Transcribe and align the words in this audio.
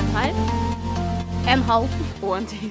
En 0.00 0.06
her. 0.16 0.36
En 1.52 1.62
halv. 1.68 1.88
Og 2.22 2.38
en 2.38 2.46
til. 2.48 2.70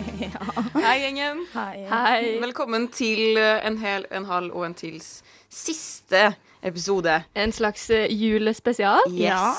Hei, 0.84 0.94
gjengen. 1.02 1.42
Hei. 1.52 1.82
Hei. 1.90 2.20
Velkommen 2.40 2.86
til 2.94 3.36
eh, 3.36 3.60
en 3.68 3.76
hel, 3.82 4.06
en 4.08 4.24
halv 4.24 4.54
og 4.56 4.64
en 4.70 4.76
tils 4.78 5.10
siste 5.52 6.30
episode. 6.64 7.18
En 7.36 7.52
slags 7.52 7.90
julespesial. 7.90 9.04
julespesial. 9.04 9.18
Ja. 9.20 9.52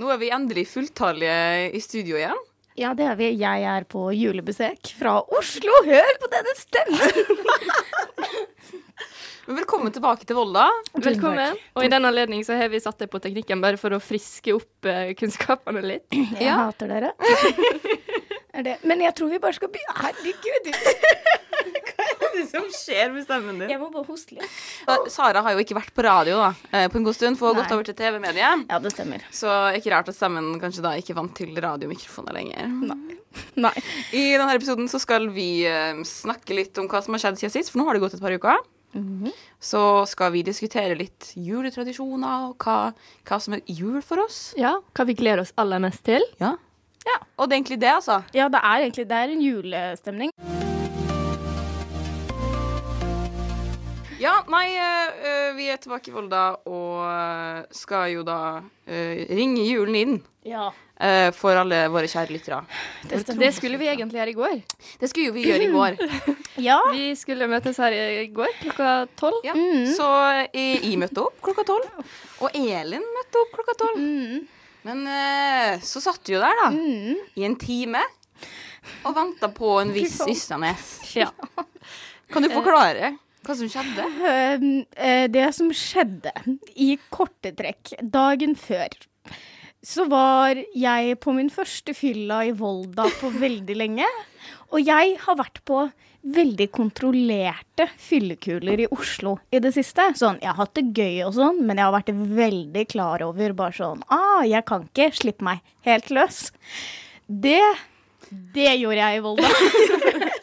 Nå 0.00 0.10
er 0.10 0.18
vi 0.18 0.32
endelig 0.34 0.66
fulltallige 0.72 1.70
i 1.70 1.84
studio 1.84 2.18
igjen. 2.18 2.42
Ja, 2.76 2.90
det 2.98 3.06
er 3.12 3.20
vi. 3.20 3.30
Jeg 3.38 3.62
er 3.76 3.86
på 3.86 4.08
julebesøk 4.16 4.90
fra 4.98 5.20
Oslo. 5.38 5.78
Hør 5.86 6.18
på 6.24 6.32
denne 6.34 6.58
stemmen! 6.58 7.36
Men 9.46 9.60
velkommen 9.60 9.92
tilbake 9.94 10.26
til 10.26 10.34
Volda. 10.34 10.64
Velkommen. 10.98 11.54
Og 11.78 11.84
i 11.86 11.90
den 11.90 12.08
anledning 12.08 12.40
så 12.42 12.56
har 12.58 12.66
vi 12.72 12.80
satt 12.82 12.98
deg 12.98 13.10
på 13.12 13.20
teknikken 13.22 13.60
bare 13.62 13.78
for 13.78 13.94
å 13.94 14.00
friske 14.02 14.50
opp 14.56 14.88
eh, 14.90 15.12
kunnskapene 15.18 15.82
litt. 15.86 16.06
Jeg 16.10 16.50
hater 16.50 16.90
dere. 16.90 17.12
er 18.58 18.66
det. 18.66 18.74
Men 18.82 19.04
jeg 19.04 19.14
tror 19.14 19.30
vi 19.30 19.38
bare 19.44 19.54
skal 19.54 19.70
begynne 19.70 19.94
Herregud! 20.00 20.66
Hva 21.86 22.08
er 22.08 22.34
det 22.34 22.42
som 22.50 22.66
skjer 22.74 23.14
med 23.14 23.22
stemmen 23.28 23.62
din? 23.62 23.70
Jeg 23.70 23.78
må 23.78 23.86
bare 23.94 24.08
hoste 24.08 24.34
litt. 24.34 24.58
Sara 25.14 25.44
har 25.46 25.54
jo 25.54 25.62
ikke 25.62 25.78
vært 25.78 25.94
på 25.94 26.04
radio 26.04 26.42
da, 26.42 26.50
eh, 26.72 26.90
på 26.90 26.98
en 26.98 27.06
god 27.06 27.16
stund, 27.16 27.38
for 27.38 27.48
å 27.48 27.54
ha 27.54 27.62
gått 27.62 27.74
over 27.76 27.86
til 27.86 27.96
TV-mediet. 28.02 28.66
Ja, 28.66 28.82
det 28.82 28.96
stemmer. 28.96 29.30
Så 29.30 29.50
ikke 29.78 29.94
rart 29.94 30.10
at 30.10 30.18
stemmen 30.18 30.56
kanskje 30.62 30.84
da 30.84 30.96
ikke 30.98 31.14
vant 31.16 31.36
til 31.38 31.54
radiomikrofoner 31.54 32.34
lenger. 32.34 32.66
Nei. 33.62 33.74
I 34.10 34.26
denne 34.34 34.58
episoden 34.58 34.90
så 34.90 34.98
skal 35.02 35.30
vi 35.30 35.50
eh, 35.70 36.02
snakke 36.02 36.58
litt 36.58 36.82
om 36.82 36.90
hva 36.90 37.04
som 37.06 37.14
har 37.14 37.28
skjedd 37.28 37.44
siden 37.44 37.60
sist, 37.60 37.70
for 37.70 37.78
nå 37.78 37.86
har 37.86 37.94
det 37.94 38.02
gått 38.08 38.18
et 38.18 38.26
par 38.26 38.34
uker. 38.34 38.66
Så 39.60 39.82
skal 40.10 40.32
vi 40.34 40.44
diskutere 40.46 40.96
litt 40.98 41.32
juletradisjoner 41.36 42.50
og 42.50 42.66
hva, 42.66 42.92
hva 43.26 43.40
som 43.42 43.56
er 43.58 43.64
jul 43.66 44.00
for 44.04 44.24
oss. 44.24 44.54
Ja, 44.58 44.76
hva 44.96 45.08
vi 45.08 45.16
gleder 45.18 45.44
oss 45.44 45.54
aller 45.60 45.82
mest 45.82 46.04
til. 46.08 46.24
Ja. 46.42 46.56
Og 47.36 47.46
det 47.46 47.54
er 47.54 47.60
egentlig 47.60 47.80
det, 47.80 47.92
altså. 47.92 48.22
Ja, 48.34 48.48
det 48.50 48.62
er 48.64 48.86
egentlig 48.86 49.08
det 49.08 49.16
er 49.22 49.34
en 49.34 49.42
julestemning. 49.44 50.32
Ja, 54.18 54.38
nei, 54.48 54.70
eh, 54.80 55.26
eh, 55.28 55.50
vi 55.56 55.66
er 55.68 55.76
tilbake 55.82 56.08
i 56.08 56.14
Volda 56.14 56.44
og 56.64 57.02
eh, 57.04 57.66
skal 57.76 58.14
jo 58.14 58.22
da 58.24 58.62
eh, 58.88 59.26
ringe 59.36 59.64
julen 59.68 59.98
inn 60.00 60.14
Ja, 60.48 60.70
eh, 60.96 61.28
for 61.36 61.58
alle 61.60 61.82
våre 61.92 62.08
kjære 62.08 62.32
lyttere. 62.32 62.62
det. 63.10 63.20
Det 63.36 63.50
skulle 63.52 63.76
vi 63.80 63.90
egentlig 63.92 64.16
gjøre 64.22 64.32
i 64.32 64.38
går. 64.38 64.54
Det 65.02 65.10
skulle 65.10 65.26
jo 65.28 65.34
vi 65.36 65.44
gjøre 65.50 65.66
i 65.68 65.72
går. 65.74 65.98
Ja. 66.56 66.78
Vi 66.88 67.10
skulle 67.20 67.44
møtes 67.52 67.76
her 67.76 67.92
i 67.92 68.30
går 68.32 68.48
klokka 68.62 68.92
tolv. 69.20 69.42
Ja. 69.44 69.52
Så 69.92 70.06
eh, 70.54 70.78
jeg 70.80 70.96
møtte 71.02 71.20
opp 71.26 71.36
klokka 71.44 71.66
tolv, 71.68 71.90
og 72.40 72.56
Elin 72.56 73.04
møtte 73.18 73.42
opp 73.42 73.52
klokka 73.58 73.74
tolv. 73.82 74.00
Mm. 74.00 74.46
Men 74.86 75.02
så 75.84 76.00
satt 76.00 76.24
vi 76.30 76.36
jo 76.38 76.40
der, 76.40 76.56
da, 76.62 76.70
Mm. 76.72 77.18
i 77.36 77.44
en 77.44 77.56
time 77.60 78.00
og 79.04 79.12
venta 79.18 79.50
på 79.52 79.74
en 79.82 79.92
viss. 79.92 80.16
Yssanes. 80.30 80.94
Ja. 81.18 81.28
Kan 82.32 82.46
du 82.46 82.48
forklare 82.54 83.12
hva 83.46 83.56
som 83.58 83.70
skjedde? 83.70 84.06
Um, 84.58 84.70
eh, 85.08 85.26
det 85.32 85.46
som 85.56 85.70
skjedde 85.74 86.32
i 86.74 86.96
korte 87.14 87.54
trekk 87.56 87.94
dagen 88.02 88.56
før, 88.58 88.96
så 89.86 90.06
var 90.10 90.58
jeg 90.74 91.18
på 91.22 91.34
min 91.36 91.52
første 91.52 91.94
fylla 91.94 92.42
i 92.48 92.54
Volda 92.56 93.06
på 93.20 93.30
veldig 93.36 93.76
lenge. 93.78 94.08
Og 94.74 94.82
jeg 94.82 95.14
har 95.22 95.38
vært 95.38 95.60
på 95.68 95.84
veldig 96.26 96.66
kontrollerte 96.74 97.86
fyllekuler 98.02 98.82
i 98.82 98.88
Oslo 98.90 99.36
i 99.54 99.60
det 99.62 99.70
siste. 99.76 100.08
Sånn, 100.18 100.40
jeg 100.42 100.50
har 100.50 100.58
hatt 100.58 100.74
det 100.74 100.88
gøy 100.90 101.20
og 101.28 101.36
sånn, 101.36 101.60
men 101.62 101.78
jeg 101.78 101.86
har 101.86 101.94
vært 101.94 102.10
veldig 102.40 102.86
klar 102.90 103.22
over 103.28 103.54
bare 103.54 103.76
sånn 103.78 104.02
Ah, 104.10 104.42
jeg 104.46 104.66
kan 104.66 104.88
ikke 104.88 105.12
slippe 105.14 105.46
meg 105.46 105.62
helt 105.86 106.10
løs. 106.10 106.48
Det 107.26 107.62
Det 108.26 108.72
gjorde 108.74 108.98
jeg 108.98 109.20
i 109.20 109.22
Volda. 109.22 110.32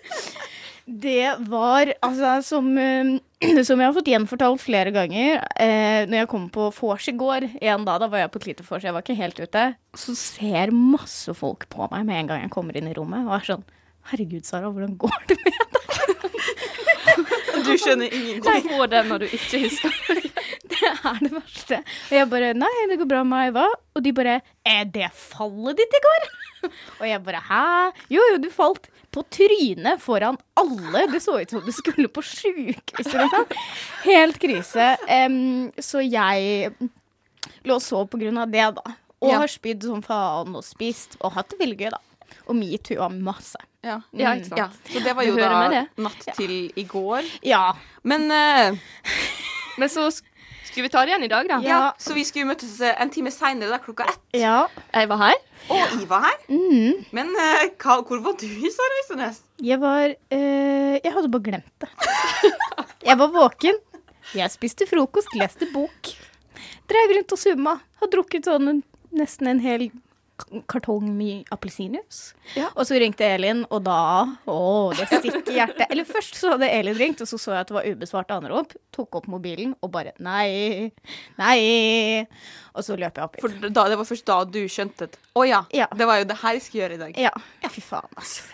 Det 0.86 1.36
var 1.48 1.94
altså 2.04 2.42
som, 2.44 2.66
eh, 2.78 3.14
som 3.68 3.80
jeg 3.80 3.88
har 3.88 3.96
fått 3.96 4.10
gjenfortalt 4.12 4.60
flere 4.64 4.92
ganger 4.92 5.38
eh, 5.56 6.04
Når 6.10 6.18
jeg 6.18 6.30
kom 6.34 6.50
på 6.52 6.68
vors 6.76 7.08
i 7.08 7.16
går, 7.16 7.48
igjen 7.62 7.86
da, 7.88 7.96
da 8.02 8.10
var 8.12 8.26
jeg 8.26 8.34
på 8.34 8.42
et 8.42 8.50
lite 8.52 8.66
vors, 8.68 8.84
jeg 8.84 8.96
var 8.96 9.06
ikke 9.06 9.16
helt 9.20 9.40
ute, 9.40 9.64
så 9.96 10.16
ser 10.20 10.76
masse 10.76 11.32
folk 11.40 11.70
på 11.72 11.88
meg 11.94 12.04
med 12.10 12.20
en 12.20 12.34
gang 12.34 12.44
jeg 12.44 12.54
kommer 12.56 12.76
inn 12.76 12.92
i 12.92 12.98
rommet 12.98 13.24
og 13.30 13.38
er 13.40 13.48
sånn 13.54 13.66
Herregud, 14.12 14.44
Sara, 14.44 14.68
hvordan 14.68 14.98
går 15.00 15.22
det 15.30 15.38
med 15.40 15.54
deg? 15.56 15.74
Du 17.64 17.70
skjønner 17.80 18.12
ingenting. 18.12 18.66
får 18.68 18.90
det 18.92 19.02
når 19.08 19.24
du 19.24 19.28
ikke 19.38 19.62
husker. 19.64 19.94
Det 20.74 20.90
er 20.90 21.20
det 21.22 21.30
verste. 21.32 21.78
Og 22.10 22.16
jeg 22.18 22.28
bare 22.32 22.50
Nei, 22.58 22.72
det 22.90 22.98
går 23.00 23.08
bra 23.08 23.22
med 23.24 23.32
meg, 23.32 23.52
hva? 23.56 23.68
Og 23.96 24.04
de 24.04 24.12
bare 24.16 24.40
Er 24.68 24.88
det 24.90 25.10
fallet 25.16 25.78
ditt 25.80 25.96
i 25.96 26.02
går? 26.04 26.26
Og 27.00 27.06
jeg 27.08 27.22
bare 27.24 27.42
Hæ? 27.48 27.62
Jo, 28.12 28.24
jo, 28.34 28.40
du 28.42 28.50
falt 28.52 28.90
på 29.14 29.24
trynet 29.34 30.02
foran 30.02 30.38
alle. 30.60 31.06
Det 31.12 31.22
så 31.24 31.38
ut 31.42 31.54
som 31.54 31.62
du 31.66 31.72
skulle 31.76 32.10
på 32.12 32.24
sjukehuset, 32.26 33.14
liksom. 33.14 33.46
Helt 34.08 34.40
krise. 34.42 34.88
Um, 35.08 35.70
så 35.78 36.02
jeg 36.04 36.74
lå 37.68 37.78
og 37.78 37.84
sov 37.86 38.08
på 38.12 38.20
grunn 38.24 38.42
av 38.42 38.52
det, 38.52 38.66
da. 38.80 38.96
Og 39.24 39.30
Ja. 39.32 39.38
har 39.40 39.48
spydd 39.52 39.86
som 39.88 40.02
faen 40.04 40.56
og 40.58 40.66
spist 40.68 41.16
og 41.22 41.32
hatt 41.38 41.54
det 41.54 41.60
veldig 41.62 41.78
gøy, 41.80 41.92
da. 41.94 42.02
Og 42.50 42.58
metoo 42.60 43.08
masse. 43.14 43.62
Ja. 43.84 44.02
Ja, 44.16 44.34
ikke 44.36 44.50
sant. 44.50 44.60
Ja, 44.60 44.68
så 44.94 45.04
det 45.04 45.14
var 45.16 45.24
jo 45.28 45.36
da 45.38 45.86
natt 46.02 46.28
til 46.36 46.72
i 46.76 46.84
går. 46.88 47.24
Ja. 47.44 47.74
Men 48.04 48.30
uh, 48.32 48.78
Men 49.80 49.90
så 49.90 50.10
skulle 50.68 50.88
vi 50.88 50.92
ta 50.94 51.04
det 51.04 51.14
igjen 51.14 51.26
i 51.28 51.32
dag, 51.32 51.50
da. 51.50 51.60
ja, 51.64 51.80
så 52.00 52.16
vi 52.16 52.24
skulle 52.28 52.50
møtes 52.50 52.76
eh, 52.82 52.96
en 53.02 53.12
time 53.14 53.32
seinere, 53.34 53.70
da 53.74 53.80
klokka 53.84 54.08
ett. 54.10 54.22
Ja. 54.40 54.66
Jeg 54.94 55.10
var 55.12 55.22
her. 55.22 55.40
Og 55.74 55.96
I 56.00 56.08
var 56.10 56.26
her. 56.28 56.38
Mm. 56.50 57.04
Men 57.16 57.32
uh, 57.38 57.66
hva, 57.84 58.00
hvor 58.08 58.22
var 58.26 58.38
du, 58.40 58.48
Sara 58.74 59.00
Øystenes? 59.02 59.42
Jeg 59.64 59.80
var 59.84 60.06
eh, 60.12 60.96
Jeg 60.98 61.14
hadde 61.16 61.32
bare 61.32 61.48
glemt 61.50 61.84
det. 61.84 61.92
Jeg 63.10 63.20
var 63.20 63.32
våken. 63.34 63.80
Jeg 64.34 64.52
spiste 64.54 64.88
frokost, 64.90 65.34
leste 65.36 65.68
bok. 65.74 66.14
Dreiv 66.90 67.18
rundt 67.18 67.36
og 67.36 67.40
summa. 67.40 67.78
Har 68.02 68.12
drukket 68.12 68.48
sånn 68.48 68.72
en, 68.72 68.82
nesten 69.16 69.52
en 69.52 69.62
hel 69.64 69.90
kartong 70.68 71.12
med 71.16 71.46
appelsinjuice. 71.54 72.34
Ja. 72.58 72.70
Og 72.76 72.88
så 72.90 72.98
ringte 73.00 73.26
Elin, 73.26 73.62
og 73.70 73.84
da 73.86 73.98
Å, 74.50 74.56
det 74.98 75.06
stikker 75.12 75.52
i 75.54 75.58
hjertet. 75.60 75.86
Eller 75.94 76.08
først 76.10 76.36
så 76.40 76.56
hadde 76.56 76.70
Elin 76.74 76.98
ringt, 76.98 77.22
og 77.22 77.30
så 77.30 77.38
så 77.40 77.54
jeg 77.54 77.62
at 77.66 77.70
det 77.70 77.78
var 77.78 77.86
ubesvart 77.88 78.34
anrop. 78.36 78.74
Tok 78.96 79.20
opp 79.22 79.28
mobilen 79.32 79.76
og 79.86 79.92
bare 79.94 80.16
Nei. 80.24 80.90
Nei. 81.38 82.26
Og 82.74 82.86
så 82.86 82.98
løp 82.98 83.18
jeg 83.22 83.28
opp 83.28 83.38
hit. 83.38 83.46
For 83.46 83.70
da, 83.70 83.86
det 83.94 84.00
var 84.02 84.10
først 84.10 84.26
da 84.30 84.40
du 84.50 84.60
skjønte 84.72 85.08
at 85.12 85.20
Å 85.38 85.46
ja, 85.48 85.62
Ja. 85.74 85.88
det 85.94 86.10
var 86.10 86.20
jo 86.24 86.28
det 86.34 86.40
her 86.42 86.58
jeg 86.58 86.66
skulle 86.66 86.84
gjøre 86.88 86.98
i 86.98 87.04
dag. 87.06 87.22
Ja. 87.30 87.70
Fy 87.70 87.82
faen, 87.86 88.10
altså. 88.18 88.50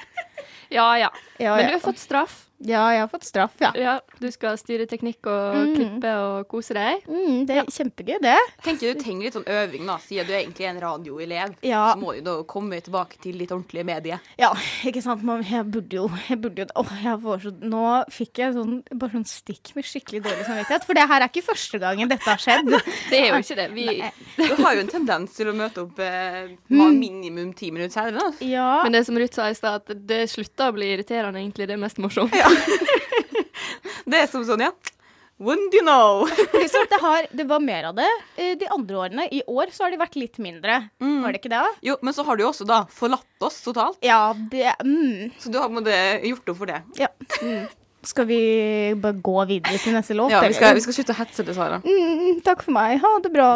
Ja, 0.70 0.92
ja. 1.02 1.10
Ja, 1.42 1.56
Men 1.58 1.72
du 1.72 1.78
har 1.80 1.82
fått 1.82 1.98
straff. 2.04 2.46
Ja, 2.60 2.82
jeg 2.92 3.00
har 3.00 3.08
fått 3.08 3.24
straff, 3.24 3.54
ja. 3.64 3.72
Ja, 3.76 4.00
Du 4.20 4.28
skal 4.32 4.58
styre 4.60 4.86
teknikk 4.90 5.26
og 5.32 5.56
Mm. 5.56 5.76
klippe 5.78 6.10
og 6.20 6.48
kose 6.52 6.74
deg. 6.76 7.06
Mm, 7.08 7.46
det 7.48 7.56
er 7.58 7.66
kjempegøy, 7.72 8.18
det. 8.22 8.36
Tenker 8.64 8.94
du 8.94 9.00
trenger 9.00 9.24
litt 9.24 9.34
sånn 9.38 9.46
øving, 9.48 9.86
da, 9.88 9.96
siden 10.04 10.28
du 10.28 10.34
egentlig 10.34 10.66
er 10.68 10.74
en 10.76 10.82
radioelev. 10.82 11.56
Ja. 11.64 11.94
Så 11.94 12.02
må 12.02 12.14
du 12.18 12.22
da 12.22 12.34
komme 12.44 12.82
tilbake 12.84 13.18
til 13.24 13.38
litt 13.40 13.50
ordentlige 13.56 13.86
medier. 13.88 14.20
Ja, 14.38 14.52
ikke 14.84 15.02
sant. 15.02 15.24
Men 15.24 15.44
jeg 15.44 15.64
burde 15.72 15.94
jo, 16.02 16.10
jeg 16.28 16.42
burde 16.42 16.66
jo 16.66 16.68
å, 16.76 16.86
jeg 17.04 17.20
får 17.24 17.42
så 17.46 17.54
Nå 17.70 17.86
fikk 18.12 18.40
jeg 18.44 18.54
sånn, 18.54 18.84
bare 18.94 19.12
sånn 19.12 19.26
stikk 19.26 19.72
med 19.76 19.86
skikkelig 19.88 20.22
dårlig 20.24 20.46
samvittighet. 20.46 20.84
For 20.86 20.94
det 21.00 21.08
her 21.08 21.22
er 21.22 21.30
ikke 21.32 21.46
første 21.48 21.80
gangen 21.80 22.10
dette 22.12 22.28
har 22.30 22.38
skjedd. 22.44 22.68
Det 23.10 23.20
er 23.20 23.28
jo 23.32 23.40
ikke 23.42 23.56
det. 23.56 23.70
Vi, 23.74 23.86
Du 24.38 24.64
har 24.64 24.76
jo 24.76 24.82
en 24.82 24.88
tendens 24.92 25.34
til 25.36 25.48
å 25.50 25.54
møte 25.56 25.82
opp 25.86 26.00
eh, 26.00 26.52
minimum 26.70 27.54
ti 27.56 27.72
minutter 27.72 27.94
senere. 27.94 28.20
Da. 28.20 28.46
Ja. 28.46 28.84
men 28.84 28.92
det 28.94 29.06
som 29.08 29.18
Ruth 29.18 29.34
sa 29.36 29.48
i 29.50 29.56
stad, 29.58 29.82
at 29.90 30.06
det 30.08 30.30
slutta 30.30 30.70
å 30.70 30.76
bli 30.76 30.92
irriterende, 30.94 31.40
egentlig. 31.42 31.68
Det 31.70 31.76
er 31.78 31.82
mest 31.82 31.98
morsomt. 32.02 32.34
Det 34.10 34.24
er 34.24 34.32
som 34.32 34.46
sånn, 34.48 34.64
ja. 34.66 34.72
Wouldn't 35.40 35.74
you 35.74 35.82
know? 35.86 36.28
Det, 36.90 36.98
har, 37.02 37.28
det 37.32 37.44
var 37.48 37.60
mer 37.64 37.84
av 37.84 37.96
det 37.96 38.08
eh, 38.36 38.58
de 38.60 38.68
andre 38.68 38.98
årene. 38.98 39.28
I 39.32 39.40
år 39.48 39.72
så 39.72 39.86
har 39.86 39.94
de 39.94 40.00
vært 40.02 40.18
litt 40.20 40.40
mindre. 40.42 40.82
Var 41.00 41.32
det 41.32 41.40
ikke 41.40 41.52
det? 41.54 41.62
Jo, 41.86 41.96
men 42.04 42.16
så 42.16 42.26
har 42.28 42.36
du 42.36 42.44
jo 42.44 42.50
også 42.50 42.68
da 42.68 42.82
forlatt 42.92 43.46
oss 43.48 43.62
totalt. 43.64 44.02
Ja, 44.04 44.34
det 44.52 44.74
mm, 44.84 45.38
Så 45.40 45.54
du 45.54 45.60
har 45.62 45.72
på 45.72 45.84
gjort 46.34 46.52
opp 46.52 46.60
for 46.60 46.74
det. 46.74 46.82
Ja. 47.00 47.08
Mm. 47.40 47.70
Skal 48.10 48.28
vi 48.28 48.42
bare 49.00 49.20
gå 49.24 49.38
videre 49.46 49.80
til 49.80 49.96
neste 49.96 50.16
låt? 50.16 50.32
Ja, 50.32 50.44
vi 50.44 50.56
skal, 50.56 50.76
vi 50.76 50.84
skal 50.84 51.00
slutte 51.00 51.16
å 51.16 51.20
hetse 51.20 51.48
det, 51.48 51.56
Sara. 51.56 51.80
Mm, 51.84 52.42
takk 52.44 52.64
for 52.68 52.76
meg. 52.76 53.00
Ha 53.04 53.16
det 53.24 53.32
bra. 53.36 53.54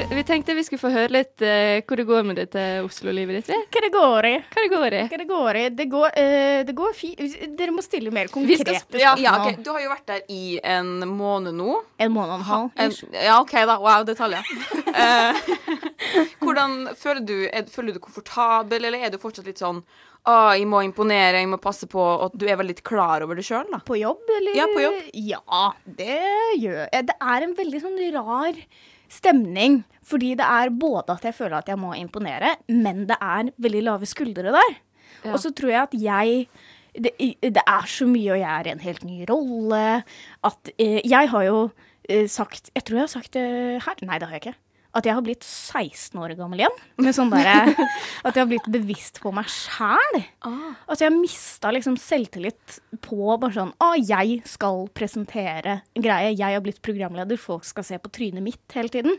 Du, 0.00 0.14
vi 0.16 0.22
tenkte 0.24 0.54
vi 0.54 0.62
skulle 0.64 0.80
få 0.80 0.90
høre 0.94 1.12
litt 1.12 1.42
uh, 1.44 1.82
hvor 1.84 2.00
det 2.00 2.04
går 2.08 2.22
med 2.24 2.38
dette 2.40 2.60
Oslo-livet 2.80 3.36
ditt. 3.36 3.50
Hva 3.68 3.80
det 3.84 3.90
går 3.92 4.28
i? 4.30 4.32
Hva 4.48 4.62
det 4.64 4.68
går 4.72 4.94
i. 4.96 5.00
Hva 5.10 5.18
det 5.20 5.26
går 5.28 5.56
i? 5.60 5.64
Det 5.76 5.86
går, 5.92 6.14
uh, 6.14 6.60
det 6.64 6.74
går 6.78 6.94
fint. 6.96 7.34
Dere 7.58 7.74
må 7.76 7.82
stille 7.84 8.12
mer 8.14 8.30
Vi 8.30 8.32
konkrete 8.38 8.78
spørsmål. 8.78 9.02
ja. 9.02 9.10
Ja, 9.20 9.34
okay. 9.42 9.58
Du 9.60 9.68
har 9.74 9.82
jo 9.84 9.90
vært 9.90 10.06
der 10.08 10.22
i 10.32 10.44
en 10.64 11.02
måned 11.04 11.52
nå. 11.58 11.74
En 12.00 12.14
måned 12.14 12.32
og 12.32 12.38
en 12.38 12.46
halv. 12.48 12.70
En, 12.80 12.94
ja, 13.12 13.34
OK, 13.42 13.52
da. 13.68 13.76
Wow, 13.82 14.06
detaljer. 14.08 14.48
Eh, 14.90 15.50
hvordan 16.46 16.94
føler 16.96 17.20
du 17.28 17.34
er, 17.50 17.66
Føler 17.68 17.92
du 17.92 17.98
deg 17.98 18.06
komfortabel, 18.06 18.86
eller 18.88 19.04
er 19.04 19.12
du 19.12 19.18
fortsatt 19.20 19.50
litt 19.50 19.60
sånn 19.60 19.82
Å, 20.24 20.54
jeg 20.56 20.64
må 20.70 20.80
imponere, 20.86 21.42
jeg 21.42 21.50
må 21.50 21.58
passe 21.60 21.88
på 21.90 22.06
at 22.24 22.38
du 22.40 22.46
er 22.48 22.56
veldig 22.62 22.78
klar 22.80 23.26
over 23.26 23.36
det 23.36 23.44
sjøl, 23.46 23.68
da? 23.68 23.82
På 23.84 24.00
jobb, 24.00 24.24
eller? 24.38 24.56
Ja, 24.56 24.70
på 24.72 24.80
jobb. 24.86 25.04
Ja, 25.28 25.66
det 25.84 26.22
gjør 26.56 26.86
jeg. 26.86 27.10
Det 27.12 27.18
er 27.20 27.46
en 27.46 27.54
veldig 27.60 27.82
sånn 27.84 28.00
rar 28.16 28.64
stemning. 29.10 29.82
Fordi 30.10 30.32
det 30.38 30.46
er 30.46 30.72
både 30.74 31.14
at 31.14 31.26
jeg 31.28 31.36
føler 31.36 31.60
at 31.60 31.68
jeg 31.70 31.78
må 31.78 31.92
imponere, 31.98 32.56
men 32.68 33.04
det 33.10 33.18
er 33.20 33.52
veldig 33.62 33.82
lave 33.86 34.08
skuldre 34.08 34.54
der. 34.56 34.76
Ja. 35.24 35.34
Og 35.34 35.40
så 35.42 35.52
tror 35.54 35.70
jeg 35.70 35.82
at 35.82 35.96
jeg 36.00 36.48
det, 36.94 37.12
det 37.42 37.62
er 37.62 37.86
så 37.86 38.06
mye, 38.08 38.32
og 38.34 38.40
jeg 38.40 38.50
er 38.50 38.66
i 38.66 38.72
en 38.72 38.82
helt 38.82 39.04
ny 39.06 39.20
rolle, 39.30 40.02
at 40.44 40.70
eh, 40.78 40.98
Jeg 41.06 41.30
har 41.30 41.44
jo 41.46 41.70
eh, 42.08 42.26
sagt 42.26 42.70
Jeg 42.74 42.84
tror 42.84 42.96
jeg 42.96 43.02
har 43.06 43.12
sagt 43.14 43.34
det 43.34 43.82
her. 43.84 44.02
Nei, 44.02 44.18
det 44.18 44.28
har 44.28 44.34
jeg 44.34 44.46
ikke. 44.46 44.58
At 44.96 45.06
jeg 45.06 45.14
har 45.14 45.22
blitt 45.22 45.44
16 45.46 46.18
år 46.18 46.34
gammel 46.38 46.64
igjen. 46.64 46.78
Med 46.98 47.14
sånn 47.14 47.30
derre 47.30 47.70
At 48.26 48.34
jeg 48.34 48.40
har 48.42 48.48
blitt 48.50 48.70
bevisst 48.74 49.20
på 49.22 49.30
meg 49.34 49.46
sjæl. 49.52 50.22
At 50.42 50.98
jeg 50.98 51.06
har 51.06 51.14
mista 51.14 51.70
liksom 51.74 51.98
selvtillit 52.00 52.80
på 53.06 53.36
bare 53.36 53.54
sånn 53.54 53.74
Å, 53.78 53.92
jeg 53.98 54.40
skal 54.50 54.88
presentere 54.96 55.80
en 55.94 56.06
greie. 56.06 56.34
Jeg 56.34 56.58
har 56.58 56.64
blitt 56.64 56.82
programleder. 56.82 57.38
Folk 57.40 57.68
skal 57.68 57.86
se 57.86 58.00
på 58.02 58.10
trynet 58.14 58.42
mitt 58.44 58.76
hele 58.76 58.90
tiden. 58.90 59.14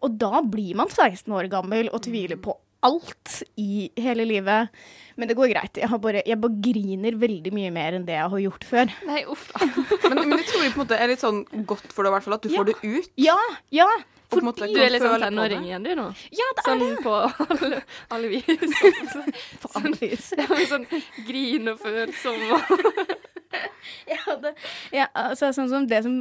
Og 0.00 0.16
da 0.18 0.40
blir 0.42 0.74
man 0.80 0.90
16 0.90 1.30
år 1.36 1.50
gammel 1.52 1.90
og 1.92 2.02
tviler 2.06 2.40
på 2.40 2.56
alt 2.86 3.42
i 3.60 3.90
hele 4.00 4.24
livet. 4.24 4.70
Men 5.20 5.28
det 5.28 5.36
går 5.36 5.50
greit. 5.52 5.76
Jeg, 5.76 5.88
har 5.92 6.00
bare, 6.00 6.22
jeg 6.26 6.40
bare 6.40 6.62
griner 6.64 7.18
veldig 7.20 7.52
mye 7.52 7.72
mer 7.74 7.98
enn 7.98 8.06
det 8.08 8.16
jeg 8.16 8.32
har 8.34 8.42
gjort 8.46 8.64
før. 8.66 8.94
Nei, 9.08 9.20
uff 9.28 9.50
da. 9.52 9.68
Men, 10.10 10.22
men 10.30 10.40
jeg 10.40 10.48
tror 10.48 10.64
jeg 10.64 10.72
på 10.72 10.80
en 10.80 10.86
måte 10.86 10.96
er 10.98 11.12
litt 11.12 11.22
sånn 11.22 11.44
godt 11.68 11.92
for 11.92 12.02
deg, 12.02 12.10
i 12.10 12.14
hvert 12.16 12.26
fall, 12.26 12.38
at 12.38 12.46
du 12.46 12.54
får 12.54 12.70
det 12.72 12.78
ut. 12.82 13.12
Ja, 13.20 13.36
ja. 13.74 13.86
En 14.38 14.44
måte 14.46 14.66
Du 14.70 14.78
er 14.80 14.90
litt 14.94 15.02
sånn 15.02 15.20
tenåring 15.24 15.64
igjen, 15.66 15.82
du 15.82 15.94
nå. 15.98 16.06
Ja, 16.30 16.46
det 16.56 16.62
er 16.62 16.68
Sånn 16.68 16.82
det. 16.84 17.02
på 17.02 17.14
alle, 17.50 17.82
alle 18.14 18.28
vis. 18.28 18.44
Vis. 20.00 20.32
Ja, 20.38 20.46
men 20.50 20.66
sånn 20.70 20.86
grin 21.26 21.68
og 21.72 21.80
følsom 21.82 22.38
og 22.54 22.60
Ja, 24.10 24.36
det, 24.42 24.52
ja, 24.94 25.06
altså, 25.18 25.48
sånn 25.54 25.68
som 25.70 25.86
det 25.90 26.02
som 26.04 26.14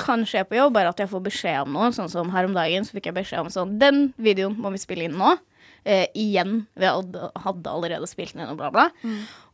kan 0.00 0.24
skje 0.26 0.42
på 0.48 0.56
jobb, 0.58 0.76
er 0.80 0.88
at 0.90 0.98
jeg 1.02 1.10
får 1.12 1.22
beskjed 1.28 1.60
om 1.68 1.76
noe. 1.76 1.90
Sånn 1.94 2.10
som 2.10 2.30
her 2.34 2.48
om 2.48 2.54
dagen 2.56 2.82
så 2.86 2.96
fikk 2.96 3.06
jeg 3.10 3.16
beskjed 3.20 3.44
om 3.44 3.50
sånn 3.54 3.76
Den 3.78 4.08
videoen 4.22 4.56
må 4.58 4.72
vi 4.74 4.80
spille 4.82 5.06
inn 5.06 5.14
nå. 5.18 5.36
Eh, 5.84 6.06
igjen. 6.18 6.64
Vi 6.78 6.86
hadde, 6.86 7.30
allerede 7.70 8.06
spilt 8.10 8.34
den 8.34 8.44
inn 8.44 8.52
og 8.54 8.58
bla, 8.58 8.70
bla. 8.74 8.88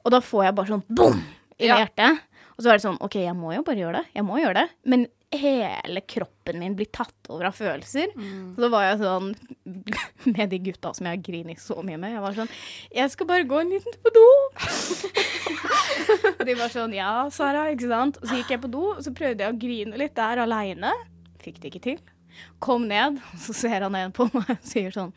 Og 0.04 0.12
da 0.12 0.20
får 0.24 0.48
jeg 0.48 0.56
bare 0.58 0.72
sånn 0.72 0.84
bom 0.88 1.20
i 1.60 1.68
Ja. 1.68 1.82
hjertet. 1.82 2.20
Og 2.56 2.64
så 2.64 2.72
er 2.72 2.78
det 2.80 2.84
sånn 2.88 2.98
OK, 3.04 3.20
jeg 3.22 3.36
må 3.36 3.52
jo 3.54 3.62
bare 3.66 3.80
gjøre 3.84 4.00
det. 4.00 4.06
Jeg 4.16 4.24
må 4.28 4.40
gjøre 4.40 4.62
det. 4.62 4.66
Men 4.88 5.06
hele 5.34 6.00
kroppen 6.08 6.58
min 6.58 6.76
blir 6.76 6.88
tatt 6.94 7.28
over 7.28 7.50
av 7.50 7.56
følelser. 7.56 8.12
Så 8.16 8.62
da 8.62 8.68
var 8.72 8.86
jeg 8.86 9.00
sånn 9.02 9.32
med 10.36 10.52
de 10.54 10.60
gutta 10.70 10.94
som 10.96 11.08
jeg 11.08 11.18
har 11.18 11.24
grinet 11.26 11.60
så 11.60 11.76
mye 11.84 11.98
med. 12.00 12.14
Jeg 12.14 12.24
var 12.24 12.36
sånn 12.38 12.52
Jeg 12.94 13.12
skal 13.12 13.28
bare 13.28 13.48
gå 13.48 13.60
en 13.60 13.72
liten 13.74 13.92
tur 13.92 14.00
på 14.06 14.14
do. 14.16 14.26
Og 16.32 16.44
de 16.48 16.56
var 16.58 16.72
sånn 16.72 16.96
Ja, 16.96 17.12
Sara, 17.34 17.66
ikke 17.74 17.90
sant? 17.90 18.20
Og 18.22 18.30
så 18.30 18.40
gikk 18.40 18.54
jeg 18.56 18.64
på 18.64 18.72
do, 18.72 18.86
og 18.94 19.04
så 19.04 19.12
prøvde 19.12 19.44
jeg 19.44 19.54
å 19.54 19.60
grine 19.60 20.00
litt 20.00 20.16
der 20.16 20.44
aleine. 20.46 20.94
Fikk 21.44 21.60
det 21.62 21.74
ikke 21.74 21.84
til. 21.90 22.02
Kom 22.64 22.88
ned, 22.88 23.20
og 23.34 23.40
så 23.46 23.56
ser 23.56 23.84
han 23.84 23.98
en 23.98 24.14
på 24.16 24.30
meg 24.32 24.56
og 24.56 24.66
sier 24.66 24.94
sånn 24.94 25.12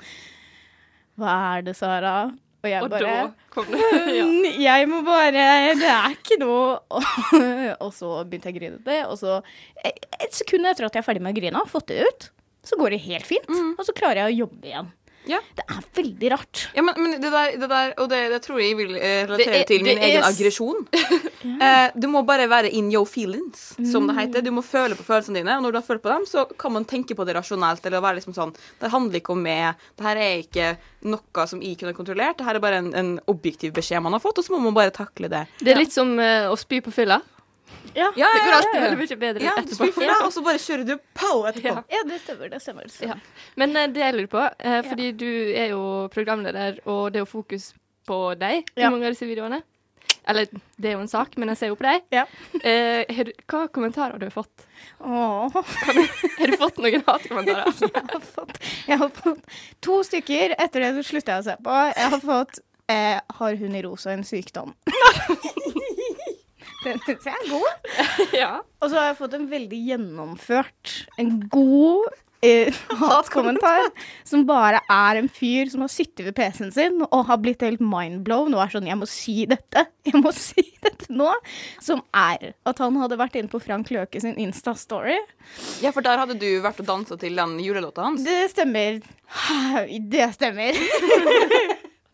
Hva 1.19 1.35
er 1.55 1.67
det, 1.69 1.77
Sara? 1.79 2.15
Og 2.61 2.69
jeg 2.69 2.83
Og 2.85 2.91
bare. 2.93 3.13
Ja. 4.15 4.23
«Mm, 4.23 4.45
Jeg 4.61 4.87
må 4.87 5.01
bare 5.03 5.31
Det 5.75 5.87
er 5.89 6.13
ikke 6.13 6.37
noe 6.39 6.77
Og, 6.93 7.07
og 7.87 7.89
så 7.97 8.11
begynte 8.23 8.47
jeg 8.51 8.55
å 8.55 8.59
grine 8.59 8.79
det, 8.85 8.99
og 9.09 9.17
så 9.19 9.39
Et 9.83 10.31
sekund 10.37 10.69
etter 10.69 10.85
at 10.87 10.95
jeg 10.95 11.01
er 11.03 11.07
ferdig 11.07 11.23
med 11.25 11.33
å 11.33 11.39
grine, 11.41 11.63
fått 11.67 11.89
det 11.91 12.05
ut, 12.07 12.27
så 12.63 12.77
går 12.77 12.93
det 12.93 13.01
helt 13.07 13.25
fint. 13.25 13.47
Og 13.49 13.81
så 13.87 13.93
klarer 13.97 14.21
jeg 14.21 14.29
å 14.29 14.39
jobbe 14.45 14.69
igjen. 14.69 14.91
Ja. 15.29 15.37
Det 15.55 15.63
er 15.69 15.81
veldig 15.97 16.29
rart. 16.33 16.61
Ja, 16.75 16.81
men, 16.85 16.95
men 16.97 17.15
det 17.21 17.29
der, 17.31 17.55
det 17.61 17.69
der 17.69 17.93
og 18.01 18.09
det, 18.09 18.19
det 18.33 18.39
tror 18.45 18.61
jeg 18.61 18.77
vil 18.79 18.95
eh, 18.95 19.01
Det 19.01 19.29
relatere 19.29 19.59
er- 19.61 19.67
til 19.69 19.83
min 19.85 19.99
det 19.99 20.07
egen 20.09 20.23
aggresjon. 20.25 20.79
eh, 21.67 21.91
du 21.95 22.07
må 22.11 22.23
bare 22.27 22.47
være 22.49 22.71
in 22.73 22.89
your 22.93 23.05
feelings, 23.09 23.71
som 23.91 24.07
det 24.09 24.15
heter. 24.17 24.45
Du 24.45 24.51
må 24.55 24.63
føle 24.65 24.97
på 24.97 25.05
følelsene 25.07 25.41
dine, 25.41 25.57
og 25.57 25.65
når 25.65 25.75
du 25.75 25.79
har 25.81 25.87
følt 25.87 26.03
på 26.03 26.09
dem, 26.13 26.25
så 26.29 26.45
kan 26.57 26.73
man 26.73 26.85
tenke 26.89 27.15
på 27.17 27.25
det 27.27 27.35
rasjonelt. 27.37 27.85
Eller 27.85 28.01
være 28.03 28.19
liksom 28.21 28.35
sånn 28.37 28.55
Det 28.81 28.91
handler 28.93 29.21
ikke 29.21 29.35
om 29.35 29.43
meg. 29.45 29.75
Det 29.97 30.07
her 30.09 30.21
er 30.21 30.41
ikke 30.45 30.71
noe 31.11 31.47
som 31.49 31.61
jeg 31.61 31.77
kunne 31.81 31.95
kontrollert. 31.97 32.37
Det 32.41 32.45
her 32.47 32.57
er 32.59 32.63
bare 32.63 32.81
en, 32.81 32.91
en 32.97 33.13
objektiv 33.31 33.73
beskjed 33.77 34.01
man 34.03 34.13
har 34.17 34.23
fått, 34.23 34.41
og 34.41 34.47
så 34.47 34.55
må 34.55 34.63
man 34.65 34.77
bare 34.77 34.93
takle 34.95 35.29
det. 35.31 35.45
Det 35.61 35.75
er 35.75 35.79
litt 35.83 35.93
som 35.93 36.17
eh, 36.19 36.49
å 36.49 36.57
spy 36.59 36.81
på 36.85 36.93
fylla. 36.93 37.21
Ja, 37.93 38.11
Ja, 38.15 38.27
Det 38.33 38.39
går 38.39 38.51
ja, 38.51 38.57
alltid 38.57 38.75
ja. 38.75 38.81
veldig 38.81 38.97
mye 39.01 39.17
bedre 39.19 39.43
Ja, 39.43 39.55
etterpå. 39.59 39.87
Du 39.91 39.99
deg, 40.01 40.15
og 40.23 40.31
så 40.33 40.43
bare 40.45 40.61
kjører 40.63 40.85
du 40.87 40.93
på 40.97 41.31
etterpå. 41.49 41.73
Ja. 41.75 41.83
ja 41.97 42.03
det 42.07 42.21
stemmer. 42.23 42.49
Det 42.53 42.61
stemmer. 42.63 42.87
Det 42.87 43.09
Ja. 43.09 43.17
Men 43.59 43.75
eh, 43.75 43.89
det 43.91 44.05
jeg 44.05 44.15
lurer 44.15 44.31
på, 44.31 44.45
eh, 44.59 44.79
fordi 44.87 45.11
du 45.11 45.29
er 45.51 45.73
jo 45.73 45.83
programleder, 46.13 46.79
og 46.85 47.11
det 47.11 47.21
er 47.21 47.25
jo 47.25 47.31
fokus 47.33 47.73
på 48.07 48.21
deg 48.39 48.71
i 48.75 48.87
mange 48.87 49.05
av 49.05 49.13
disse 49.15 49.27
videoene. 49.27 49.61
Eller 50.29 50.47
det 50.77 50.91
er 50.91 50.95
jo 50.95 51.01
en 51.01 51.09
sak, 51.09 51.33
men 51.41 51.49
jeg 51.51 51.57
ser 51.57 51.71
jo 51.71 51.77
på 51.79 51.85
deg. 51.87 52.03
Ja. 52.13 52.25
Eh, 52.61 53.21
du, 53.25 53.31
hva 53.49 53.65
kommentarer 53.73 54.15
har 54.15 54.21
du 54.21 54.33
fått? 54.33 54.67
Åh. 55.01 55.49
Har 55.51 56.51
du 56.51 56.57
fått 56.61 56.77
noen 56.81 57.03
hatkommentarer? 57.07 57.73
Jeg 57.91 58.07
har 58.11 58.25
fått, 58.25 58.59
jeg 58.87 58.97
har 59.01 59.09
fått 59.15 59.55
to 59.83 60.01
stykker 60.05 60.53
etter 60.57 60.85
det 60.85 60.91
du 60.97 61.01
slutta 61.05 61.39
å 61.39 61.45
se 61.45 61.55
på. 61.63 61.77
Jeg 61.95 62.13
har 62.13 62.21
fått 62.23 62.61
eh, 62.91 63.17
'Har 63.37 63.55
hun 63.55 63.75
i 63.75 63.81
rosa 63.81 64.13
en 64.13 64.23
sykdom?' 64.27 64.73
Den 66.81 66.99
syns 67.05 67.29
jeg 67.29 67.37
er 67.37 67.47
god. 67.51 67.93
ja. 68.41 68.51
Og 68.81 68.89
så 68.89 68.97
har 68.97 69.11
jeg 69.11 69.19
fått 69.21 69.37
en 69.37 69.47
veldig 69.51 69.79
gjennomført, 69.91 70.93
en 71.21 71.35
god 71.53 72.09
eh, 72.41 72.73
hatkommentar. 73.01 73.89
Som 74.27 74.45
bare 74.49 74.81
er 74.89 75.19
en 75.19 75.29
fyr 75.31 75.69
som 75.71 75.85
har 75.85 75.91
sittet 75.93 76.25
ved 76.25 76.35
PC-en 76.37 76.73
sin 76.73 77.03
og 77.07 77.27
har 77.29 77.41
blitt 77.43 77.63
helt 77.65 77.83
mindblown 77.83 78.55
og 78.55 78.63
er 78.63 78.73
sånn 78.73 78.89
'Jeg 78.89 78.99
må 79.01 79.09
si 79.09 79.45
dette. 79.45 79.85
Jeg 80.07 80.21
må 80.21 80.33
si 80.47 80.65
dette 80.81 81.09
nå.' 81.13 81.33
Som 81.81 82.03
er 82.13 82.53
at 82.65 82.81
han 82.81 82.97
hadde 83.01 83.19
vært 83.19 83.37
inne 83.37 83.51
på 83.51 83.61
Frank 83.61 83.91
Løke 83.93 84.21
sin 84.21 84.37
Insta-story. 84.41 85.19
Ja, 85.81 85.91
for 85.91 86.01
der 86.01 86.17
hadde 86.17 86.39
du 86.39 86.49
vært 86.61 86.81
og 86.81 86.89
dansa 86.89 87.17
til 87.17 87.37
den 87.37 87.59
julelåta 87.61 88.09
hans. 88.09 88.25
Det 88.25 88.49
stemmer. 88.55 89.01
Det 90.11 90.33
stemmer. 90.33 90.75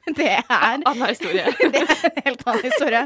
Det 0.18 0.28
er 0.30 0.44
Annen 0.48 1.10
historie. 1.10 1.46
Det 1.74 1.82
er 1.82 2.06
en 2.08 2.22
helt 2.26 2.44
annen 2.48 2.64
historie. 2.64 3.02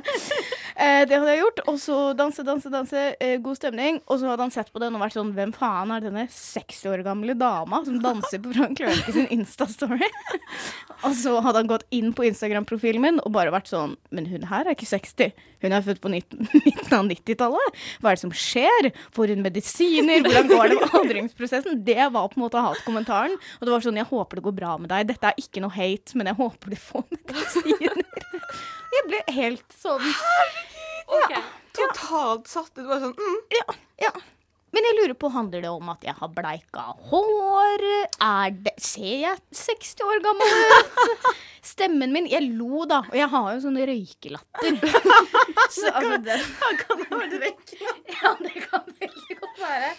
Eh, 0.75 1.01
det 1.09 1.18
hadde 1.18 1.33
jeg 1.33 1.42
gjort. 1.42 1.62
Og 1.71 1.80
så 1.81 1.98
danse, 2.18 2.44
danse, 2.45 2.71
danse. 2.74 3.06
Eh, 3.19 3.38
god 3.42 3.57
stemning. 3.57 4.00
Og 4.07 4.21
så 4.21 4.30
hadde 4.30 4.45
han 4.45 4.53
sett 4.53 4.71
på 4.74 4.81
den 4.81 4.95
og 4.95 5.03
vært 5.03 5.18
sånn 5.18 5.33
Hvem 5.36 5.53
faen 5.56 5.94
er 5.94 6.03
denne 6.03 6.27
60 6.31 6.92
år 6.92 7.03
gamle 7.06 7.36
dama 7.38 7.81
som 7.88 8.00
danser 8.03 8.42
på 8.44 8.53
Frank 8.56 8.81
Løke 8.83 9.15
sin 9.15 9.30
Insta-story? 9.33 10.09
og 11.06 11.15
så 11.18 11.38
hadde 11.42 11.63
han 11.63 11.71
gått 11.71 11.88
inn 11.95 12.13
på 12.18 12.25
Instagram-profilen 12.30 13.03
min 13.03 13.21
og 13.24 13.33
bare 13.36 13.53
vært 13.53 13.71
sånn 13.71 13.98
Men 14.13 14.30
hun 14.30 14.45
her 14.51 14.68
er 14.68 14.77
ikke 14.77 14.89
60. 14.89 15.33
Hun 15.62 15.75
er 15.77 15.86
født 15.86 16.01
på 16.01 16.09
19, 16.09 16.48
midten 16.65 16.95
av 16.98 17.09
90-tallet. 17.09 17.81
Hva 18.01 18.12
er 18.12 18.17
det 18.17 18.24
som 18.24 18.34
skjer? 18.34 18.89
Får 19.13 19.34
hun 19.34 19.43
medisiner? 19.46 20.24
Hvordan 20.25 20.50
går 20.50 20.72
det 20.72 20.79
med 20.79 20.96
aldringsprosessen? 21.01 21.84
Det 21.86 22.00
var 22.01 22.31
på 22.31 22.39
en 22.39 22.46
måte 22.46 22.63
hatkommentaren. 22.65 23.36
Og 23.60 23.67
det 23.67 23.74
var 23.74 23.86
sånn 23.86 24.00
Jeg 24.01 24.10
håper 24.10 24.39
det 24.39 24.46
går 24.48 24.58
bra 24.58 24.77
med 24.81 24.89
deg. 24.93 25.12
Dette 25.12 25.29
er 25.29 25.41
ikke 25.41 25.62
noe 25.62 25.74
hate, 25.75 26.17
men 26.17 26.31
jeg 26.31 26.39
håper 26.39 26.74
du 26.74 26.79
får 26.81 26.90
medisiner. 27.00 28.01
Jeg 28.91 29.07
ble 29.07 29.21
helt 29.38 29.75
sånn 29.81 30.03
Ok. 31.12 31.33
Totalt 31.75 32.51
satt 32.51 32.71
ut. 32.75 32.86
Bare 32.88 33.00
sånn 33.05 33.15
mm. 33.17 33.39
Ja. 33.55 33.65
ja. 34.07 34.12
Men 34.71 34.87
jeg 34.87 34.97
lurer 35.01 35.15
på, 35.19 35.29
handler 35.33 35.63
det 35.65 35.71
om 35.71 35.89
at 35.91 36.05
jeg 36.07 36.15
har 36.15 36.29
bleika 36.31 36.83
hår? 37.11 37.83
Er 38.23 38.53
det 38.55 38.73
Ser 38.81 39.17
jeg 39.25 39.41
60 39.51 40.05
år 40.05 40.21
gammel 40.23 40.53
ut? 40.71 41.25
Stemmen 41.71 42.13
min 42.15 42.29
Jeg 42.31 42.47
lo, 42.55 42.85
da. 42.89 43.01
Og 43.11 43.17
jeg 43.19 43.27
har 43.33 43.49
jo 43.51 43.59
sånn 43.65 43.77
røykelatter. 43.77 44.79
Så 45.75 45.91
altså 45.91 46.17
det 46.23 46.39
Kan 46.81 47.03
det 47.03 47.09
være 47.11 47.41
vekk. 47.43 47.75
Ja, 48.15 48.31
det 48.39 48.63
kan 48.63 48.87
veldig 48.87 49.37
godt 49.41 49.61
være. 49.61 49.91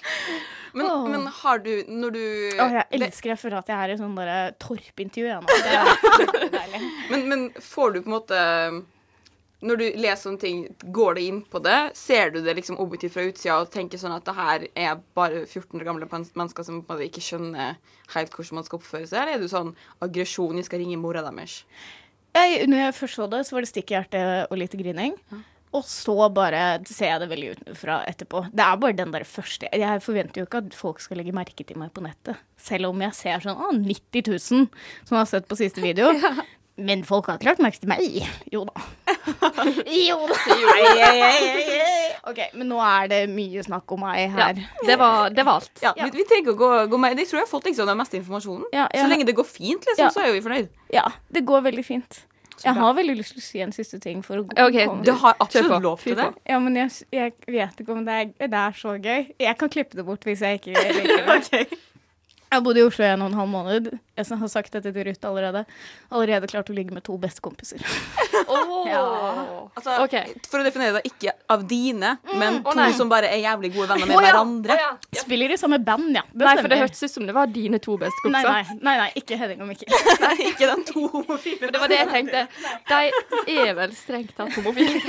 Men, 0.73 0.87
oh. 0.89 1.05
men 1.11 1.29
har 1.43 1.61
du 1.61 1.71
Når 1.89 2.17
du 2.17 2.25
Å, 2.57 2.67
jeg 2.79 2.87
elsker 2.97 3.35
jeg 3.35 3.41
for 3.43 3.61
at 3.61 3.69
jeg 3.69 3.77
er 3.77 3.93
i 3.93 4.01
sånn 4.01 4.17
derre 4.17 4.41
Torp-intervju. 4.63 5.37
Nå. 5.45 5.61
det 5.69 6.43
er 6.49 6.53
deilig. 6.57 6.83
Men, 7.13 7.29
men 7.29 7.47
får 7.61 7.95
du 7.95 8.03
på 8.03 8.09
en 8.09 8.17
måte 8.17 8.43
Når 9.63 9.79
du 9.79 9.85
leser 10.03 10.23
sånne 10.25 10.43
ting, 10.43 10.63
går 10.95 11.17
det 11.19 11.25
inn 11.29 11.41
på 11.47 11.61
det? 11.63 11.79
Ser 11.99 12.33
du 12.35 12.41
det 12.43 12.57
liksom 12.59 12.81
objektivt 12.83 13.15
fra 13.15 13.27
utsida 13.29 13.61
og 13.63 13.71
tenker 13.71 14.01
sånn 14.01 14.15
at 14.17 14.27
det 14.27 14.35
her 14.35 14.67
er 14.75 15.01
bare 15.15 15.45
14 15.45 15.79
år 15.79 15.87
gamle 15.87 16.09
mennesker 16.11 16.67
som 16.67 16.81
på 16.83 16.97
en 16.97 16.99
måte 16.99 17.07
ikke 17.07 17.23
skjønner 17.23 17.79
helt 18.17 18.35
hvordan 18.35 18.59
man 18.59 18.67
skal 18.67 18.81
oppføre 18.81 19.07
seg, 19.07 19.23
eller 19.23 19.39
er 19.39 19.43
du 19.43 19.53
sånn 19.53 19.75
aggresjon, 20.03 20.59
jeg 20.59 20.67
skal 20.67 20.83
ringe 20.83 20.99
mora 21.01 21.23
deres? 21.25 21.63
Jeg, 22.33 22.67
når 22.67 22.87
jeg 22.87 22.99
først 22.99 23.19
så 23.21 23.31
det, 23.31 23.43
så 23.47 23.55
var 23.55 23.65
det 23.65 23.71
stikk 23.71 23.93
i 23.93 23.99
hjertet 23.99 24.51
og 24.51 24.59
litt 24.59 24.77
grining. 24.81 25.17
Og 25.73 25.85
så 25.89 26.15
bare 26.33 26.63
ser 26.85 27.15
jeg 27.15 27.21
det 27.23 27.29
veldig 27.31 27.53
utenfra 27.57 28.01
etterpå. 28.09 28.43
Det 28.53 28.65
er 28.65 28.81
bare 28.81 28.97
den 28.97 29.13
der 29.15 29.25
første 29.25 29.71
Jeg 29.73 30.03
forventer 30.05 30.43
jo 30.43 30.49
ikke 30.49 30.61
at 30.67 30.75
folk 30.77 31.01
skal 31.01 31.21
legge 31.21 31.33
merke 31.37 31.65
til 31.65 31.79
meg 31.81 31.95
på 31.97 32.05
nettet. 32.05 32.41
Selv 32.61 32.91
om 32.91 33.05
jeg 33.05 33.17
ser 33.17 33.45
sånn 33.45 33.57
å, 33.57 33.71
90 33.79 34.29
000 34.29 34.67
som 35.09 35.17
har 35.17 35.31
sett 35.31 35.49
på 35.49 35.57
siste 35.61 35.85
video. 35.85 36.13
Men 36.77 37.03
folk 37.05 37.27
har 37.29 37.37
klart 37.39 37.59
merke 37.61 37.79
til 37.83 37.89
meg. 37.91 38.01
Jo 38.53 38.63
da. 38.65 38.81
jo 40.09 40.17
da. 40.31 40.39
OK, 42.31 42.39
men 42.55 42.69
nå 42.71 42.79
er 42.81 43.09
det 43.11 43.21
mye 43.33 43.63
snakk 43.67 43.93
om 43.93 44.01
meg 44.07 44.23
Ja, 44.23 44.49
her. 44.49 44.61
det 44.87 44.97
var, 45.01 45.29
det 45.35 45.45
var 45.47 45.61
alt. 45.61 45.71
Ja, 45.83 45.93
Vi, 45.99 46.09
vi 46.17 46.25
trenger 46.31 46.55
å 46.55 46.59
gå, 46.59 46.71
gå 46.93 47.01
med. 47.03 47.17
Det 47.19 47.27
tror 47.31 47.43
jeg 47.43 47.51
folk 47.51 47.67
liksom 47.69 47.89
den 47.91 47.99
mest 48.01 48.15
informasjonen. 48.17 48.67
Ja, 48.73 48.87
ja. 48.95 49.03
Så 49.05 49.09
lenge 49.11 49.27
det 49.29 49.35
går 49.39 49.49
fint, 49.49 49.85
liksom, 49.89 50.05
Ja. 50.07 50.11
så 50.15 50.23
er 50.25 50.31
jo 50.31 50.37
vi 50.39 50.45
fornøyd. 50.47 50.69
Ja, 50.95 51.09
det 51.35 51.45
går 51.49 51.65
veldig 51.69 51.85
fint. 51.87 52.23
Jeg 52.63 52.77
har 52.79 52.93
veldig 52.95 53.15
lyst 53.19 53.33
til 53.35 53.43
å 53.43 53.45
si 53.45 53.61
en 53.65 53.73
siste 53.75 53.99
ting 53.99 54.21
for 54.23 54.39
å 54.39 54.45
okay, 54.47 54.87
komme- 54.87 55.03
Du 55.05 55.11
har 55.19 55.35
absolutt 55.43 55.83
lov 55.83 55.99
til 56.05 56.15
det. 56.15 56.29
Ja, 56.47 56.61
men 56.63 56.77
jeg, 56.79 56.93
jeg 57.11 57.33
vet 57.51 57.81
ikke 57.83 57.93
om 57.97 58.05
det 58.07 58.15
er, 58.15 58.29
det 58.47 58.55
er 58.61 58.77
så 58.79 58.95
gøy. 59.03 59.33
Jeg 59.41 59.57
kan 59.59 59.69
klippe 59.73 59.99
det 59.99 60.05
bort 60.07 60.23
hvis 60.29 60.45
jeg 60.47 60.61
ikke 60.61 60.77
liker 60.99 61.27
det. 61.27 61.67
Ok. 61.67 61.79
Jeg 62.53 62.59
har 62.59 62.65
bodd 62.67 62.77
i 62.77 62.83
Oslo 62.85 63.05
i 63.07 63.09
en 63.09 63.23
og 63.25 63.31
en 63.31 63.37
halv 63.39 63.49
måned. 63.49 63.87
Jeg 64.13 64.37
har 64.37 64.49
sagt 64.53 64.75
dette 64.75 64.91
til 64.93 65.07
Ruth 65.09 65.25
allerede. 65.25 65.63
Allerede 66.13 66.51
klart 66.51 66.69
å 66.69 66.75
ligge 66.77 66.93
med 66.93 67.01
to 67.07 67.15
bestekompiser. 67.17 67.81
Åh. 68.45 68.69
Ja. 68.93 68.99
Altså, 69.79 69.95
okay. 70.03 70.35
For 70.51 70.61
å 70.61 70.65
definere 70.67 70.99
det, 70.99 71.09
ikke 71.09 71.33
av 71.55 71.63
dine, 71.71 72.17
men 72.29 72.59
Å, 72.61 72.75
to 72.75 72.77
nei. 72.77 72.91
som 72.99 73.09
bare 73.09 73.31
er 73.33 73.41
jævlig 73.41 73.71
gode 73.73 73.87
venner 73.93 74.11
med 74.11 74.19
oh, 74.19 74.21
ja. 74.21 74.33
hverandre. 74.35 74.77
Ja. 74.83 75.23
Spiller 75.23 75.55
i 75.55 75.59
samme 75.61 75.79
band, 75.81 76.11
ja. 76.19 76.25
Det 76.29 76.45
Nei, 76.45 76.55
for 76.59 76.69
det 76.75 76.81
hørtes 76.83 77.07
ut 77.07 77.15
som 77.15 77.25
det 77.29 77.37
var 77.37 77.49
dine 77.55 77.81
to 77.81 77.95
beste 78.03 78.33
Nei, 78.35 78.43
nei, 78.45 78.77
nei, 78.83 78.97
nei, 79.01 79.09
ikke 79.23 79.39
Henning 79.41 79.63
og 79.65 79.71
Mikkel. 79.71 79.89
Nei, 80.27 80.35
ikke 80.51 80.69
den 80.75 80.85
to 80.91 81.07
homofile. 81.15 81.71
Det 81.73 81.81
var 81.81 81.95
det 81.95 82.03
jeg 82.03 82.11
tenkte. 82.13 82.45
De 82.91 83.57
er 83.63 83.73
vel 83.79 83.97
strengt 83.97 84.37
tatt 84.37 84.53
homofile. 84.59 85.01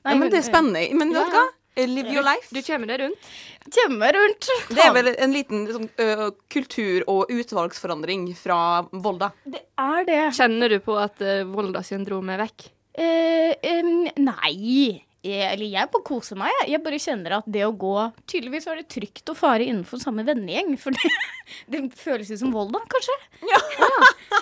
Ja, 0.00 0.16
men 0.16 0.30
det 0.32 0.40
er 0.40 0.46
spennende. 0.48 0.82
Men 0.96 1.14
vet 1.14 1.20
du 1.20 1.20
Ja. 1.20 1.30
hva? 1.36 1.46
Live 1.76 2.10
your 2.12 2.24
life. 2.26 2.50
Du 2.52 2.60
kommer 2.66 2.90
deg 2.90 3.00
rundt. 3.04 3.28
Kommer 3.76 4.12
rundt. 4.16 4.48
Det 4.68 4.82
er 4.84 4.92
vel 4.96 5.12
en 5.14 5.32
liten 5.32 5.66
sånn, 5.70 5.86
ø, 6.02 6.30
kultur- 6.52 7.06
og 7.08 7.30
utvalgsforandring 7.30 8.26
fra 8.36 8.82
Volda. 8.92 9.30
Det 9.46 9.62
er 9.78 10.04
det. 10.08 10.22
Kjenner 10.36 10.74
du 10.74 10.80
på 10.84 10.98
at 11.00 11.22
uh, 11.22 11.44
Volda-syndromet 11.48 12.36
er 12.36 12.42
vekk? 12.44 12.66
Eh, 13.00 13.80
um, 13.80 14.08
nei. 14.18 15.04
Jeg, 15.22 15.52
eller 15.52 15.68
jeg 15.68 15.90
bare 15.92 16.04
koser 16.08 16.38
meg. 16.40 16.48
Jeg. 16.62 16.70
jeg 16.72 16.80
bare 16.84 16.98
kjenner 17.04 17.34
at 17.36 17.48
det 17.52 17.60
å 17.66 17.72
gå 17.76 17.90
Tydeligvis 18.30 18.64
er 18.72 18.78
det 18.80 18.86
trygt 18.88 19.28
å 19.28 19.34
fare 19.36 19.66
innenfor 19.68 20.00
samme 20.00 20.24
vennegjeng. 20.24 20.78
For 20.80 20.96
det, 20.96 21.10
det 21.74 21.82
føles 22.00 22.30
ut 22.32 22.40
som 22.40 22.54
vold, 22.54 22.72
da, 22.72 22.80
kanskje. 22.88 23.16
Ja. 23.50 23.58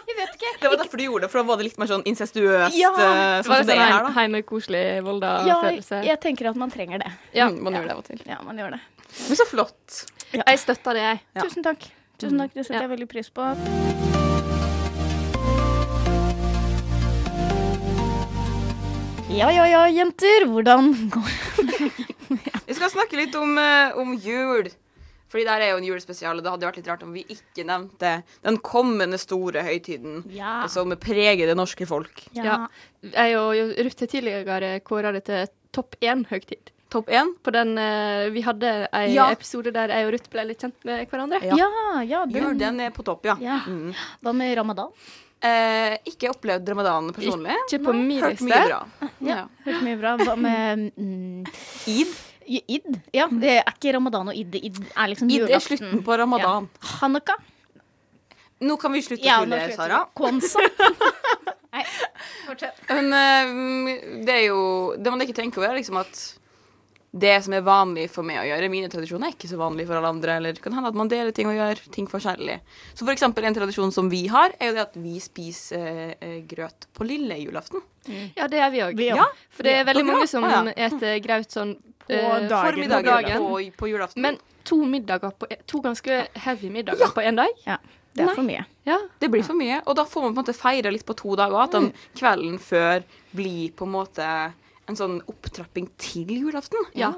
Jeg 0.08 0.16
vet 0.20 0.36
ikke. 0.38 0.52
Det 0.62 0.70
var 0.70 0.78
derfor 0.84 1.00
du 1.00 1.04
gjorde 1.08 1.26
det, 1.26 1.30
for 1.32 1.40
da 1.42 1.48
var 1.50 1.58
det 1.58 1.66
litt 1.66 1.80
mer 1.82 1.90
sånn 1.90 2.04
incestuøst. 2.06 2.78
Ja. 2.78 2.92
ø, 2.94 3.02
sånn 3.42 3.50
Var 3.50 3.64
som 3.64 3.72
det 3.72 3.74
er 3.74 3.82
her, 3.82 3.92
sånn 3.96 4.06
da. 4.06 4.14
heimekoselig 4.20 4.84
Ja, 4.86 5.02
Volda-følelse? 5.08 6.00
jeg 6.06 6.20
tenker 6.22 6.50
at 6.52 6.60
man 6.62 6.70
trenger 6.74 7.02
det. 7.02 7.10
Ja. 7.34 7.50
man 7.50 7.62
man 7.68 7.80
gjør 7.80 7.90
det 7.90 7.96
av 7.96 8.04
og 8.04 8.08
til. 8.12 8.22
Ja, 8.30 8.38
man 8.46 8.62
gjør 8.62 8.76
det. 8.78 8.80
Men 9.28 9.40
så 9.42 9.48
flott. 9.50 10.04
Jeg 10.36 10.62
støtter 10.62 10.94
det, 10.98 11.06
jeg. 11.10 11.20
Ja. 11.34 11.42
Tusen 11.48 11.66
takk. 11.66 11.90
Tusen 12.18 12.38
takk, 12.42 12.54
Det 12.54 12.66
setter 12.66 12.82
Ja. 12.82 12.86
jeg 12.86 12.94
veldig 12.98 13.10
pris 13.10 13.30
på. 13.34 14.17
Ja, 19.38 19.48
ja, 19.54 19.64
ja, 19.70 19.84
jenter. 19.92 20.46
Hvordan 20.50 20.92
går 21.14 21.30
det? 21.70 21.90
Vi 22.68 22.74
skal 22.76 22.90
snakke 22.92 23.16
litt 23.20 23.34
om, 23.38 23.54
ø, 23.58 23.70
om 24.02 24.12
jul. 24.20 24.68
Fordi 25.28 25.44
der 25.44 25.60
er 25.60 25.70
jo 25.74 25.78
en 25.82 25.84
julespesial, 25.84 26.38
og 26.40 26.44
det 26.44 26.50
hadde 26.54 26.64
vært 26.70 26.78
litt 26.80 26.86
rart 26.88 27.02
om 27.04 27.10
vi 27.12 27.20
ikke 27.28 27.64
nevnte 27.68 28.12
den 28.46 28.56
kommende 28.64 29.18
store 29.20 29.60
høytiden 29.66 30.22
Ja. 30.32 30.62
som 30.72 30.88
preger 30.96 31.50
det 31.50 31.56
norske 31.58 31.84
folk. 31.88 32.22
Ja. 32.32 32.62
Jeg 33.04 33.36
og 33.36 33.52
Ruth 33.76 34.00
har 34.06 34.08
tidligere 34.14 34.70
kåra 34.88 35.12
det 35.12 35.26
til 35.28 35.44
topp 35.76 35.98
én-høytid. 36.00 36.72
Topp 36.88 37.10
én. 37.12 37.34
På 37.44 37.52
den 37.52 37.74
uh, 37.76 38.30
Vi 38.32 38.40
hadde 38.46 38.72
en 38.88 39.12
Ja. 39.12 39.26
episode 39.36 39.68
der 39.76 39.92
jeg 39.92 40.06
og 40.08 40.14
Ruth 40.16 40.30
ble 40.32 40.46
litt 40.48 40.64
kjent 40.64 40.80
med 40.88 41.04
hverandre. 41.12 41.42
Ja. 41.44 41.60
Ja, 41.60 42.00
ja, 42.08 42.24
Jul, 42.24 42.54
den. 42.56 42.58
den 42.64 42.80
er 42.88 42.90
på 42.96 43.04
topp, 43.04 43.28
ja. 43.28 43.36
Ja. 43.44 43.58
Mm. 43.68 43.92
Hva 44.24 44.32
med 44.32 44.56
ramadan? 44.56 44.88
Eh, 45.38 45.94
ikke 46.10 46.32
opplevd 46.32 46.70
ramadan 46.72 47.12
personlig. 47.14 47.54
Ikke 47.68 47.78
på 47.84 47.92
min 47.94 48.22
Hørt 48.24 48.40
mye 48.42 48.62
bra. 48.66 48.78
Ja. 48.98 49.10
Ja. 49.28 49.42
Hørt 49.68 49.84
mye 49.86 49.98
bra. 50.00 50.14
Hva 50.18 50.34
med 50.34 50.88
mm, 50.96 51.44
Id. 51.92 52.16
id? 52.48 52.88
Ja, 53.14 53.28
det 53.30 53.60
er 53.60 53.70
ikke 53.70 53.94
ramadan 53.94 54.32
og 54.32 54.38
id. 54.38 54.58
Id 54.58 54.80
er 54.96 55.12
liksom 55.12 55.30
Id 55.30 55.46
er 55.46 55.62
slutten 55.62 56.02
på 56.02 56.18
ramadan. 56.18 56.66
Hanukka? 56.98 57.38
Nå 58.66 58.74
kan 58.82 58.90
vi 58.90 59.04
slutte 59.06 59.22
Ja, 59.22 59.38
å 59.38 59.46
tulle, 59.46 59.60
Sara. 59.76 60.02
Konsa. 60.18 60.64
Nei, 61.74 61.84
fortsett. 62.48 62.80
Men 62.88 63.12
eh, 63.14 64.22
det 64.26 64.34
er 64.34 64.44
jo 64.48 64.60
Det 64.98 65.12
man 65.12 65.22
ikke 65.22 65.36
tenker 65.36 65.62
over, 65.62 65.70
er 65.70 65.78
liksom 65.78 66.00
at 66.00 66.22
det 67.10 67.38
som 67.44 67.54
er 67.56 67.62
vanlig 67.64 68.08
for 68.12 68.26
meg 68.26 68.42
å 68.42 68.46
gjøre, 68.50 68.68
mine 68.68 68.88
tradisjoner, 68.92 69.30
er 69.30 69.36
ikke 69.36 69.48
så 69.48 69.56
vanlig 69.60 69.86
for 69.88 69.96
alle 69.96 70.10
andre. 70.12 70.34
Eller 70.36 70.56
det 70.56 70.62
kan 70.64 70.74
hende 70.76 70.90
at 70.92 70.98
man 70.98 71.08
deler 71.08 71.32
ting 71.32 71.48
og 71.48 71.56
gjør 71.56 71.80
ting 71.94 72.08
forskjellig. 72.10 72.58
Så 72.92 73.06
for 73.06 73.14
eksempel 73.14 73.48
en 73.48 73.56
tradisjon 73.56 73.92
som 73.94 74.10
vi 74.12 74.26
har, 74.28 74.52
er 74.60 74.70
jo 74.70 74.76
det 74.76 74.84
at 74.84 74.98
vi 75.00 75.14
spiser 75.24 76.16
eh, 76.20 76.40
grøt 76.48 76.88
på 76.92 77.06
lille 77.08 77.38
julaften. 77.40 77.80
Ja, 78.36 78.48
det 78.48 78.60
er 78.60 78.72
vi 78.74 78.82
òg. 78.84 79.00
Ja. 79.04 79.24
For 79.52 79.64
det 79.64 79.78
er 79.80 79.88
veldig 79.88 80.04
mange 80.08 80.28
som 80.28 80.44
ja. 80.48 80.60
eter 80.88 81.16
graut 81.24 81.52
sånn 81.52 81.76
På 82.04 82.12
eh, 82.12 82.44
dagen. 82.48 82.74
Formiddagen 82.74 83.08
på 83.08 83.16
dagen. 83.16 83.48
på, 83.48 83.78
på 83.80 83.90
julaften. 83.94 84.24
Men 84.28 84.38
to 84.68 84.82
middager 84.84 85.32
på 85.32 85.48
e- 85.48 85.62
To 85.68 85.80
ganske 85.84 86.20
heavy 86.44 86.70
middager 86.72 87.12
på 87.16 87.24
én 87.24 87.40
dag? 87.40 87.52
Ja, 87.64 87.80
det 88.12 88.26
er 88.26 88.34
for 88.34 88.44
mye. 88.44 88.64
Ja. 88.88 89.00
det 89.20 89.28
blir 89.32 89.44
for 89.46 89.56
mye. 89.56 89.80
Og 89.86 89.96
da 89.96 90.04
får 90.08 90.24
man 90.26 90.32
på 90.32 90.40
en 90.40 90.44
måte 90.44 90.56
feire 90.56 90.92
litt 90.92 91.08
på 91.08 91.16
to 91.16 91.36
dager. 91.40 91.60
At 91.64 91.76
den 91.76 91.90
kvelden 92.18 92.60
før 92.60 93.04
blir 93.36 93.72
på 93.76 93.88
en 93.88 93.96
måte 93.96 94.28
en 94.88 94.98
sånn 94.98 95.18
opptrapping 95.28 95.90
til 96.00 96.30
julaften. 96.38 96.90
ja. 96.98 97.12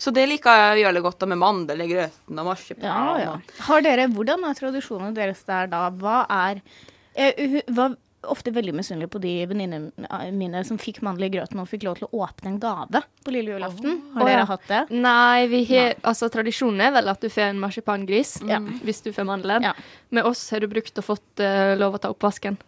Så 0.00 0.08
det 0.16 0.22
liker 0.30 0.56
jeg 0.56 0.68
å 0.72 0.80
gjøre 0.80 0.96
det 0.96 1.00
godt 1.04 1.18
da 1.20 1.26
med 1.28 1.38
mandel 1.42 1.82
i 1.84 1.86
grøten 1.90 2.38
og 2.40 2.46
marsipan. 2.46 2.86
Ja, 2.88 3.18
ja. 3.20 3.32
Har 3.66 3.82
dere, 3.84 4.06
Hvordan 4.08 4.46
er 4.48 4.56
tradisjonene 4.56 5.12
deres 5.12 5.42
der 5.44 5.68
da? 5.68 5.82
Hva 5.92 6.22
er 6.32 6.62
Jeg 7.12 7.64
var 7.76 7.98
ofte 8.28 8.52
veldig 8.52 8.74
misunnelig 8.76 9.08
på 9.14 9.20
de 9.22 9.32
venninnene 9.48 10.18
mine 10.36 10.60
som 10.68 10.76
fikk 10.80 11.00
mandel 11.06 11.28
i 11.28 11.32
grøten 11.32 11.60
og 11.62 11.68
fikk 11.70 11.86
lov 11.88 11.96
til 12.00 12.08
å 12.10 12.24
åpne 12.26 12.52
en 12.54 12.58
gave 12.60 13.00
på 13.24 13.32
lille 13.32 13.54
julaften. 13.54 14.00
Har 14.14 14.22
Å, 14.22 14.28
dere 14.28 14.42
ja. 14.42 14.48
hatt 14.50 14.66
det? 14.68 14.82
Nei, 15.00 15.46
vi 15.52 15.62
har 15.72 15.94
Altså, 16.02 16.28
tradisjonen 16.32 16.80
er 16.88 16.92
vel 16.98 17.08
at 17.12 17.20
du 17.24 17.28
får 17.32 17.48
en 17.50 17.60
marsipangris 17.62 18.38
Ja. 18.48 18.60
hvis 18.84 19.00
du 19.06 19.12
får 19.16 19.24
mandelen. 19.28 19.62
Ja. 19.70 19.72
Med 20.10 20.24
oss 20.28 20.46
har 20.50 20.60
du 20.60 20.68
brukt 20.68 20.96
og 21.00 21.04
fått 21.06 21.40
uh, 21.44 21.76
lov 21.80 21.96
å 21.96 22.02
ta 22.02 22.10
oppvasken. 22.12 22.58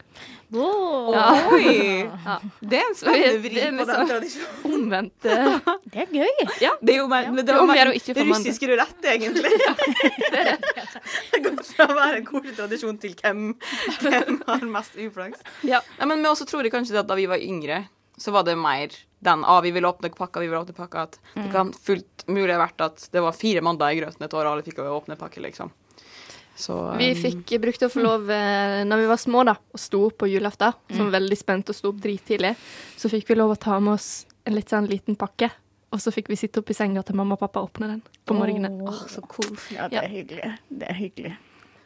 Åh, 0.52 1.12
Ja. 1.12 1.28
Oi! 1.52 2.08
Ja. 2.26 2.36
Det 2.60 2.78
er 2.78 2.84
en 2.86 2.94
spennende 2.94 3.30
Det 3.32 3.40
vri 3.42 3.62
på 3.62 3.62
den 3.64 3.88
sånn- 3.88 4.10
tradisjonen. 4.10 4.74
Omvendt. 4.76 5.26
uh, 5.26 5.72
Det 5.92 6.04
er 6.04 6.12
gøy. 6.12 6.44
Det 6.82 6.94
er 6.94 6.98
jo 7.00 7.08
mer, 7.10 7.28
det 7.36 7.46
Det 7.48 7.56
var 7.56 7.66
mer 7.72 7.90
russisk 7.92 8.62
rulett, 8.68 9.08
egentlig. 9.14 9.50
det 11.32 11.40
går 11.44 11.58
fra 11.66 11.86
å 11.88 11.96
være 11.96 12.20
en 12.20 12.26
koselig 12.28 12.54
tradisjon 12.58 12.98
til 13.02 13.16
hvem, 13.18 13.42
hvem 14.04 14.38
har 14.46 14.64
mest 14.76 14.96
uflaks. 15.02 15.41
Ja. 15.68 15.82
Nei, 15.98 16.08
men 16.10 16.22
vi 16.24 16.30
også 16.30 16.46
tror 16.48 16.68
kanskje 16.72 17.00
at 17.00 17.08
da 17.10 17.16
vi 17.18 17.28
var 17.30 17.42
yngre, 17.42 17.84
så 18.20 18.34
var 18.34 18.46
det 18.46 18.58
mer 18.60 18.94
den 19.22 19.44
ah, 19.46 19.60
vi 19.62 19.70
vil 19.70 19.86
åpne 19.86 20.10
pakka, 20.10 20.40
vi 20.42 20.48
vil 20.50 20.58
åpne 20.58 20.74
pakka. 20.74 21.06
At 21.06 21.20
det 21.34 21.48
kan 21.52 21.70
fullt 21.72 22.26
mulig 22.26 22.50
ha 22.56 22.58
vært 22.64 22.82
at 22.82 23.06
det 23.14 23.22
var 23.22 23.36
fire 23.36 23.62
mandager 23.62 24.00
i 24.00 24.02
grøten 24.02 24.26
et 24.26 24.34
år, 24.34 24.46
og 24.46 24.56
alle 24.56 24.66
fikk 24.66 24.82
å 24.82 24.88
åpne 24.96 25.18
pakke, 25.20 25.42
liksom. 25.44 25.70
Så 26.58 26.74
Vi 26.98 27.12
um, 27.14 27.20
fikk 27.22 27.54
brukte 27.62 27.88
å 27.88 27.92
få 27.92 28.02
lov 28.02 28.26
mm. 28.28 28.82
når 28.88 29.02
vi 29.02 29.08
var 29.08 29.20
små, 29.22 29.44
da, 29.48 29.54
og 29.56 29.80
sto 29.80 30.02
opp 30.08 30.18
på 30.22 30.28
julaften. 30.28 30.74
Som 30.90 31.06
var 31.08 31.20
veldig 31.20 31.38
spent 31.38 31.72
og 31.72 31.78
sto 31.78 31.92
opp 31.94 32.02
drittidlig. 32.02 32.52
Så 32.98 33.10
fikk 33.12 33.30
vi 33.30 33.38
lov 33.38 33.54
å 33.54 33.58
ta 33.60 33.78
med 33.80 33.94
oss 33.96 34.10
en 34.44 34.58
litt 34.58 34.74
sånn 34.74 34.90
liten 34.90 35.16
pakke. 35.18 35.48
Og 35.92 36.00
så 36.00 36.12
fikk 36.12 36.30
vi 36.32 36.38
sitte 36.40 36.62
opp 36.62 36.70
i 36.72 36.76
senga 36.76 37.02
til 37.04 37.16
mamma 37.18 37.36
og 37.36 37.42
pappa 37.42 37.62
åpne 37.64 37.88
den 37.90 38.04
på 38.28 38.36
morgenen. 38.36 38.78
Åh, 38.88 39.02
så 39.12 39.24
koselig. 39.28 39.76
Ja, 39.76 39.88
det 39.92 40.00
er 40.00 40.12
hyggelig. 40.12 40.52
Det 40.68 40.88
er 40.88 40.96
hyggelig. 40.96 41.34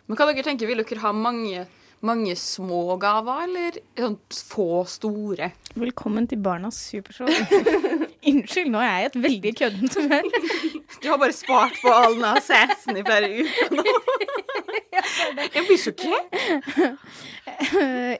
Men 0.07 0.19
hva 0.19 0.29
dere 0.31 0.47
tenker, 0.47 0.71
vil 0.71 0.83
dere 0.83 1.03
ha 1.03 1.11
mange, 1.15 1.65
mange 2.05 2.35
små 2.37 2.97
gaver, 3.01 3.45
eller 3.47 3.79
sånn 3.99 4.17
få 4.31 4.67
store? 4.91 5.51
Velkommen 5.77 6.27
til 6.29 6.41
Barnas 6.45 6.79
supershow. 6.91 7.29
Unnskyld, 8.31 8.71
nå 8.73 8.81
er 8.83 8.89
jeg 8.91 9.03
i 9.03 9.09
et 9.11 9.19
veldig 9.29 9.53
køddent 9.63 9.99
humør. 10.01 10.31
Du 11.03 11.11
har 11.11 11.19
bare 11.21 11.35
spart 11.35 11.77
på 11.83 11.91
all 11.93 12.15
den 12.17 12.25
acessen 12.31 12.97
i 12.99 13.03
flere 13.07 13.29
uker 13.43 13.75
nå. 13.77 13.83
Jeg 15.53 15.63
blir 15.67 15.77
sjokkert. 15.79 16.39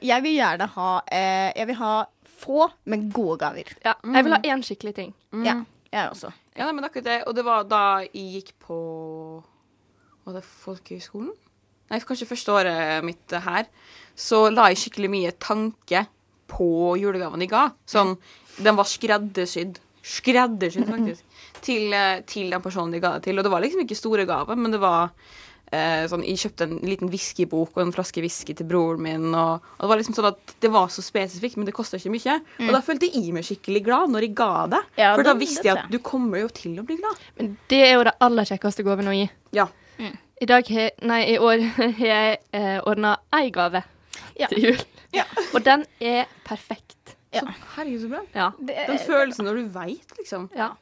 Jeg 0.05 0.23
vil 0.23 0.35
gjerne 0.35 0.67
ha 0.75 0.89
eh, 1.09 1.47
Jeg 1.57 1.67
vil 1.71 1.77
ha 1.79 1.93
få, 2.37 2.67
men 2.85 3.07
gode 3.11 3.39
gaver. 3.41 3.71
Ja, 3.83 3.95
jeg 4.05 4.27
vil 4.27 4.35
ha 4.35 4.39
én 4.45 4.61
skikkelig 4.63 4.93
ting. 4.99 5.09
Ja, 5.43 5.55
jeg 5.89 6.11
også. 6.11 6.29
Ja, 6.53 6.67
nei, 6.67 6.75
men 6.77 6.85
akkurat 6.85 7.07
det. 7.09 7.17
Og 7.25 7.33
det 7.35 7.45
var 7.47 7.65
da 7.67 7.81
jeg 8.05 8.27
gikk 8.37 8.53
på 8.67 8.77
Var 10.27 10.37
det 10.37 10.45
folkehøyskolen? 10.45 11.33
Nei, 11.91 11.99
kanskje 12.03 12.27
første 12.29 12.53
året 12.55 13.05
mitt 13.07 13.37
her. 13.45 13.69
Så 14.17 14.47
la 14.51 14.69
jeg 14.71 14.81
skikkelig 14.81 15.11
mye 15.13 15.33
tanke 15.39 16.05
på 16.51 16.95
julegaven 16.99 17.43
de 17.43 17.49
ga. 17.51 17.67
Sånn, 17.89 18.15
den 18.63 18.77
var 18.79 18.87
skreddersydd. 18.89 19.79
Skreddersydd, 20.07 20.87
faktisk. 20.87 21.23
Til, 21.65 21.91
eh, 21.93 22.21
til 22.29 22.49
den 22.53 22.63
personen 22.63 22.95
de 22.95 23.01
ga 23.03 23.17
det 23.17 23.27
til. 23.27 23.37
Og 23.37 23.45
det 23.45 23.51
var 23.51 23.61
liksom 23.63 23.83
ikke 23.83 23.97
store 23.99 24.25
gaver, 24.29 24.55
men 24.55 24.71
det 24.71 24.79
var 24.79 25.11
eh, 25.71 26.05
sånn, 26.07 26.23
Jeg 26.23 26.39
kjøpte 26.43 26.67
en 26.67 26.77
liten 26.87 27.09
whiskybok 27.11 27.75
og 27.75 27.81
en 27.83 27.91
flaske 27.95 28.23
whisky 28.23 28.55
til 28.55 28.67
broren 28.69 29.03
min. 29.03 29.27
Og, 29.35 29.63
og 29.77 29.81
Det 29.83 29.89
var 29.91 30.01
liksom 30.01 30.15
sånn 30.17 30.29
at 30.31 30.55
det 30.63 30.71
var 30.71 30.87
så 30.93 31.03
spesifikt, 31.03 31.57
men 31.59 31.67
det 31.67 31.75
kosta 31.75 31.99
ikke 31.99 32.13
mye. 32.15 32.37
Og 32.63 32.71
da 32.77 32.81
følte 32.85 33.09
jeg 33.11 33.33
meg 33.35 33.47
skikkelig 33.47 33.83
glad 33.83 34.13
når 34.13 34.29
jeg 34.29 34.37
ga 34.37 34.51
det. 34.75 34.83
Ja, 35.01 35.11
For 35.15 35.27
da 35.27 35.35
visste 35.37 35.67
jeg 35.67 35.75
at 35.77 35.91
du 35.91 35.99
kommer 35.99 36.41
jo 36.45 36.47
til 36.55 36.79
å 36.79 36.87
bli 36.87 36.99
glad. 37.01 37.19
Men 37.37 37.57
det 37.67 37.83
er 37.89 37.97
jo 37.97 38.07
det 38.07 38.15
aller 38.23 38.47
kjekkeste 38.47 38.87
gaven 38.87 39.11
å 39.11 39.17
gi. 39.17 39.27
Ja. 39.57 39.67
I 40.41 40.45
dag 40.45 40.69
Nei, 41.01 41.21
i 41.33 41.37
år 41.41 41.63
har 41.77 42.05
jeg 42.05 42.37
eh, 42.53 42.79
ordna 42.85 43.15
ei 43.33 43.49
gave 43.51 43.83
Ja. 44.37 44.47
til 44.51 44.63
jul. 44.69 44.81
Ja. 45.15 45.23
Og 45.55 45.63
den 45.65 45.85
er 46.03 46.25
perfekt. 46.45 47.15
Ja. 47.33 47.39
Så, 47.41 47.53
herregud, 47.75 48.01
så 48.03 48.09
bra. 48.11 48.19
Ja. 48.35 48.49
Den 48.87 48.99
følelsen 49.01 49.45
når 49.49 49.55
du 49.63 49.71
veit, 49.73 50.13
liksom. 50.19 50.49
ja. 50.55 50.73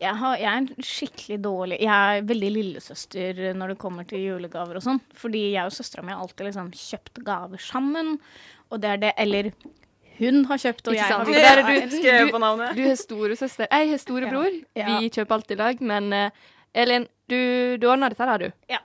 Jeg, 0.00 0.14
har, 0.16 0.36
jeg 0.40 0.48
er 0.48 0.56
en 0.62 0.68
skikkelig 0.84 1.36
dårlig 1.44 1.76
Jeg 1.84 2.16
er 2.16 2.22
veldig 2.24 2.48
lillesøster 2.52 3.40
når 3.56 3.74
det 3.74 3.78
kommer 3.80 4.06
til 4.08 4.22
julegaver 4.24 4.78
og 4.78 4.84
sånn. 4.84 5.00
Fordi 5.20 5.42
jeg 5.52 5.68
og 5.68 5.74
søstera 5.76 6.02
mi 6.04 6.14
har 6.14 6.22
alltid 6.24 6.46
liksom 6.48 6.70
kjøpt 6.72 7.20
gaver 7.26 7.60
sammen. 7.60 8.14
Og 8.72 8.80
det 8.80 8.90
er 8.94 9.02
det 9.04 9.12
Eller 9.20 9.50
hun 10.18 10.46
har 10.48 10.56
kjøpt, 10.62 10.88
og 10.88 10.96
jeg 10.96 11.04
har 11.04 11.24
kjøpt. 11.28 11.36
der 11.36 11.60
er 11.60 11.90
du- 11.92 12.26
du, 12.26 12.32
på 12.32 12.38
navnet. 12.40 12.72
Du 12.76 12.82
har 12.88 12.96
storesøster. 12.96 13.68
Jeg 13.70 13.90
har 13.90 13.98
storebror. 14.00 14.48
Ja. 14.74 14.98
Vi 14.98 15.10
kjøper 15.12 15.34
alltid 15.36 15.58
i 15.58 15.60
lag. 15.60 15.80
Men 15.92 16.12
uh, 16.12 16.30
Elin, 16.74 17.04
du, 17.26 17.76
du 17.80 17.86
ordna 17.90 18.08
dette 18.12 18.26
her, 18.28 18.38
du. 18.38 18.50
Ja. 18.70 18.78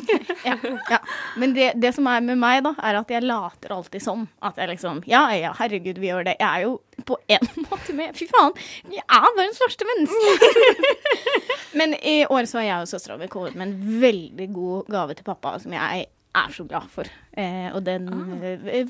ja, 0.44 0.56
ja. 0.90 0.98
Men 1.36 1.54
det, 1.54 1.72
det 1.78 1.92
som 1.94 2.08
er 2.10 2.24
med 2.26 2.40
meg, 2.42 2.64
da, 2.66 2.72
er 2.82 2.98
at 2.98 3.12
jeg 3.12 3.22
later 3.22 3.76
alltid 3.76 4.02
som. 4.02 4.24
At 4.42 4.58
jeg 4.58 4.72
liksom 4.72 5.04
Ja, 5.10 5.28
ja, 5.36 5.52
herregud, 5.58 6.00
vi 6.02 6.10
gjør 6.10 6.26
det. 6.26 6.34
Jeg 6.40 6.48
er 6.48 6.64
jo 6.66 7.04
på 7.06 7.18
en 7.36 7.46
måte 7.68 7.94
med 7.94 8.16
Fy 8.18 8.26
faen, 8.30 8.56
jeg 8.90 9.04
er 9.04 9.28
verdens 9.36 9.62
verste 9.62 9.86
menneske! 9.86 10.58
Men 11.78 11.94
i 12.00 12.16
år 12.30 12.50
så 12.50 12.60
har 12.60 12.66
jeg 12.66 12.88
og 12.88 12.90
søstera 12.90 13.18
mi 13.20 13.30
kommet 13.30 13.54
med 13.58 13.70
en 13.70 14.02
veldig 14.02 14.50
god 14.54 14.90
gave 14.94 15.16
til 15.18 15.26
pappa 15.26 15.56
som 15.62 15.74
jeg 15.74 16.04
er 16.34 16.50
så 16.54 16.66
glad 16.66 16.90
for. 16.90 17.06
Eh, 17.38 17.70
og 17.74 17.82
den 17.86 18.08
ah. 18.10 18.34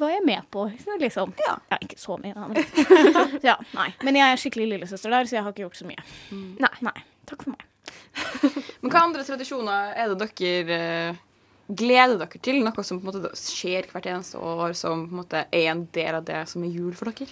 var 0.01 0.15
jeg 0.15 0.25
med 0.25 0.49
på, 0.53 0.65
liksom. 1.01 1.37
Ja. 1.45 1.59
Ja, 1.73 1.81
ikke 1.85 2.01
så 2.01 2.17
mye, 2.21 2.33
da. 2.33 2.49
Men, 2.49 3.37
ja, 3.45 3.59
nei. 3.77 3.91
men 4.01 4.21
jeg 4.21 4.33
er 4.33 4.41
skikkelig 4.41 4.71
lillesøster 4.73 5.13
der, 5.13 5.29
så 5.29 5.37
jeg 5.37 5.45
har 5.45 5.53
ikke 5.53 5.67
gjort 5.67 5.81
så 5.83 5.93
mye. 5.93 6.09
Nei. 6.33 6.75
Nei. 6.89 6.99
Takk 7.29 7.45
for 7.45 7.53
meg. 7.53 7.69
Men 8.83 8.93
hva 8.93 9.05
andre 9.07 9.25
tradisjoner 9.27 9.95
er 9.99 10.13
det 10.13 10.31
dere 10.39 10.79
eh, 10.79 11.21
gleder 11.69 12.17
dere 12.21 12.41
til? 12.45 12.63
Noe 12.65 12.87
som 12.87 13.01
på 13.01 13.11
en 13.11 13.11
måte 13.11 13.35
skjer 13.41 13.91
hvert 13.91 14.09
eneste 14.13 14.41
år, 14.41 14.75
som 14.79 15.07
på 15.09 15.15
en 15.15 15.21
måte 15.23 15.45
er 15.49 15.69
en 15.73 15.85
del 15.95 16.21
av 16.21 16.25
det 16.29 16.45
som 16.51 16.65
er 16.65 16.75
jul 16.75 16.95
for 16.97 17.11
dere? 17.11 17.31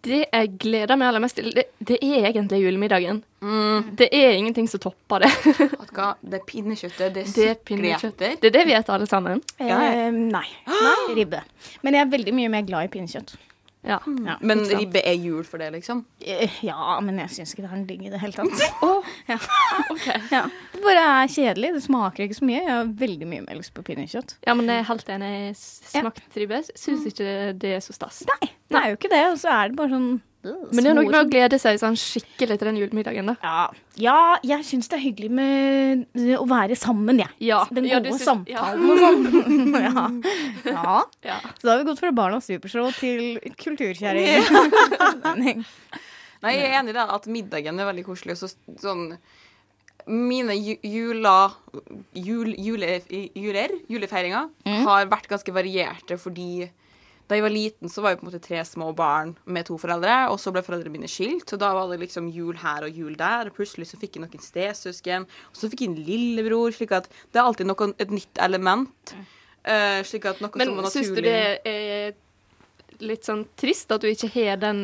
Det 0.00 0.22
jeg 0.22 0.52
gleder 0.62 0.96
meg 0.96 1.10
aller 1.10 1.20
mest 1.20 1.36
til, 1.36 1.50
det, 1.52 1.66
det 1.84 1.98
er 2.00 2.30
egentlig 2.30 2.62
julemiddagen. 2.62 3.18
Mm. 3.44 3.90
Det 4.00 4.08
er 4.16 4.32
ingenting 4.32 4.68
som 4.70 4.80
topper 4.80 5.26
det. 5.26 5.30
At 5.82 5.92
hva? 5.92 6.14
Det 6.22 6.38
er 6.38 6.46
pinnekjøttet, 6.48 7.12
det 7.18 7.26
er 7.26 7.34
Det 7.36 7.50
er 7.50 8.38
Det 8.40 8.48
er 8.48 8.54
det 8.54 8.64
vi 8.64 8.78
spiser 8.78 8.94
alle 8.96 9.08
sammen. 9.10 9.42
Ja, 9.60 9.76
ja. 9.76 10.06
Eh, 10.06 10.10
nei. 10.12 10.46
nei. 10.72 10.96
Ribbe. 11.20 11.42
Men 11.84 11.98
jeg 11.98 12.06
er 12.06 12.12
veldig 12.16 12.36
mye 12.38 12.52
mer 12.56 12.64
glad 12.64 12.88
i 12.88 12.92
pinnekjøtt. 12.96 13.36
Ja. 13.82 13.96
Ja, 14.04 14.34
Men 14.44 14.60
ribbe 14.68 15.00
er 15.08 15.14
jul 15.16 15.42
for 15.48 15.56
det, 15.62 15.70
liksom? 15.72 16.02
Eh, 16.20 16.50
Ja, 16.66 16.98
men 17.00 17.16
jeg 17.22 17.30
syns 17.32 17.54
ikke 17.54 17.62
det 17.64 17.70
er 17.70 17.76
en 17.78 17.86
digg 17.88 18.02
i 18.04 18.10
det 18.12 18.20
hele 18.20 18.32
tatt. 18.36 18.64
Åh, 18.84 19.08
Ja. 19.30 19.38
okay. 19.94 20.20
Ja. 20.30 20.42
Det 20.74 20.82
bare 20.84 21.04
er 21.22 21.30
kjedelig. 21.32 21.72
Det 21.78 21.82
smaker 21.86 22.26
ikke 22.26 22.36
så 22.40 22.44
mye. 22.50 22.60
Jeg 22.60 22.68
har 22.74 22.90
veldig 23.00 23.28
mye 23.30 23.46
melk 23.48 23.70
på 23.76 23.84
pinnekjøtt. 23.88 24.36
Ja, 24.46 24.54
men 24.58 24.68
jeg 24.68 24.82
er 24.84 24.88
helt 24.90 25.08
enig. 25.16 25.30
Jeg 25.38 25.54
s- 25.56 25.94
smakt 25.94 26.36
ribbe. 26.36 26.60
Syns 26.76 27.06
ikke 27.08 27.30
det 27.60 27.72
er 27.78 27.80
så 27.84 27.96
stas. 27.96 28.20
Nei, 28.28 28.50
det 28.68 28.82
er 28.84 28.90
jo 28.92 29.00
ikke 29.00 29.12
det. 29.16 29.24
Og 29.32 29.38
så 29.40 29.48
er 29.56 29.68
det 29.72 29.80
bare 29.80 29.94
sånn 29.96 30.10
Men 30.40 30.80
det 30.80 30.88
er 30.88 30.96
noe 30.96 31.04
med 31.10 31.18
å 31.18 31.28
glede 31.28 31.58
seg 31.60 31.76
sånn 31.80 31.96
skikkelig 32.00 32.56
til 32.56 32.70
den 32.70 32.78
julemiddagen, 32.80 33.28
da. 33.28 33.34
ja. 33.44 33.64
ja, 34.00 34.20
jeg 34.46 34.64
syns 34.64 34.88
det 34.88 34.96
er 34.96 35.02
hyggelig 35.02 35.28
med 35.36 36.38
å 36.38 36.46
være 36.48 36.78
sammen, 36.80 37.20
jeg. 37.20 37.34
Ja. 37.50 37.58
Den 37.68 37.88
gode 37.90 38.14
ja, 38.14 38.20
samtalen 38.22 38.86
og 38.88 39.02
sånn. 39.04 39.20
ja. 39.84 40.06
ja. 40.70 40.96
Ja. 41.28 41.36
Så 41.58 41.66
da 41.66 41.74
har 41.74 41.82
vi 41.82 41.88
gått 41.90 42.00
fra 42.00 42.14
Barnas 42.16 42.48
Supershow 42.48 42.88
til 42.96 43.36
kulturkjerring. 43.60 44.48
Nei, 46.40 46.56
jeg 46.56 46.70
er 46.70 46.78
enig 46.78 46.94
i 46.94 46.96
det, 46.96 47.04
at 47.04 47.28
middagen 47.28 47.76
er 47.76 47.90
veldig 47.90 48.08
koselig. 48.08 48.40
Så, 48.40 48.48
sånn 48.80 49.10
Mine 50.10 50.54
ju 50.56 50.78
jula, 50.80 51.52
jul, 52.16 52.54
jule, 52.56 52.94
juler, 53.36 53.74
julefeiringer 53.92 54.48
har 54.88 55.10
vært 55.12 55.28
ganske 55.30 55.52
varierte 55.54 56.16
fordi 56.18 56.64
da 57.30 57.38
jeg 57.38 57.44
var 57.46 57.52
liten, 57.54 57.90
så 57.90 58.02
var 58.02 58.12
jeg 58.12 58.20
på 58.20 58.24
en 58.26 58.30
måte 58.32 58.42
tre 58.42 58.60
små 58.66 58.90
barn 58.96 59.36
med 59.46 59.68
to 59.68 59.76
foreldre, 59.78 60.14
og 60.32 60.40
så 60.42 60.50
ble 60.54 60.64
foreldrene 60.66 60.96
mine 60.96 61.10
skilt, 61.10 61.52
og 61.54 61.60
da 61.62 61.68
var 61.76 61.92
det 61.92 62.00
liksom 62.02 62.30
jul 62.34 62.58
her 62.58 62.86
og 62.88 62.96
jul 62.96 63.14
der, 63.18 63.50
og 63.50 63.58
plutselig 63.58 63.86
så 63.92 64.00
fikk 64.00 64.18
jeg 64.18 64.24
noen 64.24 64.42
stesøsken, 64.42 65.28
og 65.30 65.60
så 65.60 65.70
fikk 65.70 65.84
jeg 65.84 65.92
en 65.92 66.00
lillebror, 66.08 66.74
slik 66.74 66.96
at 66.96 67.06
det 67.30 67.38
er 67.38 67.46
alltid 67.46 67.70
noe, 67.70 67.92
et 68.02 68.14
nytt 68.14 68.42
element. 68.42 69.14
Uh, 69.60 70.00
slik 70.08 70.26
at 70.26 70.42
noe 70.42 70.58
Men 70.58 70.72
som 70.72 70.80
var 70.80 70.88
naturlig. 70.88 70.90
Men 70.90 71.06
syns 71.06 71.14
du 71.14 71.22
det 71.28 71.70
er 71.70 72.18
litt 73.04 73.26
sånn 73.26 73.44
trist 73.58 73.90
at 73.94 74.02
du 74.02 74.08
ikke 74.10 74.28
har 74.34 74.60
den 74.60 74.80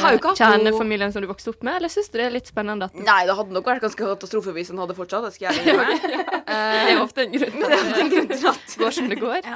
har 0.00 0.18
kjernefamilien 0.18 1.12
som 1.14 1.24
du 1.24 1.28
vokste 1.30 1.52
opp 1.52 1.62
med, 1.66 1.78
eller 1.80 1.92
syns 1.92 2.10
du 2.12 2.18
det 2.18 2.26
er 2.26 2.34
litt 2.34 2.50
spennende 2.50 2.88
at 2.90 2.96
Nei, 2.98 3.20
det 3.28 3.36
hadde 3.38 3.54
nok 3.56 3.68
vært 3.70 3.84
ganske 3.84 4.08
katastrofe 4.12 4.54
hvis 4.56 4.72
han 4.72 4.82
hadde 4.82 4.96
fortsatt. 4.98 5.28
Det 5.28 5.36
skal 5.36 5.52
jeg 5.52 5.64
gjøre 5.72 6.24
Det 6.48 6.58
er 6.96 7.00
ofte 7.02 7.26
en 7.26 7.36
grunn 7.36 7.54
til 7.54 7.68
det 7.68 7.78
at 7.78 8.02
en 8.02 8.12
grunn 8.16 8.28
til 8.32 8.50
at 8.52 8.66
det 8.66 8.82
går 8.82 8.96
som 8.98 9.08
det 9.12 9.20
går. 9.22 9.48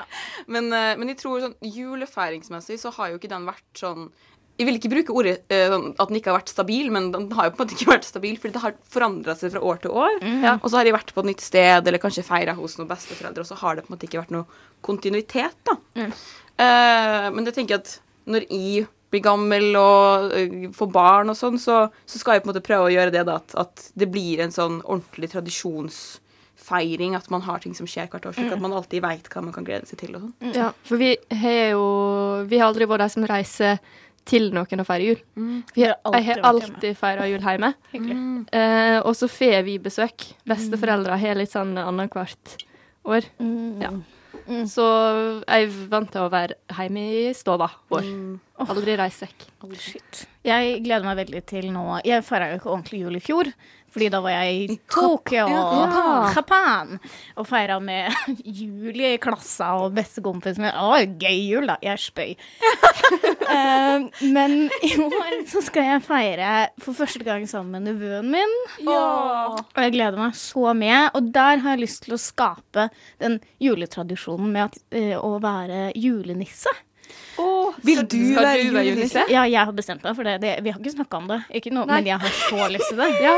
Men, 0.46 0.70
eh, 0.72 0.94
men 1.00 1.12
jeg 1.12 1.20
tror 1.24 1.42
sånn 1.44 1.58
julefeiringsmessig 1.62 2.80
så 2.82 2.94
har 2.96 3.12
jo 3.12 3.20
ikke 3.20 3.30
den 3.32 3.46
vært 3.48 3.82
sånn 3.82 4.08
Jeg 4.56 4.64
vil 4.70 4.78
ikke 4.78 4.88
bruke 4.88 5.12
ordet 5.12 5.34
sånn 5.52 5.90
at 6.00 6.08
den 6.08 6.16
ikke 6.16 6.30
har 6.32 6.38
vært 6.38 6.48
stabil, 6.54 6.86
men 6.94 7.10
den 7.12 7.26
har 7.36 7.50
jo 7.50 7.52
på 7.52 7.60
en 7.60 7.66
måte 7.66 7.76
ikke 7.76 7.90
vært 7.90 8.06
stabil, 8.08 8.38
fordi 8.40 8.54
det 8.54 8.62
har 8.62 8.78
forandra 8.88 9.34
seg 9.36 9.52
fra 9.52 9.60
år 9.60 9.82
til 9.82 9.92
år. 9.92 10.16
Ja. 10.46 10.54
Og 10.62 10.70
så 10.72 10.78
har 10.78 10.88
jeg 10.88 10.96
vært 10.96 11.12
på 11.12 11.20
et 11.20 11.28
nytt 11.28 11.44
sted, 11.44 11.84
eller 11.90 12.00
kanskje 12.00 12.24
feira 12.24 12.54
hos 12.56 12.78
noen 12.78 12.88
besteforeldre, 12.88 13.44
og 13.44 13.50
så 13.50 13.58
har 13.60 13.76
det 13.76 13.84
på 13.84 13.92
en 13.92 13.96
måte 13.98 14.08
ikke 14.08 14.22
vært 14.22 14.32
noe 14.32 14.48
kontinuitet, 14.86 15.58
da. 15.68 15.76
Eh, 16.56 17.30
men 17.34 17.48
jeg 17.48 17.56
tenker 17.58 17.80
at 17.82 17.96
når 18.26 18.46
jeg 18.48 18.86
blir 19.12 19.22
gammel 19.22 19.76
og 19.78 20.32
eh, 20.34 20.54
får 20.74 20.88
barn 20.92 21.32
og 21.32 21.38
sånn, 21.38 21.58
så, 21.62 21.84
så 22.08 22.20
skal 22.20 22.36
jeg 22.36 22.44
på 22.44 22.48
en 22.48 22.54
måte 22.54 22.64
prøve 22.66 22.88
å 22.88 22.94
gjøre 22.94 23.12
det, 23.14 23.26
da, 23.28 23.38
at, 23.42 23.54
at 23.60 23.90
det 23.98 24.08
blir 24.12 24.42
en 24.42 24.54
sånn 24.54 24.80
ordentlig 24.82 25.30
tradisjonsfeiring, 25.34 27.14
at 27.18 27.28
man 27.30 27.44
har 27.46 27.62
ting 27.62 27.76
som 27.76 27.88
skjer 27.90 28.08
hvert 28.10 28.26
år, 28.26 28.34
slik 28.38 28.56
at 28.56 28.64
man 28.64 28.74
alltid 28.76 29.04
veit 29.04 29.30
hva 29.32 29.44
man 29.44 29.54
kan 29.54 29.66
glede 29.68 29.86
seg 29.90 30.00
til 30.02 30.16
og 30.16 30.26
sånn. 30.26 30.56
Ja, 30.56 30.72
for 30.88 31.00
vi 31.02 31.14
har 31.30 31.76
jo 31.76 31.86
Vi 32.50 32.58
har 32.58 32.68
aldri 32.70 32.88
vært 32.88 33.06
de 33.06 33.12
som 33.14 33.28
reiser 33.28 33.78
til 34.26 34.48
noen 34.50 34.82
og 34.82 34.86
feirer 34.88 35.06
jul. 35.06 35.20
Vi 35.76 35.84
har, 35.84 35.94
alltid 36.02 36.18
jeg 36.18 36.26
har 36.32 36.40
alltid 36.48 36.96
feira 36.98 37.28
jul 37.30 37.44
hjemme. 37.44 37.68
Hyggelig. 37.92 38.16
Eh, 38.58 38.98
og 39.06 39.14
så 39.14 39.28
får 39.30 39.60
vi 39.68 39.76
besøk. 39.78 40.24
Besteforeldre 40.50 41.18
har 41.22 41.38
litt 41.38 41.52
sånn 41.54 41.76
annethvert 41.78 42.56
år. 43.06 43.28
Mm. 43.38 43.82
Ja. 43.84 43.92
Så 44.70 44.84
jeg 45.42 45.70
vant 45.90 46.10
til 46.12 46.22
å 46.22 46.30
være 46.30 46.54
hjemme 46.76 47.02
i 47.02 47.22
stova 47.34 47.66
vår. 47.90 48.06
Aldri 48.62 48.94
reise 48.98 49.26
vekk. 49.26 49.46
Oh, 49.66 49.72
Jeg 50.46 50.76
gleder 50.84 51.06
meg 51.08 51.18
veldig 51.24 51.42
til 51.50 51.66
nå 51.74 51.82
Jeg 52.06 52.24
feira 52.24 52.52
jo 52.52 52.60
ikke 52.60 52.70
ordentlig 52.70 53.00
jul 53.02 53.18
i 53.18 53.22
fjor, 53.24 53.50
fordi 53.96 54.10
da 54.12 54.18
var 54.20 54.34
jeg 54.34 54.56
i 54.60 54.74
Tokyo 54.92 55.46
og 55.48 55.94
Japan 56.36 56.98
og 57.40 57.46
feira 57.48 57.78
med 57.80 58.12
jul 58.60 59.00
i 59.00 59.14
klassa 59.22 59.70
og 59.80 59.94
bestekompisen 59.96 60.66
min. 60.66 60.76
Å, 60.76 60.98
gøy 61.16 61.38
jul, 61.48 61.70
da. 61.70 61.78
Jeg 61.84 62.02
spøy. 62.04 62.36
Eh, 63.46 64.02
men 64.34 64.54
i 64.84 64.88
år 64.98 65.36
så 65.46 65.60
skal 65.62 65.86
jeg 65.86 66.02
feire 66.02 66.48
for 66.82 66.96
første 66.98 67.22
gang 67.24 67.44
sammen 67.46 67.76
med 67.76 67.92
nevøen 67.92 68.26
min. 68.32 68.54
Og 68.82 69.60
jeg 69.78 69.94
gleder 69.94 70.18
meg 70.18 70.34
så 70.36 70.72
med. 70.74 71.14
Og 71.14 71.30
der 71.34 71.62
har 71.62 71.76
jeg 71.76 71.84
lyst 71.84 72.02
til 72.08 72.16
å 72.16 72.20
skape 72.20 72.88
den 73.22 73.38
juletradisjonen 73.62 74.50
med 74.50 74.64
at, 74.66 74.80
uh, 74.98 75.14
å 75.22 75.36
være 75.44 75.92
julenisse. 75.94 76.74
Vil 77.84 78.02
du 78.04 78.16
skal 78.32 78.44
være 78.44 78.62
du 78.62 78.74
være 78.74 78.86
julenisse? 78.88 79.24
Ja, 79.32 79.44
jeg 79.48 79.68
har 79.68 79.74
bestemt 79.76 80.04
meg 80.06 80.16
for 80.18 80.28
det. 80.28 80.36
det 80.42 80.52
vi 80.64 80.72
har 80.72 80.80
ikke 80.80 80.94
snakka 80.94 81.20
om 81.20 81.30
det, 81.30 81.38
ikke 81.60 81.72
noe, 81.74 81.86
men 81.90 82.08
jeg 82.08 82.20
har 82.22 82.34
så 82.36 82.68
lyst 82.74 82.90
til 82.92 83.00
det. 83.02 83.08
Ja. 83.24 83.34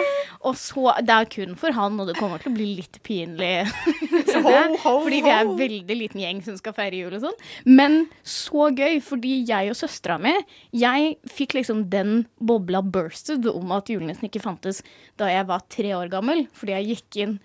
Og 0.47 0.57
så, 0.59 0.85
Det 1.03 1.15
er 1.15 1.31
kun 1.33 1.57
for 1.59 1.75
han, 1.75 1.99
og 2.01 2.11
det 2.11 2.17
kommer 2.19 2.43
til 2.43 2.53
å 2.53 2.57
bli 2.57 2.69
litt 2.79 3.01
pinlig. 3.07 3.69
fordi 4.85 5.23
vi 5.25 5.33
er 5.33 5.43
en 5.45 5.55
veldig 5.59 5.99
liten 5.99 6.23
gjeng 6.23 6.43
som 6.47 6.59
skal 6.61 6.77
feire 6.77 7.01
jul 7.01 7.17
og 7.19 7.25
sånn. 7.25 7.39
Men 7.69 7.99
så 8.27 8.69
gøy, 8.75 9.01
fordi 9.05 9.41
jeg 9.49 9.73
og 9.73 9.79
søstera 9.79 10.19
mi 10.23 10.35
Jeg 10.77 11.17
fikk 11.31 11.57
liksom 11.59 11.87
den 11.93 12.27
bobla 12.39 12.83
bursted 12.85 13.47
om 13.51 13.73
at 13.77 13.91
julenissen 13.91 14.29
ikke 14.29 14.43
fantes 14.45 14.83
da 15.19 15.31
jeg 15.31 15.49
var 15.49 15.65
tre 15.73 15.95
år 15.97 16.13
gammel. 16.13 16.47
Fordi 16.55 16.77
jeg 16.77 16.95
gikk 16.95 17.21
inn 17.25 17.37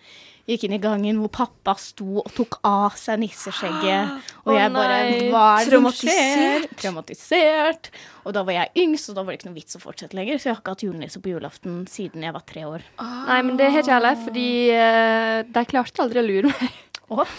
Gikk 0.43 0.65
inn 0.67 0.73
i 0.75 0.79
gangen 0.83 1.21
hvor 1.21 1.31
pappa 1.31 1.73
sto 1.79 2.17
og 2.19 2.31
tok 2.35 2.57
av 2.67 2.97
seg 2.99 3.21
nisseskjegget. 3.21 4.25
Og 4.45 4.57
jeg 4.57 4.73
bare 4.75 4.97
var 5.31 5.31
Hva 5.31 5.43
er 5.55 5.69
det 5.69 5.77
som 5.77 5.87
skjer? 5.95 6.17
Traumatisert. 6.19 6.73
Traumatisert. 6.81 7.91
Og 8.27 8.35
da 8.35 8.43
var 8.43 8.57
jeg 8.57 8.83
yngst, 8.83 9.11
og 9.11 9.15
da 9.15 9.23
var 9.23 9.31
det 9.31 9.39
ikke 9.39 9.49
noe 9.49 9.59
vits 9.59 9.79
å 9.79 9.81
fortsette 9.83 10.17
lenger. 10.19 10.39
Så 10.39 10.49
jeg 10.49 10.57
har 10.57 10.59
ikke 10.59 10.75
hatt 10.75 10.83
julenisse 10.83 11.21
på 11.23 11.31
julaften 11.31 11.77
siden 11.91 12.25
jeg 12.27 12.35
var 12.35 12.43
tre 12.47 12.65
år. 12.67 12.83
Nei, 12.99 13.39
men 13.47 13.59
det 13.59 13.69
har 13.71 13.83
ikke 13.83 13.91
jeg 13.91 13.99
heller, 13.99 14.19
fordi 14.25 14.49
eh, 14.75 15.37
de 15.55 15.65
klarte 15.71 16.03
aldri 16.03 16.19
å 16.19 16.27
lure 16.27 16.51
meg. 16.51 16.81
Oh. 17.13 17.23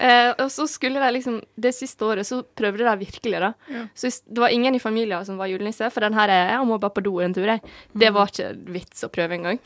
Eh, 0.00 0.30
og 0.40 0.46
så 0.48 0.64
skulle 0.70 0.96
de 0.96 1.08
liksom 1.12 1.34
Det 1.60 1.74
siste 1.76 2.06
året 2.08 2.24
så 2.24 2.38
prøvde 2.56 2.86
de 2.86 2.92
virkelig, 3.02 3.40
da. 3.42 3.50
Så 3.92 4.08
det 4.24 4.40
var 4.40 4.48
ingen 4.48 4.72
i 4.72 4.80
familien 4.80 5.26
som 5.28 5.36
var 5.36 5.50
julenisse, 5.50 5.90
for 5.92 6.00
den 6.00 6.16
her 6.16 6.30
er 6.32 6.54
Jeg 6.54 6.68
må 6.70 6.78
bare 6.80 6.94
på 6.96 7.02
do 7.04 7.18
en 7.20 7.34
tur, 7.36 7.44
jeg. 7.44 7.60
Det 7.92 8.08
var 8.16 8.32
ikke 8.32 8.54
vits 8.72 9.04
å 9.04 9.10
prøve 9.12 9.36
engang. 9.36 9.60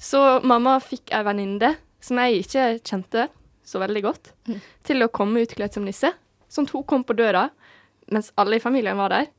Så 0.00 0.22
mamma 0.40 0.78
fikk 0.80 1.12
ei 1.12 1.20
venninne 1.26 1.74
som 2.04 2.20
jeg 2.20 2.44
ikke 2.44 2.64
kjente, 2.84 3.28
så 3.64 3.80
veldig 3.80 4.02
godt 4.04 4.32
til 4.84 5.04
å 5.04 5.12
komme 5.12 5.44
utkledd 5.46 5.72
som 5.72 5.86
nisse. 5.86 6.10
Sånn 6.52 6.68
at 6.68 6.74
hun 6.76 6.84
kom 6.88 7.04
på 7.06 7.16
døra 7.16 7.48
mens 8.12 8.28
alle 8.36 8.58
i 8.58 8.62
familien 8.62 8.98
var 9.00 9.14
der. 9.14 9.30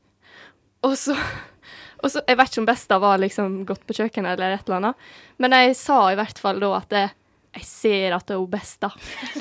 Og 0.86 0.96
så, 0.98 1.14
og 2.02 2.10
så 2.10 2.22
Jeg 2.26 2.38
vet 2.40 2.50
ikke 2.50 2.64
om 2.64 2.68
Besta 2.68 2.98
var 3.02 3.22
liksom 3.22 3.60
gått 3.68 3.86
på 3.86 3.94
kjøkkenet 4.00 4.34
eller 4.34 4.56
et 4.56 4.66
eller 4.66 4.80
annet, 4.80 5.06
men 5.38 5.54
jeg 5.54 5.78
sa 5.78 6.00
i 6.10 6.18
hvert 6.18 6.42
fall 6.42 6.58
da 6.62 6.72
at 6.80 6.96
jeg, 6.98 7.12
jeg 7.60 7.68
ser 7.70 8.16
at 8.18 8.26
det 8.26 8.36
er 8.36 8.48
Besta. 8.56 8.90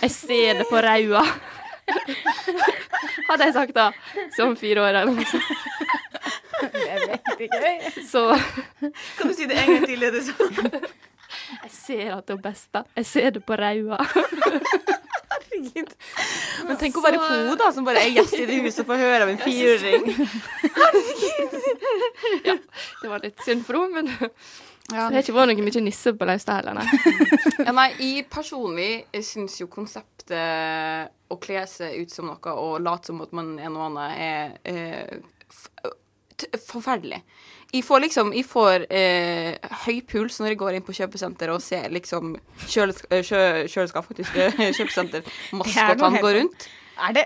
Jeg 0.04 0.14
ser 0.14 0.62
det 0.62 0.70
på 0.70 0.82
raua. 0.86 1.26
Hadde 3.30 3.48
jeg 3.50 3.54
sagt 3.58 3.76
da, 3.76 3.90
som 4.38 4.56
fire 4.58 4.86
år 4.86 5.02
eller 5.02 5.12
noe 5.12 5.26
sånt. 5.30 5.50
Det 6.62 6.86
er 6.86 7.04
veldig 7.10 7.50
gøy. 7.52 8.06
Så 8.08 8.24
Kan 9.18 9.30
du 9.30 9.36
si 9.38 9.50
det 9.50 9.58
en 9.60 9.74
gang 9.74 9.86
til, 9.90 10.06
det 10.06 10.14
du 10.16 10.22
sa? 10.30 10.86
Jeg 11.64 11.72
ser 11.74 12.14
at 12.18 12.26
det 12.28 12.34
er 12.34 12.38
hun 12.38 12.46
Besta. 12.46 12.84
Jeg 13.00 13.06
ser 13.10 13.30
det 13.36 13.44
på 13.46 13.58
raua. 13.60 13.98
Herregud. 15.36 15.92
Men 16.68 16.78
tenk 16.80 16.98
å 17.00 17.04
være 17.06 17.20
hun, 17.22 17.58
da, 17.60 17.72
som 17.76 17.88
bare 17.88 18.04
er 18.06 18.14
gjest 18.16 18.38
i 18.40 18.46
det 18.50 18.62
huset 18.64 18.84
og 18.86 18.92
får 18.92 19.02
høre 19.04 19.26
av 19.26 19.34
en 19.34 19.42
fireåring. 19.42 20.02
Det 23.02 23.12
var 23.12 23.24
litt 23.24 23.44
synd 23.46 23.66
for 23.68 23.80
henne, 23.80 24.06
men 24.06 24.34
det 24.86 25.00
har 25.02 25.16
ikke 25.18 25.34
vært 25.34 25.50
noe 25.50 25.66
mye 25.66 25.82
nisse 25.82 26.12
på 26.14 26.28
Laustad 26.30 26.60
heller, 26.60 26.78
nei. 26.78 26.86
Ja, 27.66 27.72
nei, 27.74 27.88
jeg 27.98 28.28
personlig 28.30 28.90
syns 29.26 29.56
jo 29.58 29.66
konseptet 29.72 31.10
å 31.34 31.38
kle 31.42 31.64
seg 31.70 31.98
ut 32.04 32.14
som 32.14 32.30
noe 32.30 32.54
og 32.54 32.84
late 32.86 33.10
som 33.10 33.24
at 33.26 33.34
man 33.34 33.56
er 33.58 33.74
noe 33.74 33.88
annet, 33.90 34.12
er 34.22 34.54
eh, 34.70 35.90
t 36.38 36.52
forferdelig. 36.68 37.22
Jeg 37.76 37.84
får 37.84 38.02
liksom 38.06 38.32
Jeg 38.36 38.46
får 38.48 38.86
eh, 38.88 39.74
høy 39.84 40.00
puls 40.08 40.40
når 40.40 40.54
jeg 40.54 40.60
går 40.62 40.78
inn 40.78 40.86
på 40.86 40.96
kjøpesenter 40.96 41.52
og 41.52 41.64
ser 41.64 41.92
liksom 41.92 42.38
kjøles 42.70 43.04
eh, 43.10 43.22
kjø 43.26 43.44
kjøleskap, 43.72 44.08
faktisk. 44.08 44.38
Kjøpesenter. 44.80 45.28
Maskotene 45.60 46.24
går 46.24 46.40
rundt. 46.40 46.68
Er 46.96 47.16
det, 47.16 47.24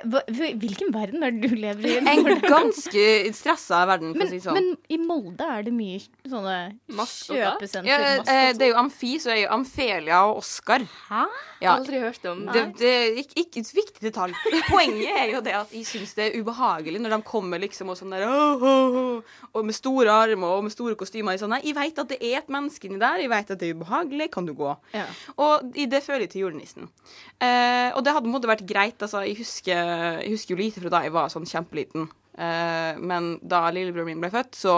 hvilken 0.60 0.93
verden 0.93 1.23
er 1.25 1.34
det 1.36 1.49
du 1.51 1.55
lever 1.60 1.86
i? 1.86 1.95
En 1.99 2.41
ganske 2.41 3.03
stressa 3.38 3.84
verden, 3.89 4.15
Men, 4.17 4.32
si 4.32 4.39
sånn. 4.43 4.58
men 4.58 4.69
i 4.89 4.97
Molde 5.01 5.45
er 5.45 5.67
det 5.67 5.73
mye 5.75 5.99
sånne 6.29 6.55
Maskoter? 6.97 7.38
ja, 7.38 7.51
kjøpesenter 7.60 8.34
eh, 8.34 8.49
det 8.58 8.65
er 8.65 8.71
jo 8.71 8.79
Amfi, 8.82 9.12
så 9.21 9.34
er 9.34 9.43
jo 9.43 9.51
Amfelia 9.53 10.23
og 10.29 10.41
Oskar. 10.41 10.86
Hæ? 11.10 11.25
Ja, 11.60 11.75
Aldri 11.75 11.99
hørt 12.01 12.23
om. 12.32 12.45
Det, 12.49 12.63
det 12.79 12.89
er 12.89 13.17
ikke, 13.19 13.43
ikke 13.43 13.63
et 13.63 13.71
viktig 13.75 14.05
detalj. 14.05 14.36
Poenget 14.69 15.12
er 15.12 15.34
jo 15.34 15.41
det 15.43 15.55
at 15.60 15.73
jeg 15.75 15.86
syns 15.88 16.15
det 16.17 16.29
er 16.29 16.39
ubehagelig 16.39 17.01
når 17.03 17.17
de 17.17 17.19
kommer 17.27 17.60
liksom 17.62 17.91
og 17.91 17.99
sånn 17.99 18.15
der 18.15 18.23
oh, 18.29 18.63
oh, 18.63 18.99
åh», 19.01 19.34
Og 19.58 19.67
med 19.67 19.75
store 19.75 20.13
armer 20.13 20.55
og 20.55 20.63
med 20.65 20.73
store 20.73 20.95
kostymer. 20.99 21.38
Sånn, 21.41 21.51
nei, 21.53 21.62
jeg 21.67 21.75
vet 21.77 21.99
at 21.99 22.13
det 22.13 22.19
er 22.23 22.39
et 22.39 22.51
menneske 22.53 22.88
inni 22.88 22.99
der. 23.01 23.19
Jeg 23.23 23.32
vet 23.32 23.51
at 23.51 23.60
det 23.60 23.69
er 23.69 23.75
ubehagelig. 23.75 24.29
Kan 24.34 24.47
du 24.47 24.53
gå? 24.58 24.71
Ja. 24.95 25.05
Og 25.36 25.75
i 25.75 25.88
det 25.91 26.01
føler 26.05 26.25
jeg 26.25 26.34
til 26.36 26.45
julenissen. 26.45 26.88
Eh, 27.43 27.91
og 27.91 28.03
det 28.05 28.13
hadde 28.15 28.23
på 28.23 28.32
en 28.32 28.36
måte 28.38 28.51
vært 28.51 28.65
greit. 28.69 28.95
Altså, 29.03 29.25
jeg, 29.27 29.36
husker, 29.41 29.58
jeg 29.67 30.31
husker 30.31 30.55
jo 30.55 30.61
lite 30.61 30.81
fra 30.83 30.93
da 30.93 31.03
jeg 31.03 31.13
var 31.15 31.29
sånn 31.33 31.47
kjempeliten. 31.49 32.07
Uh, 32.39 32.95
men 33.03 33.33
da 33.43 33.65
lillebroren 33.73 34.13
min 34.13 34.23
ble 34.23 34.31
født, 34.31 34.55
så 34.55 34.75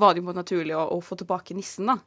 var 0.00 0.14
det 0.14 0.22
jo 0.22 0.30
på 0.30 0.32
en 0.32 0.40
naturlig 0.40 0.76
å, 0.78 0.86
å 0.96 1.02
få 1.04 1.18
tilbake 1.20 1.56
nissen, 1.56 1.90
da. 1.92 1.98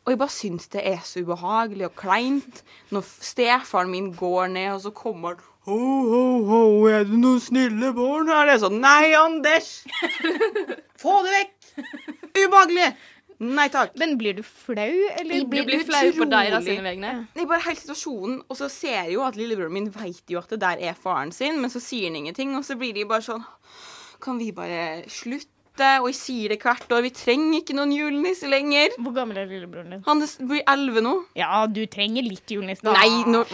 Og 0.00 0.14
jeg 0.14 0.20
bare 0.22 0.32
syns 0.32 0.70
det 0.72 0.82
er 0.88 1.02
så 1.04 1.20
ubehagelig 1.20 1.90
og 1.90 1.96
kleint 2.00 2.62
når 2.94 3.04
stefaren 3.04 3.90
min 3.92 4.14
går 4.16 4.48
ned, 4.54 4.70
og 4.78 4.84
så 4.86 4.94
kommer 4.96 5.36
han 5.36 5.46
Ho, 5.68 5.76
ho, 5.76 6.20
ho, 6.48 6.60
er 6.88 7.02
det 7.04 7.18
noen 7.20 7.40
snille 7.44 7.90
barn 7.92 8.30
her? 8.32 8.46
Det 8.48 8.54
er 8.54 8.62
sånn 8.62 8.78
Nei, 8.80 9.10
Anders! 9.12 9.68
Få 11.02 11.18
det 11.26 11.34
vekk! 11.34 11.84
Ubehagelig! 12.32 12.86
Nei 13.40 13.68
takk. 13.72 13.94
Men 13.96 14.18
blir 14.20 14.34
du 14.36 14.42
flau, 14.44 14.76
eller? 15.16 15.34
Jeg 15.34 15.44
Du 15.46 15.48
blir 15.48 15.64
blir 15.64 15.84
flau 15.88 16.00
på 16.12 16.26
utrolig- 16.26 16.50
deres 16.50 16.64
sine 16.64 16.82
vegne. 16.84 17.12
Er 17.34 17.46
bare 17.48 17.62
hele 17.64 17.76
situasjonen, 17.80 18.42
og 18.50 18.56
så 18.58 18.68
ser 18.70 18.98
jeg 19.04 19.14
jo 19.14 19.22
at 19.24 19.34
lillebroren 19.40 19.72
min 19.72 19.88
vet 19.90 20.22
jo 20.28 20.38
at 20.38 20.48
det 20.52 20.60
der 20.60 20.76
er 20.90 20.94
faren 20.94 21.32
sin, 21.32 21.60
men 21.60 21.70
så 21.72 21.80
sier 21.80 22.10
han 22.10 22.16
ingenting, 22.20 22.52
og 22.56 22.64
så 22.64 22.76
blir 22.76 22.92
de 22.94 23.04
bare 23.04 23.22
sånn 23.24 23.44
Kan 24.20 24.36
vi 24.38 24.50
bare 24.52 25.04
slutte? 25.08 25.48
Og 26.02 26.10
jeg 26.10 26.14
sier 26.18 26.48
det 26.52 26.58
hvert 26.60 26.90
år. 26.92 27.00
Vi 27.06 27.10
trenger 27.16 27.62
ikke 27.62 27.72
noen 27.72 27.90
julenisse 27.94 28.44
lenger. 28.50 28.90
Hvor 29.00 29.14
gammel 29.16 29.38
er 29.38 29.46
lillebroren 29.48 29.88
din? 29.94 30.02
Han 30.04 30.20
blir 30.46 30.60
elleve 30.68 31.00
nå. 31.00 31.24
Ja, 31.34 31.66
du 31.66 31.86
trenger 31.86 32.22
litt 32.22 32.44
julenissen. 32.52 32.92
Nei, 32.92 33.24
no. 33.24 33.44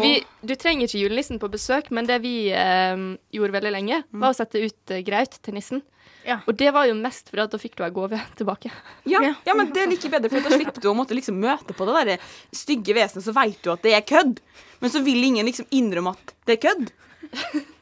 Vi, 0.00 0.24
du 0.40 0.54
trenger 0.56 0.86
ikke 0.88 1.02
julenissen 1.02 1.38
på 1.38 1.50
besøk, 1.52 1.90
men 1.90 2.06
det 2.06 2.22
vi 2.22 2.48
eh, 2.56 2.96
gjorde 3.36 3.52
veldig 3.58 3.72
lenge, 3.76 4.02
var 4.12 4.30
å 4.32 4.38
sette 4.38 4.64
ut 4.64 4.90
eh, 4.96 5.02
graut 5.04 5.36
til 5.42 5.52
nissen. 5.58 5.82
Ja. 6.24 6.38
Og 6.48 6.56
det 6.56 6.70
var 6.72 6.86
jo 6.88 6.94
mest 6.96 7.28
fordi 7.28 7.42
at 7.44 7.52
da 7.52 7.60
fikk 7.60 7.76
du 7.76 7.84
ei 7.84 7.90
gave 7.94 8.20
tilbake. 8.40 8.72
ja, 9.04 9.20
Ja. 9.22 9.34
ja, 9.46 9.54
men 9.54 9.72
det 9.74 9.82
er 9.84 9.90
like 9.92 10.08
bedre, 10.12 10.30
for 10.32 10.40
da 10.46 10.56
slipper 10.56 10.80
du 10.80 10.88
å 10.90 10.96
måtte 10.96 11.16
liksom 11.16 11.36
møte 11.40 11.76
på 11.76 11.86
det 11.90 12.04
der 12.08 12.28
stygge 12.54 12.96
vesenet, 12.96 13.26
så 13.26 13.34
vet 13.36 13.60
du 13.62 13.70
at 13.74 13.84
det 13.84 13.94
er 13.98 14.04
kødd. 14.08 14.40
Men 14.80 14.90
så 14.92 15.04
vil 15.04 15.22
ingen 15.24 15.46
liksom 15.46 15.68
innrømme 15.70 16.14
at 16.16 16.34
det 16.48 16.58
er 16.58 16.62
kødd. 16.68 16.90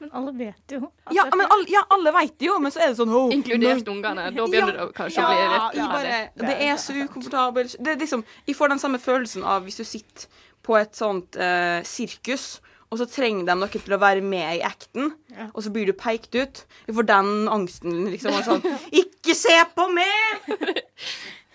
Men 0.00 0.10
alle 0.16 0.32
vet 0.32 0.72
jo. 0.72 0.88
Ja, 1.12 1.26
men 1.28 1.44
alle, 1.44 1.66
ja, 1.68 1.82
alle 1.92 2.08
vet 2.14 2.38
det 2.40 2.46
jo, 2.46 2.54
men 2.56 2.72
så 2.72 2.80
er 2.80 2.88
det 2.88 2.96
sånn 2.96 3.10
oh, 3.12 3.26
Inkludert 3.34 3.88
ungene. 3.92 4.30
Da 4.32 4.46
begynner 4.48 4.72
det 4.72 4.86
å 4.86 4.92
kanskje 4.96 5.20
å 5.20 5.26
bli 5.28 5.36
Ja, 5.42 5.50
litt 5.50 5.76
ja, 5.76 5.88
bare, 5.92 6.14
det 6.40 6.46
det 6.48 6.54
er 6.70 6.78
så 6.80 6.94
ukomfortabelt. 6.96 7.74
Det 7.76 7.92
er 7.92 7.98
liksom, 8.00 8.22
jeg 8.48 8.56
får 8.56 8.72
den 8.72 8.80
samme 8.80 9.00
følelsen 9.02 9.44
av 9.44 9.66
hvis 9.68 9.76
du 9.76 9.84
sitter 9.84 10.24
på 10.64 10.78
et 10.80 10.96
sånt 10.96 11.36
eh, 11.36 11.82
sirkus, 11.84 12.46
og 12.90 12.98
så 12.98 13.06
trenger 13.06 13.46
de 13.46 13.54
noe 13.54 13.70
til 13.70 13.94
å 13.94 14.00
være 14.02 14.22
med 14.22 14.58
i 14.58 14.62
acten, 14.66 15.12
Ja. 15.30 15.46
og 15.54 15.62
så 15.62 15.70
blir 15.70 15.86
du 15.86 15.92
pekt 15.94 16.34
ut. 16.34 16.64
For 16.86 16.98
får 17.00 17.06
den 17.06 17.48
angsten 17.48 18.00
liksom. 18.10 18.34
Og 18.34 18.44
sånn 18.44 18.64
Ikke 18.92 19.34
se 19.38 19.56
på 19.76 19.86
meg! 19.94 20.48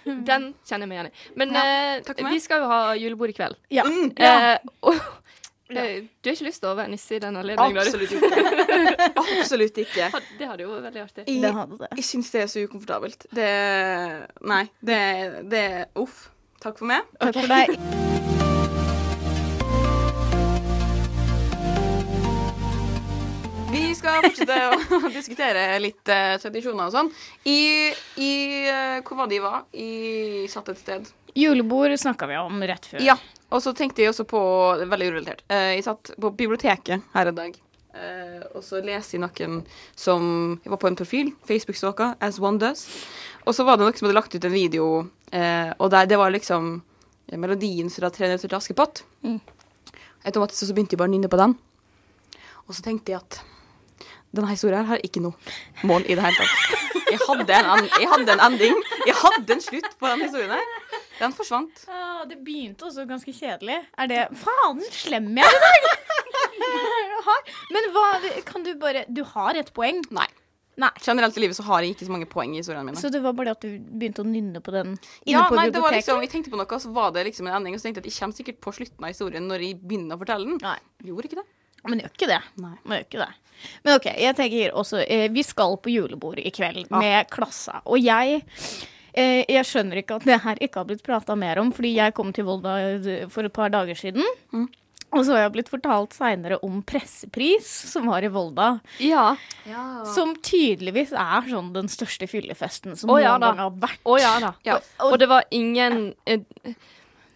Den 0.05 0.51
kjenner 0.67 0.85
jeg 0.85 0.89
meg 0.91 0.97
igjen 0.99 1.07
i. 1.09 1.13
Men 1.41 1.53
Ja, 1.55 1.61
eh, 1.97 2.29
vi 2.29 2.39
skal 2.39 2.61
jo 2.61 2.67
ha 2.69 2.79
julebord 2.93 3.31
i 3.33 3.33
kveld. 3.33 3.55
Ja. 3.73 3.83
Mm, 3.89 4.11
Eh, 4.15 4.59
og, 4.85 4.93
eh, 5.73 6.03
du 6.21 6.29
har 6.29 6.35
ikke 6.37 6.45
lyst 6.45 6.61
til 6.61 6.69
å 6.69 6.75
være 6.77 6.93
nisse 6.93 7.17
i 7.17 7.19
den 7.19 7.35
anledningen? 7.41 7.81
absolutt 7.81 8.13
ikke. 8.13 9.17
Absolutt 9.41 9.77
ikke. 9.81 10.11
Det 10.37 10.47
hadde 10.47 10.61
jo 10.63 10.71
vært 10.75 10.87
veldig 10.91 11.03
artig. 11.07 11.25
Jeg, 11.25 11.41
det. 11.79 11.91
jeg 11.97 12.05
syns 12.05 12.29
det 12.31 12.41
er 12.45 12.51
så 12.53 12.67
ukomfortabelt. 12.69 13.25
Det 13.33 13.51
Nei. 14.45 14.65
Det, 14.79 15.01
det 15.49 15.65
Uff. 15.95 16.27
Takk 16.61 16.77
for 16.77 16.85
meg. 16.93 17.01
Takk 17.19 17.41
for 17.41 17.57
deg. 17.57 18.13
Skal 24.15 24.29
fortsette 24.29 24.57
å 25.05 25.11
diskutere 25.19 25.65
litt 25.83 26.11
eh, 26.13 26.35
tradisjoner 26.41 26.87
og 26.87 26.93
sånn. 26.95 27.11
I, 27.45 27.59
i 28.21 28.31
eh, 28.71 28.97
Hvor 29.05 29.19
var 29.19 29.31
jeg 29.31 29.43
var? 29.43 29.65
I 29.75 30.47
satt 30.51 30.71
et 30.73 30.79
sted. 30.81 31.11
Julebord 31.35 31.91
snakka 31.99 32.27
vi 32.31 32.37
om 32.39 32.63
rett 32.63 32.85
før. 32.87 33.03
Ja. 33.03 33.17
Og 33.51 33.61
så 33.61 33.73
tenkte 33.77 34.01
jeg 34.01 34.09
også 34.13 34.25
på 34.27 34.39
det 34.79 34.87
er 34.87 34.91
Veldig 34.93 35.11
urelatert. 35.11 35.43
Eh, 35.51 35.75
jeg 35.77 35.85
satt 35.85 36.13
på 36.19 36.31
biblioteket 36.35 37.03
her 37.13 37.31
en 37.31 37.35
dag. 37.37 37.57
eh, 37.95 38.41
og 38.55 38.63
så 38.63 38.81
leser 38.83 39.17
jeg 39.17 39.21
noen 39.23 39.61
som 39.95 40.59
Jeg 40.63 40.71
var 40.71 40.79
på 40.81 40.87
en 40.87 40.95
profil, 40.99 41.33
Facebook-stalka, 41.47 42.15
as 42.19 42.39
one 42.39 42.59
does. 42.59 42.87
Og 43.45 43.53
så 43.55 43.63
var 43.67 43.77
det 43.77 43.85
noen 43.85 43.99
som 43.99 44.07
hadde 44.07 44.17
lagt 44.17 44.35
ut 44.35 44.45
en 44.47 44.51
video, 44.55 44.87
eh, 45.31 45.71
og 45.77 45.91
der 45.93 46.05
det 46.09 46.17
var 46.17 46.31
liksom 46.33 46.81
eh, 47.29 47.37
melodien 47.37 47.89
fra 47.93 48.09
'Tre 48.09 48.27
nøtter 48.31 48.49
til 48.49 48.57
Askepott'. 48.57 49.03
Mm. 49.23 49.39
Automatisk 50.25 50.65
så 50.65 50.73
begynte 50.73 50.95
jeg 50.95 50.99
bare 51.03 51.11
å 51.11 51.15
nynne 51.15 51.29
på 51.29 51.37
den. 51.37 51.53
Og 52.67 52.73
så 52.73 52.81
tenkte 52.81 53.11
jeg 53.13 53.21
at 53.21 53.41
denne 54.37 54.51
historien 54.51 54.87
har 54.89 55.01
ikke 55.05 55.23
noe 55.23 55.87
mål 55.87 56.05
i 56.05 56.17
det 56.17 56.25
hele 56.25 56.43
tatt. 56.43 56.85
Jeg 57.05 57.21
hadde 57.21 57.57
en, 57.59 57.67
en, 57.75 57.89
jeg 58.01 58.09
hadde 58.11 58.33
en 58.33 58.43
ending. 58.47 58.79
Jeg 59.05 59.15
hadde 59.19 59.55
en 59.55 59.61
slutt 59.63 59.91
på 59.99 60.09
den 60.11 60.25
historien 60.25 60.55
her. 60.55 60.71
Den 61.19 61.35
forsvant. 61.35 61.85
Ah, 61.87 62.23
det 62.27 62.39
begynte 62.43 62.87
også 62.89 63.05
ganske 63.07 63.31
kjedelig. 63.35 63.77
Er 63.97 64.09
det 64.11 64.23
Faen, 64.41 64.81
slem 64.91 65.29
jeg 65.39 65.45
er 65.47 65.77
i 65.77 65.83
dag! 65.85 65.93
Men 67.73 67.87
hva 67.93 68.07
Kan 68.45 68.65
du 68.65 68.73
bare 68.79 69.05
Du 69.09 69.23
har 69.35 69.57
et 69.57 69.71
poeng. 69.75 70.01
Nei. 70.13 70.27
Nei. 70.81 70.91
Generelt 71.01 71.37
i 71.37 71.43
livet 71.45 71.55
så 71.55 71.63
har 71.69 71.85
jeg 71.85 71.95
ikke 71.95 72.07
så 72.07 72.11
mange 72.11 72.27
poeng 72.29 72.55
i 72.55 72.59
historiene 72.59 72.89
mine. 72.89 72.99
Så 72.99 73.11
det 73.13 73.21
var 73.23 73.35
bare 73.37 73.53
at 73.55 73.63
du 73.63 73.77
begynte 73.79 74.25
å 74.25 74.27
nynne 74.27 74.59
på 74.63 74.73
den 74.75 74.95
inne 74.95 75.37
ja, 75.37 75.45
på 75.47 75.55
nei, 75.55 75.69
det 75.71 75.83
var 75.83 75.95
liksom, 75.95 76.19
Jeg 76.25 76.33
tenkte 76.33 76.51
på 76.51 76.59
noe, 76.59 76.79
så 76.81 76.91
var 76.95 77.13
det 77.15 77.23
liksom 77.29 77.47
en 77.47 77.59
ending, 77.61 77.77
og 77.77 77.81
så 77.81 77.87
tenkte 77.87 78.03
jeg 78.03 78.09
at 78.09 78.11
jeg 78.11 78.19
kommer 78.19 78.39
sikkert 78.41 78.59
på 78.65 78.75
slutten 78.75 79.07
av 79.07 79.13
historien 79.13 79.47
når 79.47 79.63
jeg 79.63 79.79
begynner 79.79 80.17
å 80.17 80.21
fortelle 80.25 80.49
den. 80.49 80.59
Nei. 80.65 80.77
Gjorde 81.07 81.31
ikke 81.31 81.39
det. 81.39 81.47
Men 81.85 82.01
gjør 82.01 82.15
ikke 82.17 82.31
det. 82.33 82.41
Nei. 82.65 82.75
Man 82.83 82.97
gjør 82.97 83.07
ikke 83.07 83.21
det. 83.21 83.31
Men 83.83 83.97
OK, 83.99 84.05
jeg 84.21 84.35
tenker 84.37 84.73
også 84.77 85.01
eh, 85.07 85.27
Vi 85.33 85.43
skal 85.45 85.77
på 85.81 85.91
julebord 85.93 86.39
i 86.39 86.51
kveld 86.53 86.85
Ja. 86.89 86.99
med 87.01 87.29
klassa. 87.33 87.81
Og 87.85 87.99
jeg 88.03 88.41
eh, 89.13 89.43
jeg 89.47 89.65
skjønner 89.65 90.01
ikke 90.01 90.17
at 90.19 90.25
det 90.27 90.39
her 90.43 90.57
ikke 90.61 90.81
har 90.81 90.89
blitt 90.89 91.03
prata 91.05 91.35
mer 91.39 91.59
om, 91.61 91.71
fordi 91.75 91.95
jeg 91.97 92.13
kom 92.17 92.33
til 92.35 92.45
Volda 92.47 92.77
eh, 92.95 93.27
for 93.31 93.47
et 93.47 93.53
par 93.55 93.69
dager 93.73 93.95
siden. 93.95 94.25
Mm. 94.51 94.67
Og 95.15 95.21
så 95.23 95.31
har 95.31 95.45
jeg 95.45 95.51
blitt 95.53 95.69
fortalt 95.71 96.11
seinere 96.17 96.57
om 96.65 96.81
pressepris 96.83 97.67
som 97.93 98.09
var 98.11 98.25
i 98.25 98.31
Volda. 98.33 98.79
Ja. 98.99 99.37
Som 100.11 100.33
tydeligvis 100.43 101.13
er 101.15 101.45
sånn 101.47 101.69
den 101.75 101.87
største 101.87 102.27
fyllefesten 102.27 102.97
som 102.99 103.13
Å, 103.13 103.19
ja 103.23 103.37
noen 103.37 103.45
gang 103.53 103.61
har 103.63 103.77
vært. 103.85 104.01
Å 104.03 104.17
ja 104.19 104.33
da. 104.43 104.51
Ja. 104.67 104.79
Og, 104.99 105.13
og 105.13 105.19
det 105.21 105.29
var 105.31 105.45
ingen 105.55 106.09
eh, 106.27 106.43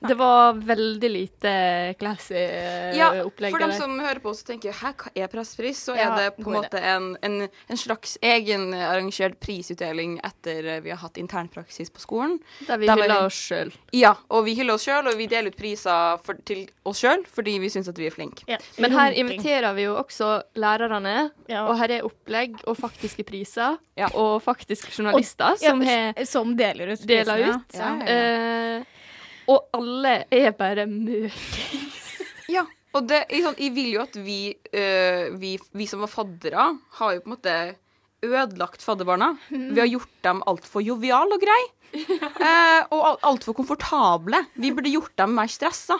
Det 0.01 0.15
var 0.15 0.53
veldig 0.53 1.09
lite 1.11 1.51
classy 1.99 2.35
eh, 2.39 2.95
Ja, 2.95 3.09
opplegg. 3.25 3.51
for 3.51 3.59
dem 3.59 3.73
som 3.75 3.97
hører 3.99 4.21
på, 4.23 4.29
oss 4.31 4.43
og 4.45 4.47
tenker 4.53 4.71
hæ, 4.71 4.93
hva 4.95 5.11
er 5.15 5.27
presspris? 5.27 5.81
Så 5.89 5.91
er 5.95 5.99
Ja, 6.05 6.15
det 6.15 6.27
på 6.37 6.47
en 6.47 6.55
måte 6.55 6.79
en, 6.79 7.09
en, 7.21 7.35
en 7.67 7.77
slags 7.77 8.17
egenarrangert 8.23 9.39
prisutdeling 9.43 10.17
etter 10.23 10.65
eh, 10.75 10.79
vi 10.85 10.89
har 10.93 11.01
hatt 11.01 11.17
internpraksis 11.19 11.91
på 11.91 11.99
skolen. 12.03 12.37
Der 12.67 12.77
vi 12.79 12.87
der 12.87 12.95
hyller 12.95 13.19
vi- 13.21 13.25
oss 13.27 13.39
sjøl. 13.49 13.73
Ja, 13.95 14.13
og 14.29 14.45
vi 14.47 14.55
hyller 14.55 14.73
oss 14.79 14.85
sjøl, 14.87 15.07
og 15.11 15.17
vi 15.19 15.27
deler 15.31 15.51
ut 15.51 15.57
priser 15.59 16.17
for, 16.23 16.39
til 16.47 16.65
oss 16.87 17.01
sjøl 17.03 17.25
fordi 17.27 17.57
vi 17.59 17.69
syns 17.73 17.89
at 17.91 17.99
vi 17.99 18.07
er 18.07 18.15
flinke. 18.15 18.45
Ja. 18.47 18.57
Men 18.79 18.95
her 18.95 19.11
inviterer 19.19 19.73
vi 19.77 19.83
jo 19.89 19.97
også 19.99 20.31
lærerne, 20.55 21.29
Ja. 21.49 21.65
og 21.67 21.75
her 21.79 21.91
er 21.99 22.05
opplegg 22.07 22.55
og 22.67 22.77
faktiske 22.79 23.23
priser. 23.27 23.77
Ja. 23.99 24.07
Og 24.15 24.39
faktiske 24.45 24.91
journalister 24.95 25.57
og, 25.57 25.59
som 25.59 25.81
he, 25.83 26.13
Som 26.29 26.55
deler 26.57 26.93
ut 26.95 27.03
deler 27.09 27.43
ut. 27.49 27.75
Ja, 27.75 27.91
ja, 27.99 28.05
ja. 28.05 28.77
Eh, 28.79 28.95
og 29.49 29.69
alle 29.77 30.15
er 30.31 30.51
bare 30.57 30.85
møkings. 30.89 31.95
Ja, 32.49 32.63
og 32.97 33.05
det, 33.05 33.23
sånn, 33.29 33.57
jeg 33.61 33.73
vil 33.75 33.91
jo 33.93 33.99
at 34.01 34.15
vi, 34.25 34.39
øh, 34.73 35.27
vi, 35.37 35.51
vi 35.77 35.85
som 35.85 36.01
var 36.01 36.09
faddere, 36.09 36.63
har 36.97 37.11
jo 37.13 37.21
på 37.21 37.29
en 37.29 37.35
måte 37.35 37.57
ødelagt 38.25 38.81
fadderbarna. 38.83 39.27
Vi 39.53 39.77
har 39.79 39.87
gjort 39.87 40.15
dem 40.25 40.41
altfor 40.49 40.81
joviale 40.83 41.37
og 41.37 41.43
greie. 41.45 41.67
Eh, 42.39 42.81
og 42.93 42.99
al- 43.01 43.21
altfor 43.31 43.55
komfortable. 43.57 44.37
Vi 44.61 44.69
burde 44.77 44.91
gjort 44.93 45.13
dem 45.17 45.31
mer 45.37 45.49
stressa. 45.49 45.95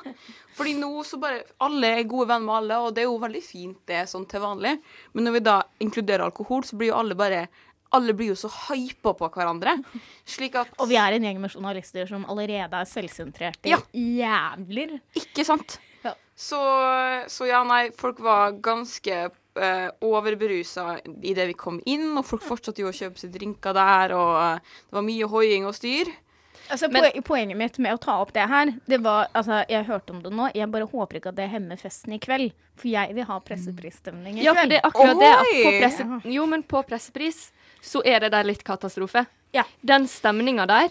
Fordi 0.57 0.75
nå 0.77 0.89
så 1.07 1.17
bare 1.21 1.39
Alle 1.65 1.89
er 1.99 2.03
gode 2.09 2.27
venner 2.29 2.45
med 2.45 2.55
alle, 2.59 2.77
og 2.85 2.93
det 2.95 3.01
er 3.03 3.07
jo 3.09 3.15
veldig 3.21 3.41
fint 3.43 3.79
det 3.89 4.03
sånn 4.12 4.27
til 4.29 4.43
vanlig. 4.43 4.75
Men 5.13 5.25
når 5.25 5.38
vi 5.38 5.41
da 5.47 5.55
inkluderer 5.85 6.25
alkohol, 6.27 6.62
så 6.67 6.77
blir 6.77 6.91
jo 6.91 6.99
alle 6.99 7.17
bare 7.17 7.41
Alle 7.91 8.13
blir 8.13 8.28
jo 8.34 8.36
så 8.38 8.49
hypa 8.69 9.13
på 9.17 9.30
hverandre. 9.34 9.78
Slik 10.30 10.56
at 10.62 10.67
Og 10.78 10.89
vi 10.91 10.97
er 11.02 11.15
en 11.17 11.23
gjeng 11.25 11.39
med 11.41 11.52
journalister 11.56 12.06
som 12.10 12.25
allerede 12.30 12.78
er 12.78 12.86
selvsentrerte 12.86 13.65
Ja. 13.71 13.80
jævler. 13.93 14.99
Ikke 15.17 15.45
sant? 15.47 15.80
Ja. 16.06 16.13
Så, 16.38 16.60
så 17.28 17.47
ja, 17.49 17.63
nei, 17.67 17.89
folk 17.97 18.19
var 18.23 18.54
ganske 18.63 19.17
uh, 19.60 19.89
overberusa 20.06 20.99
idet 21.25 21.49
vi 21.49 21.58
kom 21.58 21.82
inn, 21.89 22.12
og 22.17 22.25
folk 22.30 22.45
fortsatte 22.45 22.84
jo 22.86 22.91
å 22.91 22.95
kjøpe 22.95 23.19
seg 23.19 23.34
drinker 23.34 23.73
der, 23.75 24.13
og 24.15 24.36
eh, 24.39 24.73
det 24.89 24.95
var 24.99 25.04
mye 25.10 25.28
hoiing 25.34 25.65
og 25.67 25.75
styr. 25.75 26.12
Altså, 26.69 26.88
Men- 26.93 27.23
poenget 27.25 27.58
mitt 27.58 27.80
med 27.82 27.95
å 27.95 27.99
ta 27.99 28.19
opp 28.21 28.32
det 28.34 28.45
her, 28.47 28.71
det 28.88 28.99
var 29.02 29.28
Altså, 29.34 29.63
jeg 29.67 29.86
hørte 29.88 30.12
om 30.13 30.21
det 30.21 30.32
nå, 30.32 30.52
jeg 30.54 30.69
bare 30.71 30.86
håper 30.86 31.17
ikke 31.17 31.30
at 31.34 31.36
det 31.39 31.49
hemmer 31.49 31.75
festen 31.82 32.13
i 32.13 32.19
kveld. 32.21 32.52
For 32.80 32.88
jeg 32.88 33.15
vil 33.17 33.25
ha 33.25 33.39
presseprisstemning 33.43 34.38
i 34.39 34.43
Ja, 34.45 34.54
for 34.54 34.69
det 34.69 34.78
er 34.78 34.86
akkurat 34.88 35.17
det 35.19 35.32
Oi! 35.41 35.80
presse, 35.82 36.06
Jo, 36.32 36.45
men 36.45 36.62
på 36.63 36.84
pressepris 36.88 37.49
så 37.82 38.02
er 38.06 38.20
det 38.20 38.32
der 38.32 38.44
litt 38.44 38.63
katastrofe. 38.63 39.26
Ja. 39.54 39.63
Den 39.86 40.08
stemninga 40.08 40.65
der, 40.70 40.89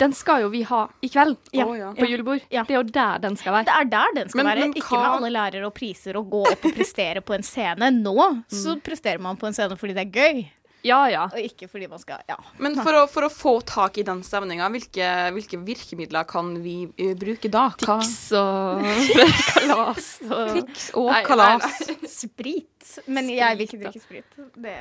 den 0.00 0.12
skal 0.16 0.42
jo 0.42 0.48
vi 0.48 0.62
ha 0.64 0.86
i 1.04 1.08
kveld 1.12 1.36
Ja. 1.52 1.64
På 1.66 2.06
julebord. 2.08 2.40
Ja. 2.50 2.62
Det 2.64 2.72
er 2.74 2.78
jo 2.78 2.82
der 2.88 3.18
den 3.18 3.36
skal 3.36 3.52
være. 3.52 3.64
Det 3.68 3.74
er 3.76 3.84
der 3.90 4.14
den 4.14 4.28
skal 4.30 4.38
Men- 4.44 4.46
være. 4.46 4.60
men 4.60 4.72
Ikke 4.74 4.86
hva- 4.96 5.20
med 5.20 5.28
alle 5.28 5.30
lærere 5.36 5.66
og 5.66 5.74
priser 5.74 6.16
og 6.16 6.30
gå 6.30 6.40
opp 6.50 6.64
og 6.64 6.72
prestere 6.74 7.20
på 7.20 7.34
en 7.34 7.42
scene. 7.42 7.90
Nå 7.90 8.42
så 8.48 8.80
presterer 8.80 9.20
man 9.20 9.36
på 9.36 9.46
en 9.46 9.52
scene 9.52 9.76
fordi 9.76 9.92
det 9.94 10.06
er 10.06 10.10
gøy, 10.10 10.46
Ja, 10.86 11.00
ja. 11.12 11.26
og 11.28 11.40
ikke 11.40 11.68
fordi 11.68 11.88
man 11.90 12.00
skal 12.00 12.22
Ja. 12.28 12.36
Men 12.62 12.76
for 12.78 12.96
å, 12.96 13.04
for 13.10 13.26
å 13.26 13.30
få 13.32 13.54
tak 13.66 13.98
i 14.00 14.04
den 14.06 14.22
stemninga, 14.26 14.68
hvilke, 14.72 15.08
hvilke 15.36 15.60
virkemidler 15.66 16.28
kan 16.28 16.54
vi 16.64 16.76
uh, 16.88 17.12
bruke 17.20 17.50
da? 17.52 17.68
Hva? 17.82 17.98
Tics 18.00 18.30
og 18.38 18.86
kalas 19.54 20.10
og 20.24 20.54
Triks 20.54 20.88
og 20.94 21.10
Nei, 21.10 21.18
nei, 21.18 21.22
kalas. 21.28 21.82
Sprit. 22.08 22.96
Men 23.10 23.30
jeg 23.32 23.58
vil 23.58 23.68
ikke 23.68 23.82
drikke 23.84 24.02
sprit. 24.02 24.40
Det, 24.56 24.76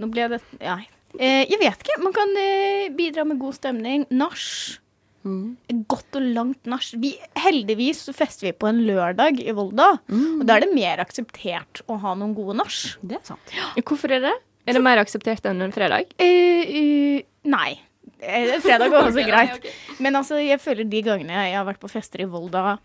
nå 0.00 0.10
ble 0.12 0.30
det 0.36 0.42
Ja. 0.60 0.78
Eh, 1.16 1.46
jeg 1.48 1.60
vet 1.62 1.80
ikke. 1.80 2.00
Man 2.02 2.12
kan 2.12 2.34
eh, 2.40 2.88
bidra 2.94 3.24
med 3.28 3.40
god 3.40 3.56
stemning. 3.56 4.04
Nach. 4.14 4.42
Mm. 5.26 5.56
Godt 5.90 6.18
og 6.18 6.26
langt 6.36 6.68
nach. 6.70 6.86
Heldigvis 7.42 8.04
så 8.06 8.14
fester 8.14 8.50
vi 8.50 8.56
på 8.56 8.68
en 8.70 8.82
lørdag 8.86 9.40
i 9.42 9.54
Volda. 9.56 9.96
Og 10.12 10.44
da 10.46 10.58
er 10.58 10.66
det 10.66 10.74
mer 10.76 11.02
akseptert 11.02 11.82
å 11.90 11.98
ha 12.02 12.14
noen 12.18 12.36
gode 12.36 12.58
nach. 12.60 12.82
Det 13.02 13.18
er 13.18 13.24
sant. 13.26 13.56
Hvorfor 13.80 14.14
er 14.14 14.22
det? 14.28 14.36
Er 14.66 14.76
det 14.76 14.82
mer 14.82 14.98
akseptert 14.98 15.46
enn 15.46 15.62
en 15.62 15.74
fredag? 15.74 16.10
Uh, 16.18 16.62
uh, 16.66 17.20
nei. 17.46 17.76
Eh, 18.18 18.56
Fredag 18.64 18.90
går 18.90 19.10
også 19.10 19.26
greit. 19.30 19.68
Men 20.02 20.18
altså, 20.18 20.40
jeg 20.42 20.58
føler 20.62 20.88
de 20.90 21.02
gangene 21.06 21.46
jeg 21.46 21.58
har 21.58 21.66
vært 21.68 21.82
på 21.82 21.90
fester 21.92 22.24
i 22.24 22.28
Volda 22.30 22.78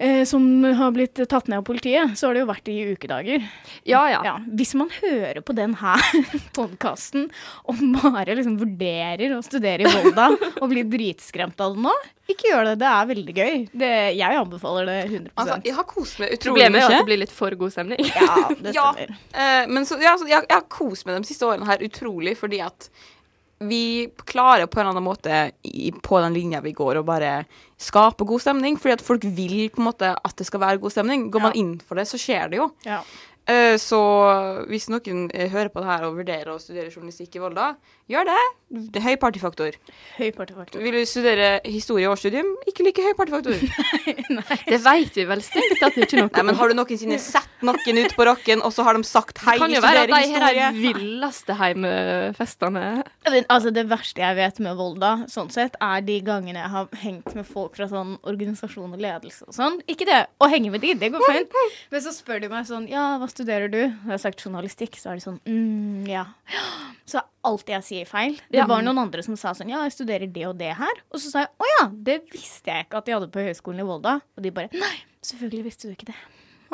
eh, 0.00 0.22
som 0.28 0.46
har 0.64 0.94
blitt 0.96 1.20
tatt 1.30 1.50
ned 1.50 1.60
av 1.60 1.66
politiet, 1.68 2.16
så 2.18 2.28
har 2.30 2.36
det 2.38 2.42
jo 2.44 2.48
vært 2.50 2.70
i 2.72 2.76
ukedager. 2.94 3.44
Ja, 3.88 4.02
ja. 4.10 4.20
Ja, 4.26 4.34
hvis 4.56 4.72
man 4.78 4.90
hører 4.96 5.42
på 5.44 5.54
den 5.56 5.76
her 5.80 6.00
podkasten 6.56 7.28
og 7.68 7.82
bare 8.00 8.34
liksom 8.38 8.56
vurderer 8.60 9.36
å 9.36 9.42
studere 9.44 9.84
i 9.86 9.92
Volda 10.00 10.30
og 10.60 10.66
blir 10.72 10.88
dritskremt 10.90 11.60
av 11.62 11.76
det 11.76 11.84
nå, 11.86 11.94
ikke 12.30 12.50
gjør 12.52 12.68
det. 12.68 12.74
Det 12.78 12.86
er 12.86 13.06
veldig 13.10 13.32
gøy. 13.34 13.54
Det, 13.82 13.92
jeg 14.14 14.36
anbefaler 14.38 14.86
det 14.86 14.98
100% 15.08 15.32
Altså, 15.34 15.56
jeg 15.66 15.74
har 15.74 15.86
kost 15.90 16.20
meg 16.22 16.34
utrolig 16.36 16.50
Problemet 16.52 16.82
er 16.84 16.86
at 16.86 17.00
det 17.00 17.08
blir 17.08 17.22
litt 17.24 17.32
for 17.34 17.56
god 17.58 17.72
stemning. 17.74 18.04
Ja, 18.14 18.36
det 18.54 18.74
Ja. 18.78 18.90
stemmer. 18.94 19.16
Eh, 19.34 19.64
men 19.72 19.88
så, 19.88 19.98
ja, 20.02 20.12
så 20.20 20.28
jeg, 20.30 20.44
jeg 20.46 20.54
har 20.54 20.68
kost 20.70 21.08
meg 21.08 21.18
de 21.18 21.30
siste 21.32 21.48
årene 21.48 21.66
her 21.66 21.82
utrolig, 21.88 22.36
fordi 22.38 22.62
at 22.62 22.86
vi 23.60 24.08
klarer 24.24 24.66
på 24.66 24.80
en 24.80 24.86
eller 24.86 24.94
annen 24.94 25.04
måte 25.04 25.50
i, 25.62 25.90
på 25.92 26.20
den 26.20 26.34
linja 26.34 26.62
vi 26.64 26.72
går, 26.72 27.00
å 27.00 27.04
bare 27.04 27.44
skape 27.80 28.24
god 28.24 28.40
stemning. 28.40 28.78
Fordi 28.80 28.94
at 28.96 29.04
folk 29.04 29.26
vil 29.36 29.66
på 29.72 29.82
en 29.82 29.88
måte 29.90 30.12
at 30.16 30.36
det 30.38 30.46
skal 30.48 30.62
være 30.62 30.80
god 30.80 30.94
stemning. 30.94 31.26
Går 31.32 31.44
man 31.44 31.58
inn 31.60 31.74
for 31.84 32.00
det, 32.00 32.06
så 32.08 32.20
skjer 32.20 32.52
det 32.52 32.60
jo. 32.62 32.70
Ja. 32.88 33.02
Eh, 33.48 33.76
så 33.80 34.00
hvis 34.70 34.88
noen 34.92 35.28
eh, 35.34 35.48
hører 35.50 35.70
på 35.72 35.82
det 35.82 35.88
her 35.88 36.06
og 36.06 36.18
vurderer 36.20 36.52
å 36.52 36.60
studere 36.60 36.92
journalistikk 36.92 37.38
i 37.38 37.42
Volda, 37.42 37.72
gjør 38.10 38.28
det. 38.28 38.40
Det 38.70 39.00
er 39.00 39.06
høy 39.08 39.16
partyfaktor. 39.22 39.76
Høy 40.18 40.28
partyfaktor. 40.36 40.82
Vil 40.82 40.94
du 40.94 41.06
studere 41.08 41.48
historie 41.66 42.06
og 42.06 42.14
årsstudium, 42.14 42.52
ikke 42.70 42.86
like 42.86 43.06
høy 43.06 43.14
partyfaktor. 43.18 43.58
Det 44.70 44.78
vet 44.84 45.16
vi 45.16 45.24
vel 45.26 45.42
strengt 45.42 45.80
tatt 45.80 45.96
ikke 45.98 46.20
noe 46.20 46.30
Nei, 46.30 46.44
men 46.46 46.56
har 46.58 46.70
du 46.70 46.76
noensinne 46.78 47.18
sett 47.22 47.64
noen 47.66 47.98
ut 48.00 48.14
på 48.16 48.26
rocken, 48.28 48.62
og 48.64 48.72
så 48.74 48.84
har 48.86 48.96
de 48.96 49.02
sagt 49.06 49.40
hei, 49.44 49.56
Det 49.58 49.64
kan 49.64 49.74
jo 49.74 49.82
være 49.82 50.04
at 50.04 50.12
studerer 50.12 50.54
de 50.54 50.62
har 50.62 50.76
de 50.76 50.84
villeste 50.84 51.56
heimefestene. 51.58 52.84
Altså, 53.42 53.72
det 53.74 53.84
verste 53.90 54.22
jeg 54.22 54.38
vet 54.38 54.60
med 54.64 54.78
Volda, 54.78 55.12
sånn 55.30 55.50
sett, 55.52 55.76
er 55.82 56.04
de 56.06 56.20
gangene 56.24 56.62
jeg 56.62 56.72
har 56.76 57.02
hengt 57.02 57.34
med 57.36 57.48
folk 57.48 57.76
fra 57.78 57.88
sånn 57.90 58.16
organisasjon 58.22 58.94
og 58.94 59.02
ledelse 59.02 59.48
og 59.48 59.56
sånn. 59.56 59.80
Ikke 59.90 60.08
det 60.08 60.22
å 60.38 60.48
henge 60.50 60.72
med 60.72 60.84
de, 60.84 60.94
det 61.00 61.10
går 61.14 61.26
fint. 61.26 61.58
Men 61.92 62.04
så 62.04 62.14
spør 62.14 62.44
de 62.44 62.52
meg 62.52 62.68
sånn 62.68 62.86
Ja, 62.90 63.12
hva 63.20 63.28
studerer 63.32 63.70
du? 63.72 63.78
Og 63.86 64.08
jeg 64.08 64.14
har 64.14 64.22
sagt 64.22 64.42
journalistikk. 64.44 64.98
Så 65.00 65.10
er 65.12 65.18
de 65.20 65.24
sånn 65.24 65.38
mm, 65.46 66.08
ja. 66.10 66.26
Så 67.10 67.18
er 67.20 67.26
alt 67.48 67.70
jeg 67.72 67.82
sier 67.86 68.06
feil. 68.10 68.36
Det 68.50 68.60
Ja. 68.60 68.66
var 68.70 68.82
noen 68.86 68.98
andre 69.02 69.22
som 69.26 69.36
sa 69.40 69.52
sånn 69.56 69.70
Ja, 69.72 69.82
jeg 69.88 69.94
studerer 69.96 70.30
det 70.30 70.44
og 70.50 70.58
det 70.60 70.74
her. 70.78 71.00
Og 71.10 71.18
så 71.22 71.30
sa 71.32 71.44
jeg 71.46 71.50
å 71.58 71.70
ja, 71.80 71.86
det 72.10 72.20
visste 72.32 72.70
jeg 72.74 72.86
ikke 72.88 73.00
at 73.00 73.08
de 73.08 73.16
hadde 73.16 73.30
på 73.34 73.46
Høgskolen 73.48 73.80
i 73.82 73.88
Volda. 73.88 74.18
Og 74.36 74.44
de 74.44 74.52
bare 74.54 74.70
Nei, 74.76 74.96
selvfølgelig 75.26 75.64
visste 75.70 75.88
du 75.90 75.94
ikke 75.96 76.10
det. 76.12 76.18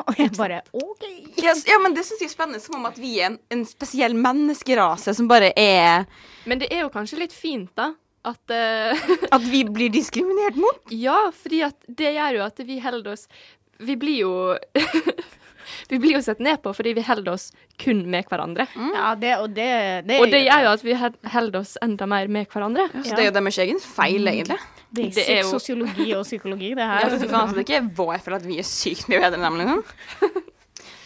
Og 0.03 0.19
jeg 0.21 0.29
bare 0.37 0.59
OK. 0.77 1.05
Ja, 1.41 1.55
ja, 1.65 1.79
men 1.81 1.95
det 1.97 2.03
syns 2.05 2.19
jeg 2.21 2.29
er 2.29 2.33
spennende. 2.35 2.61
Som 2.61 2.75
om 2.77 2.85
at 2.85 2.99
vi 3.01 3.15
er 3.17 3.31
en, 3.31 3.39
en 3.49 3.63
spesiell 3.65 4.13
menneskerase 4.13 5.15
som 5.17 5.25
bare 5.31 5.49
er 5.57 6.05
Men 6.45 6.59
det 6.61 6.69
er 6.69 6.83
jo 6.85 6.91
kanskje 6.93 7.17
litt 7.23 7.33
fint, 7.33 7.71
da. 7.73 7.93
At 8.27 8.51
uh, 8.53 9.07
At 9.31 9.41
vi 9.47 9.63
blir 9.65 9.89
diskriminert 9.93 10.57
mot. 10.59 10.83
Ja, 10.93 11.31
fordi 11.33 11.63
at 11.65 11.81
det 11.87 12.13
gjør 12.13 12.37
jo 12.41 12.45
at 12.45 12.61
vi 12.67 12.77
holder 12.83 13.13
oss 13.15 13.25
Vi 13.79 13.95
blir 13.95 14.19
jo 14.21 14.31
Vi 15.91 15.99
blir 16.03 16.17
jo 16.17 16.21
sett 16.25 16.41
ned 16.43 16.59
på 16.63 16.73
fordi 16.75 16.93
vi 16.97 17.03
holder 17.07 17.31
oss 17.33 17.45
kun 17.79 18.01
med 18.11 18.27
hverandre. 18.27 18.65
Ja, 18.75 19.13
det 19.15 19.35
og 19.39 19.53
det, 19.55 19.67
det 20.07 20.17
Og 20.19 20.31
det 20.31 20.41
gjør 20.43 20.65
jo 20.65 20.71
at 20.73 20.83
vi 20.83 20.95
holder 21.33 21.59
oss 21.61 21.77
enda 21.85 22.07
mer 22.09 22.27
med 22.27 22.49
hverandre. 22.51 22.89
Så 23.05 23.13
det 23.15 23.23
er 23.23 23.29
jo 23.29 23.35
deres 23.37 23.59
egen 23.63 23.79
feil, 23.83 24.27
egentlig. 24.27 24.59
Det 24.97 25.23
er 25.23 25.41
jo- 25.43 25.51
sosiologi 25.51 26.09
og 26.15 26.25
psykologi, 26.27 26.73
det 26.75 26.83
her. 26.83 27.05
Ja, 27.05 27.09
så 27.09 27.27
altså, 27.27 27.55
det 27.55 27.63
er 27.63 27.67
ikke 27.67 27.95
vår 27.95 28.19
feil 28.25 28.35
at 28.39 28.45
vi 28.47 28.59
er 28.59 28.67
sykt 28.67 29.07
mye 29.11 29.19
bedre 29.23 29.39
enn 29.39 29.47
dem, 29.47 29.59
liksom. 29.63 30.43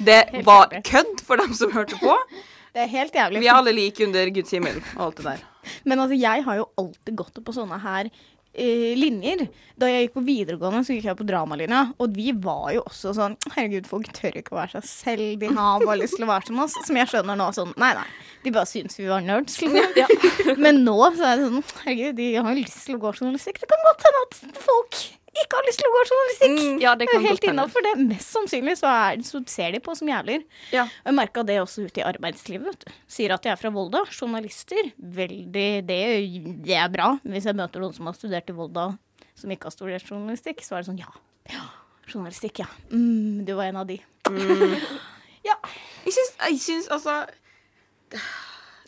Det 0.02 0.22
var 0.46 0.72
kødd 0.82 1.22
for 1.22 1.38
dem 1.38 1.54
som 1.54 1.72
hørte 1.76 1.98
på. 2.02 2.16
Det 2.74 2.86
er 2.86 2.88
helt 2.88 3.14
jævlig. 3.14 3.42
Vi 3.44 3.48
er 3.52 3.58
alle 3.60 3.74
like 3.76 4.06
under 4.06 4.30
Guds 4.32 4.54
himmel 4.56 4.78
og 4.96 5.02
alt 5.10 5.18
det 5.18 5.26
der. 5.26 5.42
Men 5.84 6.00
altså, 6.00 6.16
jeg 6.18 6.44
har 6.46 6.56
jo 6.62 6.70
alltid 6.80 7.18
gått 7.20 7.42
på 7.46 7.54
sånne 7.54 7.78
her 7.84 8.10
eh, 8.54 8.92
linjer. 8.98 9.46
Da 9.80 9.90
jeg 9.90 10.08
gikk 10.08 10.16
på 10.18 10.24
videregående, 10.26 10.84
så 10.86 10.96
gikk 10.96 11.08
jeg 11.10 11.20
på 11.20 11.28
dramalinja, 11.28 11.82
og 12.02 12.18
vi 12.18 12.32
var 12.38 12.72
jo 12.76 12.84
også 12.86 13.14
sånn 13.18 13.38
Herregud, 13.56 13.88
folk 13.90 14.12
tør 14.16 14.38
ikke 14.42 14.56
å 14.56 14.60
være 14.60 14.82
seg 14.82 14.90
selv. 14.90 15.40
De 15.42 15.54
har 15.56 15.86
bare 15.86 16.02
lyst 16.04 16.18
til 16.20 16.28
å 16.28 16.32
være 16.32 16.50
som 16.50 16.62
oss. 16.66 16.78
Som 16.88 17.00
jeg 17.00 17.10
skjønner 17.12 17.40
nå 17.40 17.50
sånn 17.56 17.74
Nei, 17.82 17.94
nei. 17.98 18.06
De 18.44 18.54
bare 18.54 18.70
syns 18.70 19.00
vi 19.00 19.10
var 19.10 19.24
nerds, 19.26 19.58
liksom. 19.62 20.60
Men 20.62 20.84
nå 20.86 20.98
så 21.18 21.32
er 21.32 21.42
det 21.42 21.50
sånn 21.50 21.66
Herregud, 21.86 22.20
de 22.20 22.30
har 22.38 22.52
jo 22.52 22.60
lyst 22.62 22.86
til 22.86 22.98
å 23.00 23.02
gå 23.02 23.16
journalistikk. 23.16 23.62
Det 23.64 23.72
kan 23.72 23.90
godt 23.90 24.08
hende 24.08 24.24
at 24.28 24.64
folk 24.68 25.02
ikke 25.32 25.56
har 25.56 25.68
lyst 25.68 25.80
til 25.80 25.88
å 25.88 25.92
gå 25.94 26.00
journalistikk. 26.10 26.82
Ja, 26.84 26.96
det 27.00 27.08
kan 27.08 27.24
helt 27.24 27.46
innafor 27.48 27.86
det. 27.86 27.94
Mest 28.04 28.34
sannsynlig 28.36 28.76
så, 28.82 28.90
er, 28.92 29.22
så 29.24 29.40
ser 29.48 29.72
de 29.76 29.80
på 29.84 29.96
som 29.96 30.10
jævler. 30.12 30.44
Ja. 30.76 30.84
Jeg 31.06 31.16
merka 31.16 31.46
det 31.48 31.62
også 31.62 31.86
ute 31.88 32.02
i 32.02 32.08
arbeidslivet. 32.08 32.68
vet 32.68 32.84
du. 32.84 32.98
Sier 33.12 33.36
at 33.38 33.48
jeg 33.48 33.56
er 33.56 33.62
fra 33.62 33.72
Volda. 33.72 34.04
Journalister. 34.12 34.92
Veldig 34.98 35.70
det, 35.88 36.02
det 36.68 36.76
er 36.76 36.92
bra. 36.92 37.14
Hvis 37.24 37.48
jeg 37.48 37.58
møter 37.58 37.84
noen 37.84 37.96
som 37.96 38.12
har 38.12 38.18
studert 38.20 38.52
i 38.52 38.58
Volda 38.58 38.90
som 39.40 39.54
ikke 39.54 39.70
har 39.70 39.74
studert 39.74 40.12
journalistikk, 40.12 40.62
så 40.66 40.76
er 40.76 40.84
det 40.84 40.92
sånn 40.92 41.00
ja. 41.02 41.10
ja 41.50 41.64
journalistikk, 42.12 42.62
ja. 42.62 42.68
Mm, 42.92 43.46
du 43.48 43.56
var 43.58 43.72
en 43.72 43.82
av 43.82 43.90
de. 43.90 43.98
Jeg 45.42 46.14
syns, 46.14 46.32
jeg 46.38 46.58
syns 46.62 46.88
altså 46.94 47.14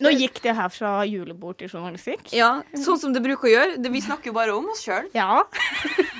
Nå 0.02 0.10
gikk 0.14 0.40
det 0.44 0.52
her 0.54 0.70
fra 0.70 0.90
julebord 1.06 1.56
til 1.58 1.70
journalistikk. 1.70 2.28
Ja, 2.34 2.60
sånn 2.74 2.98
som 3.00 3.14
det 3.14 3.22
bruker 3.24 3.48
å 3.48 3.52
gjøre. 3.52 3.76
Det, 3.82 3.90
vi 3.94 4.02
snakker 4.02 4.30
jo 4.30 4.34
bare 4.36 4.54
om 4.54 4.66
oss 4.72 4.82
sjøl. 4.84 5.06
Ja. 5.14 5.42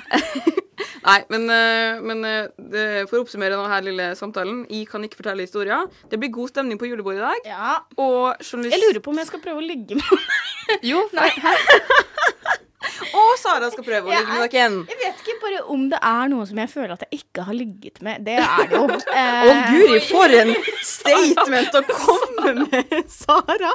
Nei, 1.05 1.19
men, 1.29 1.45
eh, 1.53 2.01
men 2.01 2.23
eh, 2.25 2.47
det, 2.57 2.85
for 3.09 3.19
å 3.19 3.25
oppsummere 3.25 3.53
denne 3.53 3.77
lille 3.85 4.07
samtalen 4.17 4.63
Jeg 4.73 4.87
kan 4.89 5.03
ikke 5.05 5.19
fortelle 5.19 5.45
historier. 5.45 5.85
Det 6.09 6.17
blir 6.21 6.33
god 6.33 6.51
stemning 6.51 6.79
på 6.81 6.89
julebordet 6.89 7.21
i 7.21 7.25
dag. 7.25 7.49
Ja. 7.51 7.75
Og 8.01 8.41
journalist 8.41 8.73
Jeg 8.73 8.81
lurer 8.87 9.03
på 9.05 9.13
om 9.13 9.21
jeg 9.21 9.29
skal 9.29 9.43
prøve 9.43 9.61
å 9.61 9.65
ligge 9.65 9.99
med 9.99 10.87
Jo, 10.89 11.05
nei? 11.15 11.29
Og 13.15 13.31
Sara 13.41 13.69
skal 13.73 13.85
prøve 13.85 14.09
å 14.09 14.13
ligge 14.13 14.33
med 14.33 14.49
dere. 14.49 14.69
Jeg 14.89 14.99
vet 15.01 15.21
ikke 15.23 15.34
om 15.71 15.87
det 15.91 15.99
er 16.05 16.29
noe 16.31 16.45
som 16.49 16.59
jeg 16.61 16.71
føler 16.71 16.93
at 16.95 17.05
jeg 17.05 17.21
ikke 17.21 17.45
har 17.47 17.57
ligget 17.57 18.01
med. 18.05 18.25
Det 18.27 18.37
er 18.41 18.69
det 18.69 18.79
jo. 18.79 18.85
Eh, 19.15 19.47
oh, 19.47 19.59
guri, 19.71 19.99
for 20.03 20.33
en 20.35 20.51
statement 20.95 21.75
å 21.77 21.81
komme 21.87 22.53
med, 22.65 22.95
Sara! 23.11 23.71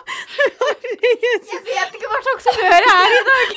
Jeg 1.01 1.61
vet 1.67 1.97
ikke 1.97 2.11
hva 2.11 2.21
slags 2.27 2.49
humør 2.51 2.89
jeg 2.89 2.97
er 2.97 3.17
i 3.17 3.23
dag. 3.31 3.55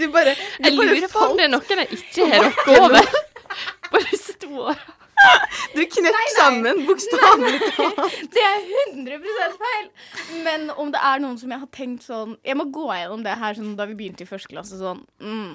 Du 0.00 0.04
bare, 0.14 0.34
du 0.34 0.68
Jeg 0.68 0.76
lurer 0.78 1.08
på 1.10 1.24
om 1.28 1.38
det 1.38 1.48
er 1.48 1.54
noen 1.54 1.84
jeg 1.84 1.98
ikke 1.98 2.28
har 2.30 2.46
rukket 2.48 2.76
over 2.78 3.14
Bare 3.94 4.20
to. 4.44 4.74
Du 5.74 5.82
knekk 5.90 6.30
sammen, 6.36 6.82
bokstavelig 6.86 7.60
talt. 7.76 8.16
Det 8.34 8.42
er 8.44 8.64
100 8.94 9.18
feil. 9.58 9.86
Men 10.46 10.66
om 10.70 10.90
det 10.94 11.02
er 11.02 11.22
noen 11.22 11.38
som 11.40 11.54
jeg 11.54 11.62
har 11.62 11.70
tenkt 11.74 12.06
sånn 12.06 12.36
Jeg 12.44 12.58
må 12.58 12.68
gå 12.74 12.88
gjennom 12.92 13.24
det 13.26 13.36
her 13.40 13.56
sånn 13.58 13.76
da 13.78 13.86
vi 13.90 13.96
begynte 13.98 14.26
i 14.26 14.28
første 14.28 14.52
klasse 14.52 14.78
sånn 14.80 15.02
mm, 15.22 15.54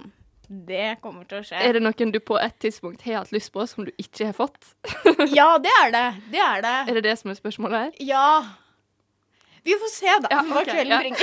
Det 0.49 0.97
kommer 1.03 1.27
til 1.29 1.43
å 1.43 1.45
skje. 1.45 1.59
Er 1.61 1.77
det 1.77 1.81
noen 1.85 2.13
du 2.13 2.17
på 2.25 2.37
et 2.41 2.55
tidspunkt 2.57 3.03
har 3.05 3.19
hatt 3.21 3.33
lyst 3.35 3.51
på, 3.53 3.65
som 3.69 3.85
du 3.85 3.91
ikke 4.01 4.31
har 4.31 4.37
fått? 4.37 4.57
Ja, 5.37 5.59
det 5.61 5.69
er 5.83 5.91
det. 5.93 6.07
Det 6.33 6.41
er 6.41 6.63
det. 6.65 6.77
Er 6.89 6.97
det 6.97 7.03
det 7.05 7.13
som 7.19 7.29
er 7.29 7.37
spørsmålet 7.37 7.77
her? 7.83 7.91
Ja. 8.01 8.29
Vi 9.67 9.75
får 9.77 9.91
se, 9.93 10.15
da. 10.23 10.31
Ja, 10.33 10.41
hva 10.47 10.63
ok, 10.63 10.71
kvelden 10.71 10.95
ja. 10.95 10.99
bringer. 11.03 11.19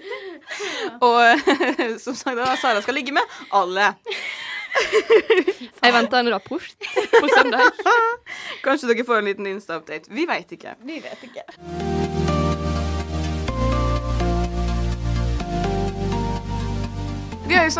Og 1.08 1.20
som 2.04 2.16
sagt, 2.16 2.38
da, 2.40 2.54
Sara 2.62 2.80
skal 2.84 2.96
ligge 2.96 3.12
med 3.12 3.36
alle. 3.52 3.92
Jeg 5.84 5.92
venter 5.94 6.24
en 6.24 6.32
rapport 6.32 6.88
på 6.88 7.28
søndag. 7.34 7.84
Kanskje 8.64 8.94
dere 8.94 9.06
får 9.06 9.20
en 9.20 9.30
liten 9.32 9.52
Insta-update. 9.52 10.08
Vi 10.08 10.24
veit 10.30 10.56
ikke. 10.56 10.78
Vi 10.86 11.02
vet 11.04 11.28
ikke. 11.28 12.13
Vi 17.44 17.54
har 17.54 17.66
jo 17.68 17.72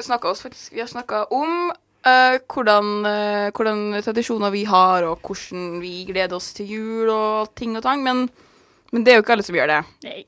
snakka 0.00 0.28
oss, 0.30 0.42
faktisk. 0.42 0.72
Vi 0.72 0.80
har 0.80 0.88
snakka 0.88 1.24
om 1.36 1.68
uh, 1.70 2.36
hvordan, 2.48 2.86
uh, 3.04 3.50
hvordan 3.52 3.82
tradisjoner 4.04 4.52
vi 4.54 4.64
har, 4.64 5.04
og 5.04 5.20
hvordan 5.20 5.82
vi 5.82 6.06
gleder 6.08 6.36
oss 6.38 6.54
til 6.56 6.70
jul 6.72 7.10
og 7.12 7.52
ting 7.56 7.76
og 7.76 7.84
tang. 7.84 8.00
Men, 8.04 8.24
men 8.92 9.04
det 9.04 9.12
er 9.12 9.20
jo 9.20 9.26
ikke 9.26 9.36
alle 9.36 9.46
som 9.46 9.58
gjør 9.58 9.72
det. 9.74 9.82
Nei. 10.06 10.24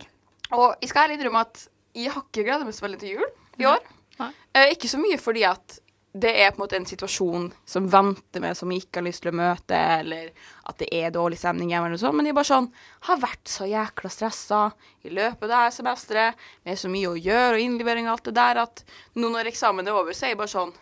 Og 0.52 0.76
jeg 0.82 0.92
skal 0.92 1.06
ærlig 1.06 1.18
innrømme 1.18 1.46
at 1.48 1.64
jeg 1.96 2.12
har 2.12 2.26
ikke 2.26 2.44
gleda 2.44 2.68
meg 2.68 2.76
så 2.76 2.84
veldig 2.84 3.00
til 3.00 3.16
jul 3.16 3.30
i 3.62 3.68
år. 3.72 3.80
Nei. 4.20 4.30
Eh, 4.56 4.70
ikke 4.76 4.92
så 4.92 5.00
mye 5.00 5.18
fordi 5.20 5.46
at 5.48 5.78
det 6.16 6.32
er 6.32 6.52
på 6.52 6.60
en 6.60 6.62
måte 6.64 6.78
en 6.78 6.86
situasjon 6.88 7.50
som 7.68 7.88
venter 7.92 8.40
meg, 8.40 8.56
som 8.56 8.70
jeg 8.72 8.84
ikke 8.84 9.00
har 9.00 9.06
lyst 9.06 9.22
til 9.24 9.32
å 9.32 9.36
møte, 9.36 9.76
eller 9.76 10.30
at 10.70 10.78
det 10.80 10.88
er 10.94 11.12
dårlig 11.14 11.38
stemning 11.40 11.72
hjemme, 11.72 11.90
eller 11.90 11.98
noe 11.98 12.02
sånt. 12.02 12.16
Men 12.16 12.30
jeg 12.30 12.36
bare 12.38 12.48
sånn 12.48 12.68
har 13.08 13.20
vært 13.20 13.52
så 13.52 13.68
jækla 13.68 14.10
stressa 14.12 14.62
i 15.04 15.12
løpet 15.12 15.44
av 15.44 15.52
det 15.52 15.60
her 15.60 15.76
semesteret, 15.76 16.46
med 16.64 16.80
så 16.80 16.90
mye 16.92 17.12
å 17.12 17.20
gjøre 17.20 17.58
og 17.58 17.64
innlevering 17.66 18.08
og 18.08 18.16
alt 18.16 18.30
det 18.30 18.36
der, 18.38 18.62
at 18.64 18.82
nå 19.20 19.30
når 19.34 19.52
eksamen 19.52 19.88
er 19.88 19.98
over, 19.98 20.16
så 20.16 20.26
er 20.26 20.34
jeg 20.34 20.40
bare 20.40 20.54
sånn 20.56 20.74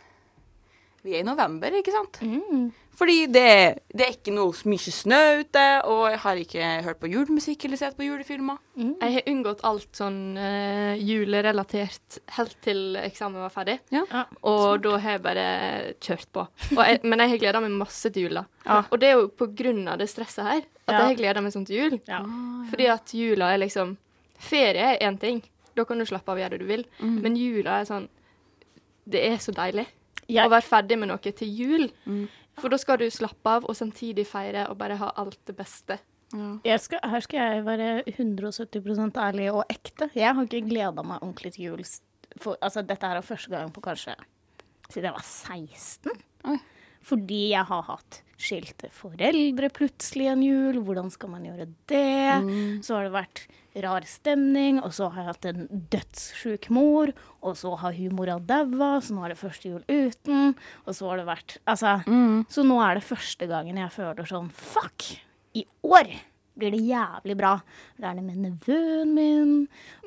Vi 1.05 1.13
er 1.13 1.21
i 1.21 1.27
november, 1.27 1.75
ikke 1.77 1.93
sant? 1.93 2.23
Mm. 2.25 2.71
Fordi 2.95 3.27
det, 3.27 3.49
det 3.91 4.05
er 4.07 4.13
ikke 4.15 4.35
noe 4.35 4.55
mye 4.71 4.93
snø 4.95 5.21
ute, 5.41 5.63
og 5.91 6.03
jeg 6.13 6.21
har 6.23 6.41
ikke 6.41 6.69
hørt 6.87 7.01
på 7.03 7.11
julemusikk 7.11 7.65
eller 7.67 7.81
sett 7.81 7.97
på 7.99 8.07
julefilmer. 8.07 8.61
Jeg 8.79 9.17
har 9.17 9.31
unngått 9.33 9.65
alt 9.67 9.99
sånn 9.99 10.21
uh, 10.39 10.95
julerelatert 11.01 12.21
helt 12.37 12.55
til 12.65 12.99
eksamen 13.01 13.43
var 13.43 13.55
ferdig. 13.55 13.79
Ja. 13.95 14.05
Ja. 14.13 14.25
Og 14.47 14.85
da 14.85 14.95
har 15.03 15.17
jeg 15.17 15.25
bare 15.25 15.47
kjørt 15.99 16.31
på. 16.35 16.47
Og 16.77 16.83
jeg, 16.85 17.01
men 17.03 17.25
jeg 17.25 17.35
har 17.35 17.43
gleda 17.43 17.65
meg 17.65 17.75
masse 17.81 18.13
til 18.15 18.29
jula. 18.29 18.45
Ja. 18.65 18.83
Og 18.91 19.03
det 19.03 19.11
er 19.11 19.19
jo 19.19 19.27
på 19.43 19.51
grunn 19.59 19.83
av 19.91 19.99
det 20.03 20.09
stresset 20.13 20.47
her 20.47 20.63
at 20.63 20.93
Ja. 20.93 21.01
jeg 21.01 21.11
har 21.11 21.19
gleda 21.23 21.43
meg 21.43 21.55
sånn 21.57 21.67
til 21.67 21.81
jul. 21.81 21.99
Ja. 22.07 22.23
Fordi 22.71 22.89
at 22.93 23.15
jula 23.17 23.53
er 23.55 23.63
liksom 23.65 23.97
Ferie 24.45 24.95
er 24.95 25.03
én 25.07 25.17
ting. 25.19 25.39
Da 25.75 25.85
kan 25.89 25.99
du 25.99 26.05
slappe 26.05 26.29
av 26.31 26.37
og 26.37 26.43
gjøre 26.43 26.59
det 26.59 26.63
du 26.63 26.69
vil. 26.69 26.83
Mm. 27.01 27.19
Men 27.23 27.37
jula 27.39 27.81
er 27.81 27.87
sånn 27.89 28.09
Det 29.09 29.21
er 29.25 29.39
så 29.41 29.53
deilig 29.55 29.87
å 30.29 30.49
være 30.49 30.65
ferdig 30.65 30.97
med 30.99 31.11
noe 31.11 31.33
til 31.37 31.49
jul. 31.53 31.91
Mm. 32.09 32.29
For 32.61 32.73
da 32.73 32.79
skal 32.79 33.01
du 33.03 33.07
slappe 33.11 33.51
av 33.59 33.67
og 33.69 33.77
samtidig 33.77 34.27
feire 34.29 34.69
og 34.71 34.79
bare 34.81 34.99
ha 35.01 35.11
alt 35.21 35.41
det 35.49 35.57
beste. 35.59 35.99
Jeg 36.67 36.81
skal, 36.83 36.99
her 37.07 37.23
skal 37.23 37.41
jeg 37.41 37.65
være 37.67 37.89
170% 38.11 39.19
ærlig 39.23 39.51
og 39.53 39.65
ekte. 39.71 40.09
Jeg 40.19 40.35
har 40.35 40.47
ikke 40.49 40.67
gleda 40.67 41.05
meg 41.07 41.23
ordentlig 41.23 41.55
til 41.55 41.69
jul. 41.69 41.83
For, 42.41 42.59
altså, 42.59 42.83
dette 42.83 43.07
her 43.07 43.21
er 43.21 43.27
første 43.27 43.53
gang 43.53 43.71
på 43.75 43.83
kanskje 43.85 44.17
siden 44.91 45.09
jeg 45.09 45.17
var 45.17 45.25
16. 45.25 46.25
Oi. 46.51 46.59
Fordi 47.05 47.41
jeg 47.53 47.69
har 47.69 47.85
hatt 47.89 48.21
skilte 48.45 48.91
foreldre 48.95 49.71
plutselig 49.75 50.27
en 50.31 50.43
jul. 50.45 50.79
Hvordan 50.85 51.11
skal 51.15 51.33
man 51.33 51.47
gjøre 51.49 51.67
det? 51.91 52.81
Så 52.85 52.97
har 52.99 53.07
det 53.09 53.15
vært 53.15 53.45
rar 53.83 54.05
stemning, 54.07 54.77
og 54.87 54.93
så 54.95 55.09
har 55.11 55.25
jeg 55.25 55.31
hatt 55.33 55.47
en 55.51 55.65
dødssjuk 55.91 56.69
mor. 56.77 57.11
Og 57.43 57.57
så 57.59 57.73
har 57.81 57.97
hun 57.97 58.15
mora 58.15 58.37
daua, 58.39 58.93
så 59.03 59.17
nå 59.17 59.25
er 59.27 59.35
det 59.35 59.41
første 59.41 59.73
jul 59.73 59.83
uten. 59.91 60.53
Og 60.87 60.95
så 60.95 61.09
har 61.11 61.19
det 61.23 61.27
vært 61.33 61.57
Altså. 61.67 61.97
Så 62.53 62.63
nå 62.67 62.79
er 62.85 63.01
det 63.01 63.07
første 63.09 63.49
gangen 63.51 63.81
jeg 63.81 63.91
føler 63.97 64.29
sånn 64.29 64.53
Fuck! 64.55 65.09
I 65.59 65.65
år 65.87 66.13
blir 66.55 66.71
det 66.71 66.85
jævlig 66.87 67.35
bra. 67.39 67.57
Det 67.99 68.07
er 68.07 68.15
det 68.15 68.23
med 68.29 68.39
nevøen 68.45 69.11
min. 69.15 69.55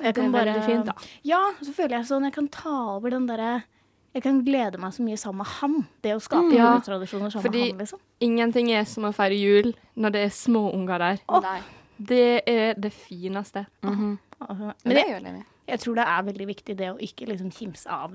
Det 0.00 0.08
er 0.08 0.16
kan 0.22 0.32
bare, 0.32 0.54
fint, 0.64 0.86
da. 0.88 0.94
Ja, 1.28 1.42
så 1.60 1.74
føler 1.76 1.98
jeg 1.98 2.08
sånn 2.08 2.24
Jeg 2.24 2.34
kan 2.38 2.48
ta 2.48 2.72
over 2.96 3.12
den 3.12 3.26
derre 3.28 3.58
Jeg 4.14 4.22
kan 4.24 4.38
glede 4.44 4.78
meg 4.80 4.94
så 4.96 5.04
mye 5.04 5.18
sammen 5.20 5.42
med 5.42 5.50
han. 5.58 5.74
Det 6.02 6.14
å 6.16 6.20
skape 6.22 6.54
Ja, 6.54 6.72
juletradisjoner 6.74 7.30
sammen 7.30 7.44
fordi- 7.44 7.60
med 7.60 7.70
han, 7.72 7.78
liksom. 7.78 8.00
Ingenting 8.20 8.70
er 8.72 8.84
som 8.84 9.04
å 9.04 9.12
feire 9.14 9.36
jul 9.36 9.74
når 9.96 10.12
det 10.12 10.24
er 10.24 10.30
små 10.30 10.72
unger 10.74 10.98
der. 10.98 11.18
Nei. 11.28 11.60
Det 11.98 12.42
er 12.46 12.74
det 12.74 12.92
fineste. 12.92 13.66
Mm 13.82 13.94
-hmm. 13.94 14.18
Men 14.84 14.94
det 14.94 15.04
jeg, 15.08 15.22
det 15.22 15.44
jeg 15.68 15.80
tror 15.80 15.94
det 15.94 16.04
er 16.06 16.22
veldig 16.22 16.46
viktig 16.46 16.76
det 16.76 16.90
å 16.92 16.98
ikke 16.98 17.26
liksom 17.26 17.50
kimse 17.50 17.90
av 17.90 18.14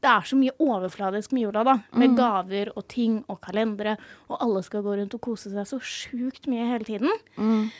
Det 0.00 0.08
er 0.10 0.20
så 0.26 0.36
mye 0.36 0.50
overfladisk 0.58 1.32
med 1.32 1.42
jula, 1.42 1.64
da. 1.64 1.78
Med 1.92 2.16
gaver 2.16 2.72
og 2.76 2.88
ting 2.88 3.24
og 3.28 3.40
kalendere. 3.40 3.96
Og 4.28 4.38
alle 4.40 4.62
skal 4.62 4.82
gå 4.82 4.96
rundt 4.96 5.14
og 5.14 5.20
kose 5.20 5.50
seg 5.50 5.66
så 5.66 5.78
sjukt 5.78 6.48
mye 6.50 6.66
hele 6.66 6.84
tiden. 6.84 7.70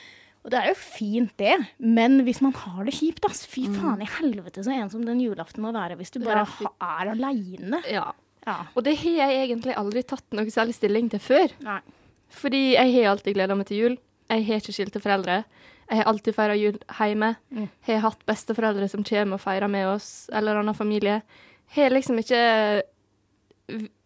Og 0.40 0.53
det 0.53 0.57
er 0.57 0.70
jo 0.70 0.76
fint, 0.81 1.33
det. 1.37 1.53
Men 1.79 2.22
hvis 2.24 2.40
man 2.40 2.55
har 2.57 2.85
det 2.88 2.94
kjipt, 2.96 3.26
ass, 3.29 3.42
fy 3.50 3.66
faen 3.74 4.00
i 4.00 4.09
helvete 4.09 4.64
så 4.64 4.72
ensom 4.72 5.05
den 5.05 5.20
julaften 5.20 5.61
må 5.64 5.72
være 5.76 5.98
hvis 6.00 6.14
du 6.14 6.20
bare 6.24 6.46
Ja, 6.48 6.70
er 6.81 7.11
aleine. 7.12 7.83
Ja. 7.90 8.07
Ja. 8.46 8.55
Og 8.72 8.87
det 8.87 8.94
har 9.03 9.18
jeg 9.20 9.42
egentlig 9.50 9.74
aldri 9.76 10.03
tatt 10.09 10.24
noe 10.33 10.48
særlig 10.48 10.79
stilling 10.79 11.11
til 11.12 11.20
før. 11.20 11.53
Nei. 11.61 11.81
Fordi 12.33 12.62
jeg 12.72 12.94
har 12.94 13.11
alltid 13.11 13.37
gleda 13.37 13.57
meg 13.59 13.68
til 13.68 13.83
jul. 13.83 13.98
Jeg 14.31 14.46
har 14.46 14.62
ikke 14.62 14.72
skilte 14.72 15.03
foreldre. 15.03 15.42
Jeg 15.90 15.98
har 15.98 16.09
alltid 16.09 16.37
feira 16.37 16.57
jul 16.57 16.79
hjemme. 16.94 17.35
Mm. 17.50 17.68
Har 17.88 18.05
hatt 18.07 18.20
besteforeldre 18.31 18.88
som 18.88 19.05
kommer 19.05 19.37
og 19.37 19.42
feirer 19.42 19.68
med 19.68 19.88
oss, 19.90 20.29
eller 20.33 20.61
annen 20.61 20.76
familie. 20.79 21.20
Har 21.74 21.92
liksom 21.92 22.20
ikke 22.22 22.83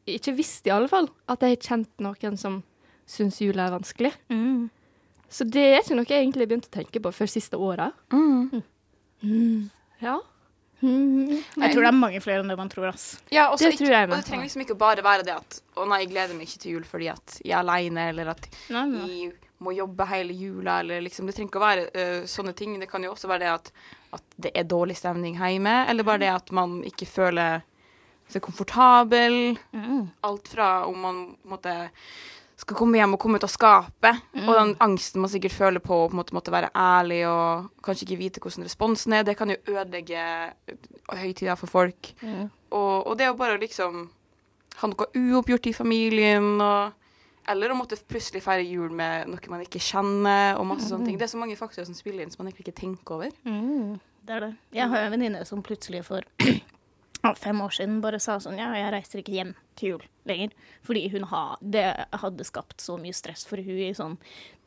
Ikke 0.05 0.35
visst, 0.37 0.67
i 0.67 0.73
alle 0.75 0.89
fall, 0.91 1.07
at 1.33 1.41
jeg 1.41 1.55
har 1.55 1.63
kjent 1.65 2.03
noen 2.05 2.35
som 2.37 2.59
syns 3.09 3.39
jul 3.41 3.57
er 3.57 3.71
vanskelig. 3.73 4.11
Mm. 4.29 4.67
Så 5.35 5.47
det 5.51 5.65
er 5.73 5.81
ikke 5.83 5.97
noe 5.99 6.07
jeg 6.07 6.23
egentlig 6.23 6.47
begynte 6.51 6.71
å 6.71 6.77
tenke 6.77 7.03
på 7.03 7.11
før 7.15 7.31
siste 7.33 7.59
åra. 7.59 7.89
Ja. 10.05 10.19
Jeg 10.85 11.73
tror 11.73 11.81
det 11.87 11.89
er 11.89 11.97
mange 11.97 12.21
flere 12.21 12.43
enn 12.45 12.51
det 12.53 12.57
man 12.59 12.71
tror, 12.71 12.91
ass. 12.93 13.07
Ja, 13.33 13.49
også 13.51 13.65
Det 13.67 13.73
ikke, 13.75 13.85
tror 13.87 13.95
jeg 13.95 14.09
og 14.11 14.15
det 14.17 14.27
trenger 14.29 14.45
liksom 14.49 14.65
ikke 14.67 14.77
bare 14.79 15.05
være 15.07 15.25
det 15.27 15.35
at 15.39 15.59
å 15.81 15.87
nei, 15.89 16.03
jeg 16.03 16.11
gleder 16.13 16.37
meg 16.37 16.51
ikke 16.51 16.61
til 16.65 16.77
jul 16.77 16.85
fordi 16.89 17.09
at 17.15 17.39
jeg 17.41 17.55
er 17.55 17.63
aleine, 17.63 18.09
eller 18.13 18.35
at 18.35 18.49
Nei, 18.75 18.85
nei. 18.91 19.07
jeg 19.09 19.33
må 19.65 19.73
jobbe 19.75 20.07
hele 20.11 20.37
jula, 20.37 20.81
eller 20.85 21.01
liksom 21.07 21.27
Det 21.31 21.37
trenger 21.37 21.51
ikke 21.53 21.63
å 21.63 21.65
være 21.65 21.87
uh, 21.95 22.27
sånne 22.29 22.53
ting. 22.59 22.77
Det 22.83 22.91
kan 22.91 23.07
jo 23.07 23.15
også 23.15 23.31
være 23.31 23.47
det 23.47 23.53
at, 23.55 23.71
at 24.19 24.37
det 24.47 24.53
er 24.55 24.69
dårlig 24.69 24.99
stemning 25.01 25.39
hjemme, 25.41 25.79
eller 25.89 26.07
bare 26.07 26.23
det 26.27 26.33
at 26.35 26.53
man 26.55 26.83
ikke 26.87 27.09
føler 27.09 27.65
seg 28.31 28.45
komfortabel. 28.45 29.57
Mm. 29.73 30.11
Alt 30.27 30.53
fra 30.53 30.69
om 30.91 31.01
man 31.01 31.25
måte 31.49 31.75
skal 32.57 32.77
komme 32.79 32.99
hjem 33.01 33.17
og 33.17 33.21
komme 33.23 33.39
ut 33.41 33.47
av 33.47 33.51
skapet, 33.51 34.21
og 34.45 34.51
den 34.55 34.75
angsten 34.85 35.23
man 35.25 35.31
sikkert 35.33 35.57
føler 35.57 35.83
på 35.83 35.97
å 35.97 36.09
på 36.09 36.15
en 36.15 36.21
måte 36.21 36.37
måtte 36.37 36.53
være 36.55 36.71
ærlig 36.79 37.25
og 37.27 37.71
kanskje 37.85 38.07
ikke 38.07 38.21
vite 38.21 38.43
hvordan 38.43 38.67
responsen 38.69 39.17
er, 39.17 39.25
det 39.27 39.35
kan 39.39 39.51
jo 39.51 39.59
ødelegge 39.73 40.27
høytider 41.11 41.59
for 41.59 41.73
folk. 41.73 42.13
Mm. 42.23 42.47
Og, 42.71 42.95
og 43.11 43.17
det 43.19 43.31
å 43.31 43.39
bare 43.39 43.59
liksom 43.63 44.05
ha 44.81 44.91
noe 44.91 45.09
uoppgjort 45.19 45.67
i 45.71 45.75
familien, 45.75 46.55
og, 46.63 46.95
eller 47.51 47.75
å 47.75 47.79
måtte 47.79 47.99
plutselig 48.11 48.43
feire 48.45 48.65
jul 48.67 48.95
med 48.95 49.31
noe 49.31 49.53
man 49.53 49.67
ikke 49.67 49.83
kjenner, 49.83 50.55
og 50.59 50.69
masse 50.71 50.91
sånne 50.91 51.11
ting. 51.11 51.19
Det 51.19 51.29
er 51.29 51.35
så 51.35 51.43
mange 51.43 51.59
faktorer 51.59 51.89
som 51.91 51.99
spiller 51.99 52.25
inn 52.25 52.35
som 52.35 52.43
man 52.43 52.53
egentlig 52.53 52.69
ikke 52.69 52.81
tenker 52.85 53.19
over. 53.19 53.35
Mm. 53.47 53.99
Det 54.25 54.39
er 54.39 54.47
det. 54.47 54.55
Jeg 54.73 54.89
har 54.89 55.05
en 55.05 55.13
venninne 55.13 55.43
som 55.45 55.61
plutselig 55.63 56.01
ja, 56.01 56.23
fem 57.41 57.61
år 57.65 57.73
siden 57.73 58.01
bare 58.05 58.19
sa 58.21 58.37
sånn 58.43 58.59
ja, 58.61 58.69
jeg 58.77 58.93
reiser 58.93 59.21
ikke 59.23 59.33
hjem 59.33 59.55
til 59.79 59.89
jul 59.95 60.03
lenger. 60.29 60.51
Fordi 60.85 61.03
hun 61.13 61.25
ha, 61.31 61.57
det 61.61 61.85
hadde 62.21 62.45
skapt 62.45 62.81
så 62.85 62.99
mye 63.01 63.13
stress 63.17 63.47
for 63.49 63.57
hun 63.65 63.79
i 63.87 63.91
sånn 63.97 64.19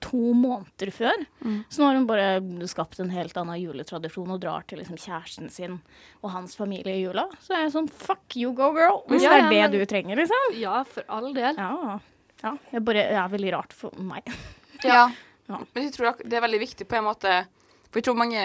to 0.03 0.33
måneder 0.37 0.91
før. 0.93 1.23
Så 1.69 1.81
nå 1.81 1.87
har 1.87 1.95
hun 1.97 2.07
bare 2.09 2.27
skapt 2.69 2.99
en 3.01 3.09
helt 3.13 3.37
annen 3.37 3.57
juletradisjon 3.61 4.33
og 4.35 4.41
drar 4.43 4.65
til 4.69 4.81
liksom 4.81 4.97
kjæresten 5.01 5.49
sin 5.53 5.79
og 6.21 6.31
hans 6.35 6.55
familie 6.59 6.97
i 6.99 7.03
jula. 7.05 7.27
Så 7.41 7.53
er 7.55 7.63
jeg 7.65 7.73
sånn 7.77 7.89
fuck 7.89 8.35
you 8.37 8.51
go 8.53 8.71
girl, 8.75 9.03
hvis 9.09 9.23
Ja, 9.25 9.29
det 9.33 9.39
ja, 9.39 9.45
er 9.45 9.49
det 9.49 9.61
men- 9.61 9.79
du 9.79 9.85
trenger, 9.85 10.15
liksom. 10.21 10.59
Ja, 10.59 10.83
for 10.83 11.03
all 11.09 11.33
del. 11.33 11.55
Ja. 11.57 11.99
ja. 12.43 12.57
Jeg 12.73 12.83
bare, 12.85 13.07
det 13.09 13.17
er 13.23 13.29
veldig 13.37 13.53
rart 13.53 13.73
for 13.73 13.91
meg. 13.97 14.23
Ja. 14.83 15.07
Ja. 15.47 15.61
Men 15.73 15.83
jeg 15.87 15.93
tror 15.95 16.17
det 16.27 16.33
er 16.37 16.41
veldig 16.43 16.59
viktig 16.59 16.85
på 16.91 16.97
en 16.97 17.05
måte 17.05 17.31
For 17.87 18.01
jeg 18.01 18.03
tror 18.03 18.17
mange 18.19 18.41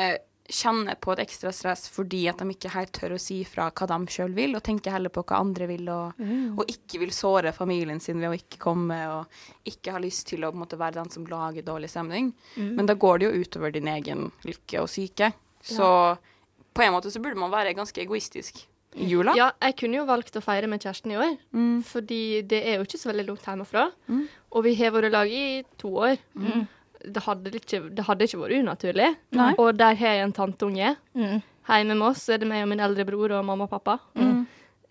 kjenner 0.48 0.96
på 1.00 1.12
et 1.14 1.20
ekstra 1.22 1.52
stress 1.54 1.86
fordi 1.88 2.24
at 2.28 2.38
de 2.42 2.48
ikke 2.50 2.72
helt 2.74 2.92
tør 2.92 3.14
å 3.14 3.20
si 3.22 3.38
fra 3.48 3.68
hva 3.70 3.86
de 3.88 3.98
sjøl 4.12 4.34
vil, 4.34 4.56
og 4.58 4.62
tenker 4.66 4.90
heller 4.92 5.12
på 5.14 5.22
hva 5.24 5.38
andre 5.40 5.68
vil, 5.70 5.86
og, 5.92 6.18
og 6.58 6.64
ikke 6.68 6.98
vil 7.04 7.12
såre 7.14 7.52
familien 7.56 8.00
sin 8.02 8.18
ved 8.20 8.28
å 8.32 8.34
ikke 8.36 8.58
komme, 8.58 8.98
og 9.14 9.70
ikke 9.70 9.92
har 9.94 10.02
lyst 10.02 10.26
til 10.32 10.44
å 10.44 10.52
måte, 10.52 10.76
være 10.80 10.98
den 10.98 11.10
som 11.14 11.24
lager 11.30 11.62
dårlig 11.62 11.90
stemning. 11.92 12.32
Men 12.56 12.86
da 12.90 12.94
går 12.98 13.18
det 13.22 13.30
jo 13.30 13.40
utover 13.46 13.72
din 13.72 13.88
egen 13.88 14.30
lykke 14.44 14.82
og 14.82 14.90
syke. 14.90 15.32
Så 15.62 15.86
på 16.74 16.82
en 16.82 16.92
måte 16.94 17.10
så 17.12 17.20
burde 17.22 17.38
man 17.38 17.52
være 17.52 17.74
ganske 17.78 18.00
egoistisk 18.02 18.64
i 18.98 19.06
jula. 19.08 19.32
Ja, 19.38 19.50
jeg 19.62 19.76
kunne 19.80 20.02
jo 20.02 20.04
valgt 20.08 20.34
å 20.36 20.42
feire 20.44 20.68
med 20.68 20.82
kjæresten 20.84 21.12
i 21.14 21.16
år, 21.16 21.38
Mm. 21.54 21.82
fordi 21.86 22.42
det 22.44 22.60
er 22.66 22.76
jo 22.76 22.84
ikke 22.84 22.98
så 23.00 23.08
veldig 23.12 23.26
langt 23.30 23.46
hjemmefra. 23.46 23.86
Og 24.52 24.64
vi 24.66 24.74
har 24.82 24.90
vært 24.92 25.08
i 25.08 25.12
lag 25.14 25.30
i 25.32 25.64
to 25.78 25.88
år. 25.96 26.18
Det, 27.04 27.22
hadde 27.26 27.50
ikke, 27.58 27.80
det 27.96 28.04
hadde 28.06 28.26
ikke 28.28 28.40
vært 28.44 28.58
unaturlig. 28.62 29.08
Nei. 29.38 29.52
Og 29.58 29.74
der 29.78 29.94
har 29.98 30.16
jeg 30.18 30.26
en 30.28 30.32
tanteunge. 30.36 30.94
Mm. 31.18 31.40
Hjemme 31.68 31.94
med 31.98 32.08
oss 32.12 32.28
er 32.28 32.38
det 32.42 32.48
meg 32.50 32.64
og 32.64 32.68
min 32.72 32.80
eldre 32.82 33.04
bror 33.08 33.32
og 33.38 33.44
mamma 33.46 33.64
og 33.68 33.70
pappa. 33.70 33.98
Mm. 34.18 34.40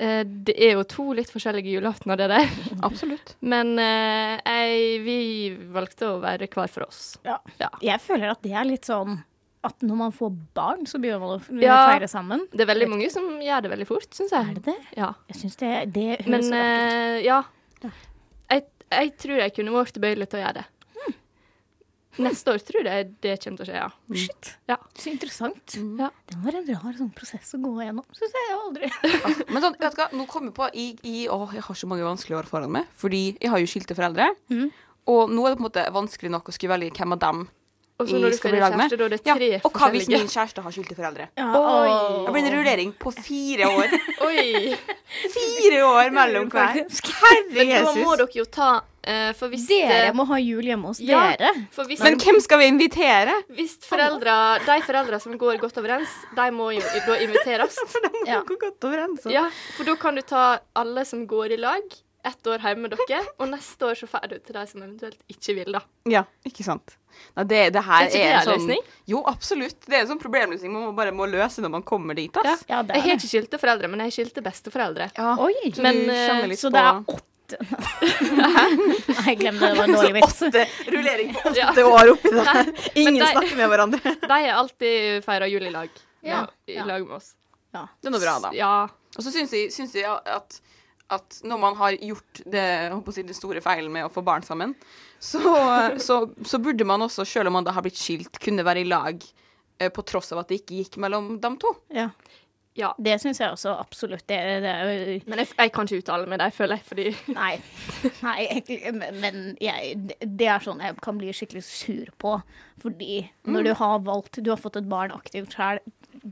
Eh, 0.02 0.22
det 0.48 0.56
er 0.58 0.72
jo 0.78 0.84
to 0.90 1.06
litt 1.14 1.30
forskjellige 1.32 1.74
julaftener, 1.78 2.18
det 2.18 2.30
der. 2.32 2.54
Absolutt. 2.88 3.36
Men 3.42 3.74
eh, 3.80 4.38
jeg, 4.42 5.02
vi 5.06 5.18
valgte 5.76 6.14
å 6.14 6.22
være 6.24 6.48
hver 6.52 6.72
for 6.72 6.88
oss. 6.88 7.18
Ja. 7.28 7.38
Ja. 7.62 7.70
Jeg 7.86 8.00
føler 8.02 8.32
at 8.34 8.42
det 8.44 8.56
er 8.56 8.66
litt 8.68 8.88
sånn 8.90 9.20
at 9.62 9.84
når 9.86 9.98
man 10.00 10.14
får 10.16 10.32
barn, 10.58 10.88
så 10.90 10.98
begynner 10.98 11.20
man 11.22 11.36
å 11.38 11.62
Ja. 11.62 11.76
feire 11.92 12.08
sammen. 12.10 12.48
Det 12.50 12.64
er 12.64 12.70
veldig 12.72 12.88
mange 12.90 13.12
som 13.14 13.28
gjør 13.38 13.62
det 13.62 13.70
veldig 13.76 13.86
fort, 13.92 14.08
syns 14.18 14.32
jeg. 14.34 14.48
Er 14.50 14.56
det 14.58 14.64
det? 14.72 14.78
Ja. 14.98 15.12
Jeg 15.30 15.38
syns 15.44 15.60
det, 15.62 15.74
det 15.94 16.08
høres 16.16 16.32
Men 16.34 16.48
så 16.48 16.56
ut. 16.56 16.58
eh, 16.58 17.20
ja. 17.28 17.42
Jeg, 18.50 18.64
jeg 18.90 19.12
tror 19.22 19.38
jeg 19.44 19.54
kunne 19.60 19.76
vært 19.76 19.94
tilbøyelig 20.00 20.28
til 20.32 20.40
å 20.40 20.42
gjøre 20.48 20.58
det. 20.64 20.66
Neste 22.20 22.52
år 22.52 22.60
tror 22.68 22.88
jeg 22.90 23.06
det 23.24 23.38
kommer 23.40 23.62
til 23.62 23.64
å 23.64 23.70
skje, 23.70 23.78
ja. 23.80 24.18
Shit. 24.26 24.50
Ja. 24.68 24.76
Så 25.00 25.14
interessant. 25.14 25.78
Ja. 26.00 26.10
Det 26.28 26.40
var 26.44 26.58
en 26.60 26.68
rar 26.68 26.98
sånn 26.98 27.14
prosess 27.16 27.54
å 27.56 27.62
gå 27.64 27.72
gjennom. 27.86 28.04
Syns 28.18 28.36
jeg 28.36 28.58
aldri. 28.58 28.90
Men 29.54 29.64
sånn, 29.64 29.78
vet 29.80 29.96
du 29.96 30.02
hva, 30.02 30.10
nå 30.20 30.28
kommer 30.28 30.52
jeg 30.52 30.58
på 30.60 30.68
i, 30.76 30.88
i 31.08 31.16
Å, 31.32 31.40
jeg 31.56 31.64
har 31.70 31.80
så 31.80 31.88
mange 31.88 32.04
vanskelige 32.08 32.42
år 32.42 32.50
foran 32.52 32.74
meg. 32.76 32.92
Fordi 33.00 33.24
jeg 33.40 33.54
har 33.54 33.64
jo 33.64 33.72
skilte 33.72 33.96
foreldre. 33.96 34.28
Mm. 34.52 34.68
Og 35.16 35.32
nå 35.32 35.48
er 35.48 35.54
det 35.56 35.58
på 35.62 35.64
en 35.64 35.70
måte 35.70 35.88
vanskelig 35.96 36.32
nok 36.36 36.52
å 36.52 36.56
skulle 36.56 36.76
velge 36.76 36.94
hvem 37.00 37.16
av 37.16 37.24
dem 37.24 37.40
Og 38.02 38.06
så 38.06 38.14
jeg 38.18 38.22
når 38.22 38.36
du 38.36 38.38
skal 38.38 38.54
bli 38.54 38.62
lag 38.62 38.76
med. 38.78 38.92
kjæreste, 38.92 39.00
da 39.00 39.08
er 39.08 39.42
det 39.42 39.50
Ja, 39.56 39.62
og 39.66 39.74
hva 39.80 39.90
hvis 39.96 40.12
min 40.12 40.30
kjæreste 40.30 40.62
har 40.68 40.76
skilte 40.76 40.98
foreldre? 41.00 41.28
Ja, 41.40 41.48
Oi. 41.58 41.96
Det 42.28 42.36
blir 42.36 42.46
en 42.52 42.56
rullering 42.60 42.94
på 43.02 43.14
fire 43.16 43.72
år. 43.72 43.98
Oi! 44.28 44.76
Fire 45.40 45.82
år 45.88 46.14
mellom 46.14 46.52
hver. 46.52 46.76
Herre 46.76 46.86
Herre 47.24 47.44
Men 47.56 47.74
da 47.88 47.96
må 47.98 48.16
dere 48.20 48.42
jo 48.42 48.46
ta 48.52 48.72
For 49.38 49.50
hvis 49.50 49.66
Dere 49.68 50.12
det- 50.12 50.16
må 50.16 50.26
ha 50.30 50.36
jul 50.38 50.62
hjemme 50.64 50.86
hos 50.92 51.00
Ja. 51.00 51.32
dere. 51.36 51.50
For 51.72 51.86
hvis, 51.90 52.00
Men 52.00 52.20
hvem 52.20 52.40
skal 52.42 52.60
vi 52.60 52.68
invitere? 52.70 53.34
hvis 53.50 53.78
foreldre, 53.82 54.60
de 54.66 54.82
foreldra 54.86 55.20
som 55.20 55.34
går 55.38 55.58
godt 55.60 55.78
overens, 55.82 56.10
de 56.36 56.52
må 56.52 56.70
jo 56.76 56.82
da 57.08 57.18
inviteres. 57.18 57.78
Ja. 58.28 58.42
Gå 58.46 58.56
godt 58.62 58.80
overens. 58.86 59.26
Ja, 59.26 59.50
for 59.76 59.84
da 59.84 59.96
kan 59.96 60.16
du 60.16 60.22
ta 60.22 60.60
alle 60.76 61.04
som 61.06 61.26
går 61.28 61.52
i 61.54 61.58
lag, 61.58 61.82
ett 62.24 62.44
år 62.46 62.60
hjemme 62.62 62.84
med 62.86 62.92
dere, 62.94 63.24
og 63.40 63.50
neste 63.50 63.82
år 63.82 63.96
så 63.98 64.06
drar 64.12 64.30
du 64.30 64.38
til 64.38 64.54
de 64.54 64.68
som 64.68 64.82
eventuelt 64.84 65.18
ikke 65.28 65.56
vil, 65.58 65.72
da. 65.74 65.80
Ja, 66.06 66.22
ikke 66.46 66.64
sant. 66.64 66.94
Nei, 67.36 67.44
det, 67.50 67.74
det 67.74 67.82
her 67.84 68.04
Er 68.04 68.06
ikke 68.06 68.14
det 68.14 68.22
er 68.22 68.36
en 68.38 68.46
sånn 68.46 68.60
løsning? 68.62 68.84
Jo, 69.10 69.24
absolutt. 69.26 69.80
Det 69.88 69.98
er 69.98 70.02
en 70.06 70.12
sånn 70.14 70.22
problemløsning 70.22 70.72
man 70.72 70.84
må 70.86 70.94
bare 70.96 71.12
må 71.12 71.26
løse 71.28 71.60
når 71.66 71.72
man 71.72 71.82
kommer 71.84 72.14
dit. 72.16 72.32
Ja. 72.38 72.54
Ass. 72.54 72.64
Ja, 72.70 72.84
det 72.84 72.96
Jeg 72.96 73.04
er 73.04 73.10
har 73.10 73.18
ikke 73.18 73.32
skilte 73.34 73.60
foreldre, 73.60 73.90
men 73.90 74.00
jeg 74.06 74.12
har 74.12 74.16
skilte 74.20 74.44
besteforeldre. 74.46 75.10
Ja. 75.18 75.34
Oi. 75.42 75.54
Så 75.74 75.82
Men, 75.82 76.06
du 76.06 76.12
eh, 76.14 76.48
litt 76.54 76.60
Så 76.62 76.70
det 76.72 76.80
er 76.80 77.02
åtte 77.60 79.24
Nei, 79.26 79.36
glem 79.36 79.58
det. 79.60 79.68
Det 79.70 79.78
var 79.78 79.84
en 79.84 79.94
dårlig 79.96 80.14
vits. 80.14 80.42
åtte, 80.42 80.66
rullering 80.88 81.34
på 81.34 81.50
åtte 81.50 81.60
Ja. 81.60 81.86
år 81.88 82.12
oppi 82.14 82.30
der. 82.32 82.64
Men 82.66 82.76
Ingen 82.96 83.20
de- 83.26 83.32
snakker 83.32 83.56
med 83.58 83.70
hverandre. 83.70 84.16
De 84.28 84.34
har 84.34 84.54
alltid 84.64 85.24
feira 85.26 85.48
jul 85.48 85.64
i 85.68 85.70
lag. 85.74 85.90
Ja. 86.22 86.48
I 86.68 86.76
Ja. 86.76 86.86
lag 86.86 87.08
med 87.08 87.16
oss. 87.18 87.34
Ja. 87.74 87.88
Det 88.02 88.08
er 88.08 88.12
noe 88.12 88.22
bra, 88.22 88.40
da. 88.40 88.52
Ja. 88.54 88.74
Og 89.18 89.24
så 89.26 89.32
syns 89.32 89.52
jeg, 89.52 89.72
syns 89.72 89.94
jeg 89.96 90.06
at, 90.06 90.60
at 91.10 91.42
når 91.44 91.60
man 91.60 91.76
har 91.76 91.92
gjort 92.00 92.42
det, 92.46 92.66
håper 92.92 93.12
å 93.12 93.14
si, 93.16 93.24
den 93.24 93.34
store 93.38 93.62
feilen 93.62 93.92
med 93.92 94.06
å 94.06 94.12
få 94.12 94.24
barn 94.24 94.44
sammen, 94.44 94.76
så, 95.20 95.42
så, 96.00 96.22
så 96.46 96.58
burde 96.60 96.86
man 96.88 97.02
også, 97.02 97.26
selv 97.28 97.48
om 97.48 97.54
man 97.60 97.64
da 97.68 97.72
har 97.76 97.82
blitt 97.86 98.00
skilt, 98.00 98.40
kunne 98.42 98.64
være 98.66 98.82
i 98.82 98.88
lag 98.90 99.22
eh, 99.80 99.90
på 99.90 100.04
tross 100.08 100.32
av 100.34 100.40
at 100.44 100.48
det 100.50 100.62
ikke 100.64 100.80
gikk 100.84 100.98
mellom 101.04 101.40
dem 101.44 101.58
to. 101.62 101.76
Ja. 101.94 102.10
Ja. 102.80 102.94
Det 102.98 103.18
syns 103.22 103.40
jeg 103.42 103.52
også 103.52 103.74
absolutt. 103.80 104.24
Det, 104.30 104.38
det 104.38 104.60
det. 104.64 105.16
Men 105.28 105.42
jeg, 105.44 105.50
jeg 105.58 105.72
kan 105.76 105.88
ikke 105.90 106.00
uttale 106.04 106.28
meg, 106.32 106.40
det 106.40 106.50
føler 106.56 106.80
jeg, 106.80 106.86
fordi 106.88 107.08
Nei. 107.40 107.54
Nei 108.24 108.38
jeg, 108.48 108.94
men- 109.20 109.58
jeg, 109.62 109.98
det 110.22 110.48
er 110.48 110.64
sånn 110.64 110.80
jeg 110.84 110.96
kan 111.04 111.18
bli 111.20 111.34
skikkelig 111.36 111.64
sur 111.68 112.12
på. 112.22 112.38
Fordi 112.82 113.20
når 113.46 113.64
du 113.68 113.74
har 113.78 114.00
valgt 114.08 114.40
Du 114.42 114.50
har 114.50 114.58
fått 114.58 114.80
et 114.80 114.88
barn 114.90 115.12
aktivt 115.14 115.54
sjøl. 115.54 115.82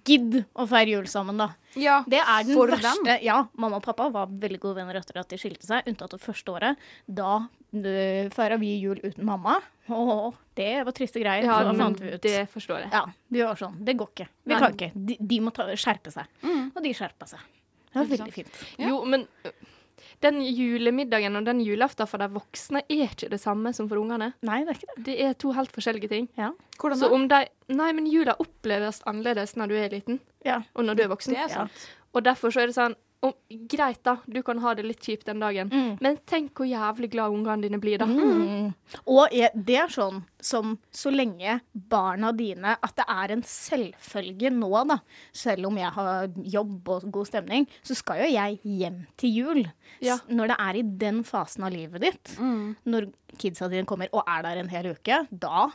Gidd 0.06 0.40
å 0.60 0.66
feire 0.70 0.92
jul 0.96 1.08
sammen, 1.10 1.38
da. 1.40 1.52
Ja, 1.80 2.00
Det 2.10 2.20
er 2.20 2.44
den 2.46 2.56
for 2.58 2.70
verste. 2.70 3.04
dem. 3.06 3.22
Ja, 3.26 3.44
mamma 3.58 3.78
og 3.80 3.86
pappa 3.86 4.10
var 4.14 4.28
veldig 4.30 4.60
gode 4.62 4.76
venner 4.82 4.98
etter 5.00 5.18
at 5.22 5.30
de 5.32 5.38
skilte 5.40 5.66
seg, 5.66 5.88
unntatt 5.90 6.12
det 6.14 6.22
første 6.22 6.52
året. 6.54 6.78
Da 7.08 7.40
uh, 7.48 8.30
feira 8.36 8.58
vi 8.62 8.74
jul 8.84 9.00
uten 9.04 9.26
mamma. 9.26 9.60
Og 9.96 10.36
det 10.60 10.72
var 10.86 10.96
triste 10.96 11.22
greier. 11.22 11.46
ja, 11.48 11.58
så 11.60 11.70
da 11.72 11.74
fant 11.80 12.02
vi 12.04 12.14
ut. 12.14 12.22
det 12.22 12.44
forstår 12.52 12.86
jeg. 12.86 12.92
Ja, 12.94 13.06
vi 13.30 13.42
var 13.46 13.60
sånn. 13.60 13.80
Det 13.86 13.96
går 14.00 14.12
ikke. 14.14 14.28
Vi 14.44 14.54
Nei. 14.54 14.60
kan 14.62 14.76
ikke. 14.78 14.92
De, 14.94 15.18
de 15.34 15.40
må 15.46 15.54
ta, 15.56 15.66
skjerpe 15.80 16.14
seg. 16.14 16.30
Og 16.76 16.80
de 16.84 16.94
skjerpa 16.94 17.28
seg. 17.30 17.44
Det 17.90 17.98
var 18.04 18.10
veldig 18.14 18.34
fint. 18.34 18.64
Ja. 18.78 18.92
Jo, 18.92 19.02
men 19.10 19.26
den 20.24 20.42
julemiddagen 20.44 21.36
og 21.40 21.46
den 21.48 21.62
julaften 21.64 22.08
for 22.10 22.22
de 22.22 22.28
voksne 22.34 22.82
er 22.86 23.06
ikke 23.08 23.30
det 23.32 23.40
samme 23.42 23.72
som 23.76 23.88
for 23.90 24.02
ungene. 24.02 24.34
Nei, 24.46 24.62
det 24.68 24.74
er 24.74 24.80
ikke 24.80 24.96
det. 24.96 25.04
Det 25.08 25.16
er 25.26 25.38
to 25.40 25.54
helt 25.56 25.72
forskjellige 25.76 26.12
ting. 26.12 26.28
Ja. 26.40 26.52
Hvordan 26.80 27.00
Så 27.00 27.10
da? 27.10 27.16
om 27.16 27.28
de 27.32 27.42
Nei, 27.70 27.92
men 27.94 28.08
jula 28.10 28.34
oppleves 28.42 29.02
annerledes 29.10 29.56
når 29.60 29.68
du 29.70 29.76
er 29.78 29.92
liten, 29.94 30.20
ja. 30.46 30.62
og 30.74 30.86
når 30.88 30.98
du 30.98 31.04
er 31.04 31.12
voksen. 31.12 31.36
Det 31.36 31.44
er 31.44 31.52
sant. 31.54 31.84
Og 32.18 32.24
derfor 32.26 32.50
så 32.54 32.64
er 32.64 32.72
det 32.72 32.76
sånn 32.76 32.96
om, 33.22 33.34
Greit, 33.68 34.00
da, 34.04 34.14
du 34.32 34.38
kan 34.48 34.60
ha 34.64 34.72
det 34.78 34.86
litt 34.86 35.02
kjipt 35.04 35.26
den 35.28 35.40
dagen, 35.44 35.68
Mm. 35.70 35.98
men 36.02 36.18
tenk 36.26 36.54
hvor 36.56 36.66
jævlig 36.70 37.10
glad 37.12 37.32
ungene 37.36 37.62
dine 37.66 37.80
blir 37.82 37.98
da. 38.00 38.06
Mm. 38.06 38.74
Og 39.08 39.28
er 39.36 39.50
det 39.54 39.76
er 39.76 39.88
sånn 39.92 40.22
som 40.40 40.78
så 40.92 41.12
lenge 41.12 41.60
barna 41.74 42.32
dine 42.32 42.78
At 42.82 42.96
det 42.96 43.06
er 43.10 43.32
en 43.36 43.42
selvfølge 43.44 44.52
nå, 44.56 44.70
da. 44.88 45.00
Selv 45.34 45.68
om 45.68 45.76
jeg 45.78 45.92
har 45.92 46.28
jobb 46.46 46.88
og 46.90 47.12
god 47.12 47.28
stemning, 47.28 47.68
så 47.84 47.94
skal 47.96 48.24
jo 48.24 48.32
jeg 48.32 48.60
hjem 48.64 49.06
til 49.18 49.30
jul. 49.36 49.62
Ja. 50.02 50.16
Når 50.30 50.48
det 50.54 50.58
er 50.60 50.80
i 50.80 50.82
den 51.04 51.24
fasen 51.24 51.64
av 51.66 51.72
livet 51.76 52.00
ditt, 52.02 52.38
Mm. 52.40 52.76
når 52.86 53.12
kidsa 53.38 53.68
dine 53.70 53.86
kommer 53.86 54.08
og 54.14 54.24
er 54.28 54.42
der 54.44 54.58
en 54.64 54.70
hel 54.70 54.94
uke, 54.96 55.28
da 55.32 55.70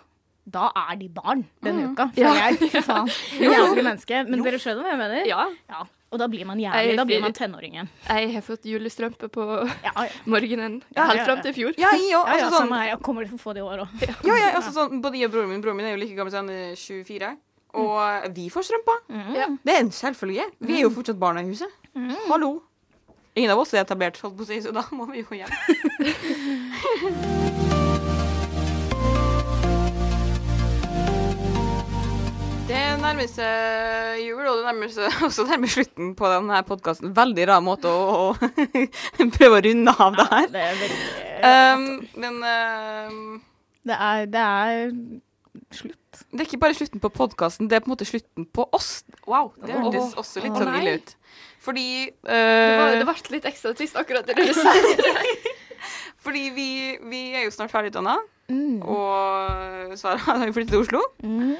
da 0.46 0.70
er 0.76 0.96
de 1.00 1.08
barn 1.08 1.46
den 1.62 1.92
uka, 1.94 2.10
Ja. 2.16 2.34
jeg. 2.34 2.58
Faen. 2.84 3.06
Jævlig 3.40 3.82
menneske. 3.84 4.28
Men 4.28 4.42
dere 4.44 4.58
skjønner 4.60 4.82
hva 4.84 4.90
jeg 4.92 4.98
mener? 4.98 5.26
Ja. 5.26 5.46
Ja. 5.70 5.84
Og 6.14 6.20
da 6.22 6.28
blir 6.30 6.46
man 6.46 6.60
jævlig. 6.62 6.94
Da 7.00 7.04
blir 7.08 7.18
man 7.24 7.32
tenåringen. 7.34 7.88
Jeg 8.06 8.28
har 8.36 8.42
fått 8.46 8.66
julestrømpe 8.70 9.26
på 9.34 9.46
Ja, 9.82 9.90
ja. 9.98 10.04
morgenen 10.30 10.76
Ja, 10.94 11.08
helt 11.10 11.18
ja, 11.18 11.24
fram 11.26 11.40
til 11.42 11.50
i 11.50 11.54
fjor. 11.56 11.72
Ja, 11.80 11.90
jeg. 11.90 12.04
Ja, 12.12 12.20
ja, 12.22 12.36
Altså, 12.36 12.50
sånn, 12.52 12.60
samme 12.68 12.78
her. 12.78 12.88
Jeg 12.92 13.00
kommer 13.08 13.26
til 13.26 13.34
å 13.34 13.40
få 13.42 13.54
det 13.56 13.64
i 13.64 13.66
år 13.66 13.82
òg. 13.82 13.88
ja, 14.06 14.14
ja, 14.38 14.52
altså, 14.54 14.70
sånn, 14.76 15.00
både 15.02 15.18
jeg 15.18 15.26
og 15.26 15.34
broren 15.34 15.50
min 15.50 15.64
Broren 15.64 15.80
min 15.80 15.88
er 15.90 15.96
jo 15.96 16.02
like 16.04 16.14
gammel 16.14 16.30
som 16.30 16.46
han 16.46 16.54
er 16.54 16.78
24. 16.78 17.32
Og 17.82 18.28
vi 18.36 18.46
får 18.54 18.62
strømper. 18.70 19.02
Ja. 19.34 19.48
Det 19.66 19.74
er 19.74 19.80
en 19.82 19.90
selvfølge. 19.90 20.46
Vi 20.62 20.78
er 20.78 20.84
jo 20.86 20.92
fortsatt 20.94 21.18
barna 21.18 21.42
i 21.42 21.50
huset. 21.50 21.74
Hallo. 22.30 22.52
Ingen 23.34 23.50
av 23.50 23.58
oss 23.64 23.74
er 23.74 23.82
etablert, 23.82 24.20
holdt 24.22 24.36
på 24.38 24.46
å 24.46 24.46
si, 24.46 24.60
så 24.62 24.70
da 24.70 24.84
må 24.94 25.10
vi 25.10 25.24
jo 25.24 25.34
hjem. 25.34 25.50
Det 32.74 32.82
nærmer 32.98 33.28
seg 33.30 34.22
jul, 34.24 34.40
og 34.50 34.56
det 34.58 34.64
nærmer 34.66 34.90
seg 34.90 35.18
også 35.28 35.44
nærmer 35.46 35.70
slutten 35.70 36.14
på 36.18 36.30
denne 36.32 36.60
podkasten. 36.66 37.12
Veldig 37.14 37.44
rar 37.50 37.60
måte 37.62 37.90
å, 37.90 38.32
å 38.34 39.26
prøve 39.36 39.60
å 39.60 39.62
runde 39.68 39.94
av 39.94 40.16
det 40.18 40.26
her. 40.32 40.48
Det 40.54 40.64
er 40.70 40.80
veldig 40.82 41.04
Um, 41.44 41.82
men 42.16 42.36
um, 42.40 43.16
Det 43.84 43.92
er, 44.00 44.22
det 44.32 44.40
er 44.40 44.84
slutt. 45.76 46.20
det 46.32 46.38
er 46.40 46.46
ikke 46.46 46.60
bare 46.62 46.76
slutten 46.78 47.02
på 47.02 47.10
podkasten, 47.12 47.68
det 47.68 47.76
er 47.76 47.82
på 47.84 47.90
en 47.90 47.92
måte 47.92 48.06
slutten 48.08 48.46
på 48.48 48.64
oss. 48.72 49.02
Wow, 49.28 49.50
det 49.60 49.76
hørtes 49.76 50.14
også 50.22 50.40
litt 50.40 50.56
sånn 50.56 50.72
ille 50.78 50.94
ut. 51.02 51.12
Fordi 51.66 51.84
Det, 52.08 52.38
var, 52.40 52.94
eh, 52.94 52.96
det 53.02 53.04
ble 53.10 53.34
litt 53.36 53.50
ekstra 53.50 53.74
trist 53.76 53.98
akkurat 54.00 54.24
det 54.30 54.38
du 54.40 54.54
sa. 54.56 54.72
Fordi 56.24 56.46
vi, 56.56 56.68
vi 57.12 57.20
er 57.36 57.44
jo 57.44 57.52
snart 57.58 57.74
ferdig 57.74 57.92
utdanna, 57.92 58.16
Mm. 58.48 58.80
og 58.84 59.92
Sara 59.96 60.18
har 60.20 60.50
flyttet 60.52 60.74
til 60.74 60.82
Oslo. 60.82 61.00
Mm. 61.24 61.54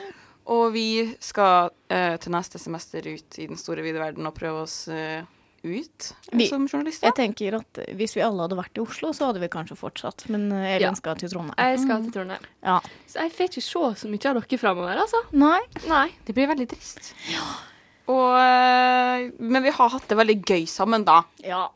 Og 0.53 0.73
vi 0.75 1.17
skal 1.25 1.71
eh, 1.89 2.17
til 2.21 2.33
neste 2.35 2.59
semester 2.61 3.07
ut 3.09 3.39
i 3.41 3.47
den 3.49 3.57
store 3.57 3.83
vide 3.85 3.99
verden 4.03 4.27
og 4.29 4.35
prøve 4.37 4.65
oss 4.67 4.89
eh, 4.93 5.23
ut 5.65 6.11
Vi- 6.37 6.49
som 6.51 6.67
journalister? 6.69 7.09
Jeg 7.09 7.17
tenker 7.17 7.57
at 7.57 7.81
hvis 7.97 8.13
vi 8.19 8.21
alle 8.21 8.45
hadde 8.45 8.59
vært 8.59 8.77
i 8.77 8.83
Oslo, 8.85 9.13
så 9.17 9.31
hadde 9.31 9.41
vi 9.41 9.49
kanskje 9.49 9.79
fortsatt. 9.81 10.27
Men 10.29 10.51
eh, 10.53 10.75
Elin 10.77 10.91
Ja. 10.91 10.95
skal 11.01 11.17
til 11.17 11.33
Trondheim. 11.33 11.57
Jeg 11.57 11.81
skal 11.87 12.03
til 12.05 12.13
Trondheim. 12.19 12.45
Ja. 12.63 12.81
Så 13.09 13.25
jeg 13.25 13.33
får 13.33 13.49
ikke 13.49 13.65
se 13.65 13.85
så 14.05 14.11
mye 14.13 14.29
av 14.35 14.43
dere 14.43 14.59
framover, 14.61 15.01
altså. 15.07 15.23
Nei. 15.33 15.61
Nei. 15.89 16.09
Det 16.27 16.35
blir 16.37 16.51
veldig 16.53 16.69
trist. 16.75 17.15
Og, 18.05 18.37
eh, 18.37 19.31
men 19.41 19.63
vi 19.65 19.71
har 19.73 19.89
hatt 19.97 20.09
det 20.13 20.19
veldig 20.21 20.37
gøy 20.45 20.67
sammen, 20.69 21.05
da. 21.09 21.23
Ja. 21.41 21.69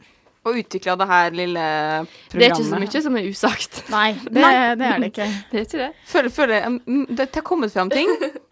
Og 0.47 0.59
utvikla 0.61 0.95
det 1.01 1.07
her 1.11 1.31
lille 1.35 1.63
programmet. 1.65 2.31
Det 2.33 2.45
er 2.47 2.53
ikke 2.55 2.69
så 2.69 2.79
mye 2.81 3.03
som 3.05 3.17
er 3.19 3.27
usagt. 3.29 3.81
Nei, 3.93 4.13
det, 4.25 4.45
det 4.81 4.87
er 4.93 5.03
det 5.03 5.11
ikke. 5.13 5.27
Det 5.51 5.59
er 5.61 5.67
ikke 5.67 5.81
det. 5.83 5.89
Føler, 6.09 6.31
føler 6.31 6.79
Det 7.19 7.29
har 7.35 7.45
kommet 7.47 7.73
fram 7.75 7.91
ting. 7.91 8.09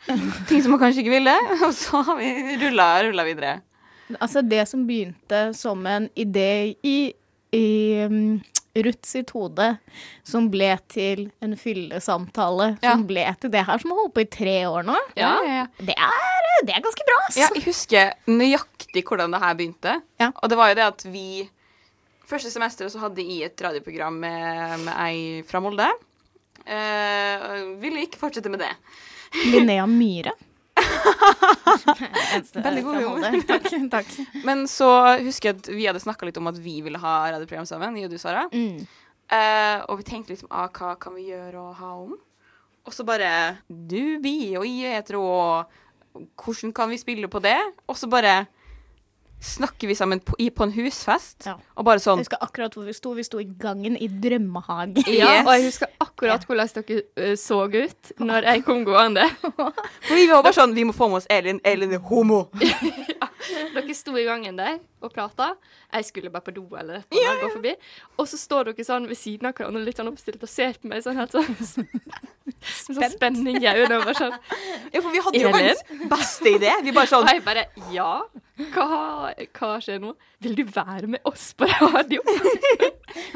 ting 0.49 0.63
som 0.65 0.75
man 0.75 0.83
kanskje 0.83 1.05
ikke 1.05 1.15
ville. 1.19 1.37
Og 1.63 1.71
så 1.77 2.03
har 2.09 2.19
vi 2.19 2.33
rulla, 2.65 2.91
rulla 3.07 3.25
videre. 3.29 3.55
Altså, 4.21 4.43
det 4.43 4.67
som 4.71 4.85
begynte 4.87 5.49
som 5.59 5.81
en 5.91 6.11
idé 6.19 6.77
i, 6.87 6.99
i 7.57 7.65
um, 8.07 8.37
Ruth 8.77 9.09
sitt 9.09 9.31
hode, 9.33 9.71
som 10.27 10.51
ble 10.53 10.69
til 10.93 11.25
en 11.43 11.57
fyllesamtale, 11.59 12.77
Ja. 12.85 12.93
som 12.93 13.07
ble 13.09 13.25
til 13.41 13.51
det 13.55 13.65
her 13.67 13.81
som 13.83 13.91
har 13.95 14.03
holdt 14.03 14.15
på 14.19 14.23
i 14.27 14.29
tre 14.37 14.57
år 14.69 14.85
nå, 14.87 14.95
Ja. 15.17 15.33
det 15.81 15.97
er, 15.97 16.61
det 16.69 16.75
er 16.77 16.85
ganske 16.85 17.07
bra, 17.09 17.17
ass. 17.25 17.39
Ja, 17.41 17.49
jeg 17.57 17.65
husker 17.67 18.13
nøyaktig 18.29 19.03
hvordan 19.09 19.33
det 19.33 19.41
her 19.43 19.55
begynte. 19.59 19.97
Ja. 20.21 20.31
Og 20.43 20.53
det 20.53 20.59
var 20.61 20.71
jo 20.71 20.79
det 20.79 20.87
at 20.93 21.07
vi 21.09 21.27
Første 22.27 22.51
semester 22.51 22.91
så 22.91 23.01
hadde 23.05 23.23
jeg 23.23 23.47
et 23.47 23.63
radioprogram 23.63 24.17
med, 24.19 24.83
med 24.83 24.93
ei 24.99 25.19
fra 25.47 25.61
Molde. 25.63 25.87
Uh, 26.67 27.77
ville 27.79 28.03
ikke 28.03 28.19
fortsette 28.19 28.51
med 28.51 28.65
det. 28.65 28.73
Linnea 29.53 29.87
Myhre. 29.87 30.35
Veldig 32.67 32.83
god 32.85 32.99
humor. 32.99 33.39
Takk. 33.49 33.71
takk. 33.91 34.11
Men 34.45 34.67
så 34.71 34.89
husker 35.23 35.53
jeg 35.53 35.61
at 35.61 35.71
vi 35.71 35.87
hadde 35.89 36.03
snakka 36.03 36.29
litt 36.29 36.41
om 36.41 36.51
at 36.51 36.59
vi 36.61 36.81
ville 36.85 37.01
ha 37.01 37.17
radioprogram 37.31 37.69
sammen. 37.69 37.97
Jeg 38.01 38.11
og 38.11 38.17
du, 38.17 38.19
Sara. 38.21 38.47
Mm. 38.53 38.83
Uh, 39.31 39.79
og 39.91 40.01
vi 40.01 40.07
tenkte 40.07 40.35
liksom 40.35 40.51
ah, 40.55 40.69
hva 40.71 40.95
kan 41.03 41.17
vi 41.17 41.31
gjøre 41.31 41.63
og 41.63 41.79
ha 41.81 41.93
om? 42.05 42.15
Og 42.87 42.95
så 42.95 43.07
bare 43.07 43.31
du, 43.67 44.19
vi 44.23 44.55
og 44.59 44.67
jeg 44.67 44.87
er 44.87 45.01
hetero, 45.01 45.23
og 45.27 46.27
hvordan 46.39 46.75
kan 46.75 46.91
vi 46.91 47.01
spille 47.01 47.31
på 47.31 47.43
det? 47.43 47.59
Og 47.91 47.99
så 47.99 48.11
bare 48.11 48.45
snakker 49.41 49.87
vi 49.89 49.95
sammen 49.95 50.21
på, 50.21 50.35
i, 50.39 50.49
på 50.51 50.65
en 50.65 50.73
husfest, 50.73 51.47
Ja. 51.47 51.55
og 51.77 51.85
bare 51.85 51.99
sånn 52.01 52.19
Jeg 52.19 52.27
husker 52.27 52.39
akkurat 52.41 52.75
hvor 52.75 52.85
vi 52.89 52.93
sto. 52.97 53.13
Vi 53.15 53.23
sto 53.23 53.39
i 53.39 53.45
gangen 53.45 53.97
i 53.97 54.09
drømmehage. 54.09 55.05
Ja, 55.07 55.39
Yes. 55.39 55.47
og 55.47 55.53
jeg 55.55 55.65
husker 55.65 55.87
akkurat 56.01 56.47
hvordan 56.47 56.69
dere 56.75 57.03
eh, 57.17 57.37
så 57.37 57.61
ut 57.69 58.13
når 58.19 58.43
jeg 58.49 58.65
kom 58.65 58.85
gående. 58.85 59.29
For 60.07 60.15
vi 60.15 60.27
var 60.31 60.43
bare 60.43 60.53
sånn 60.57 60.75
Vi 60.75 60.85
må 60.85 60.93
få 60.97 61.09
med 61.09 61.17
oss 61.23 61.27
Elin. 61.31 61.61
Elin 61.65 61.93
er 61.93 61.99
homo. 61.99 62.47
Dere 63.75 63.95
sto 63.95 64.15
i 64.19 64.25
gangen 64.27 64.57
der 64.59 64.79
og 65.05 65.13
prata. 65.15 65.53
Jeg 65.93 66.05
skulle 66.09 66.31
bare 66.33 66.43
på 66.47 66.55
do 66.57 66.65
eller 66.77 67.03
eller 67.11 67.29
annet, 67.31 67.43
gå 67.43 67.51
forbi. 67.55 67.73
Og 68.19 68.27
så 68.31 68.39
står 68.41 68.71
dere 68.71 68.87
sånn 68.89 69.07
ved 69.11 69.19
siden 69.21 69.47
av 69.51 69.55
hverandre 69.59 69.85
litt 69.87 70.01
sånn 70.01 70.09
oppstilt 70.11 70.43
og 70.43 70.51
ser 70.51 70.79
på 70.83 70.89
meg 70.91 71.05
sånn 71.05 71.17
helt 71.21 71.35
sånn 71.37 71.47
Spent. 72.67 72.97
sånn 72.97 73.11
spenning 73.13 73.59
i 73.61 73.67
øynene. 73.69 74.01
bare 74.05 74.15
sånn. 74.19 74.35
Ja, 74.95 75.01
for 75.03 75.11
vi 75.15 75.23
hadde 75.23 75.43
jo 75.43 75.53
verdens 75.55 75.83
beste 76.11 76.53
idé. 76.57 76.73
Vi 76.87 76.95
bare 76.97 77.07
Og 77.07 77.13
sånn 77.13 77.31
jeg 77.31 77.45
bare 77.47 77.67
Ja, 77.95 78.11
hva, 78.75 79.33
hva 79.59 79.71
skjer 79.85 80.01
nå? 80.03 80.15
Vil 80.43 80.55
du 80.59 80.65
være 80.65 81.07
med 81.17 81.21
oss 81.29 81.51
på 81.59 81.69
radio? 81.69 82.23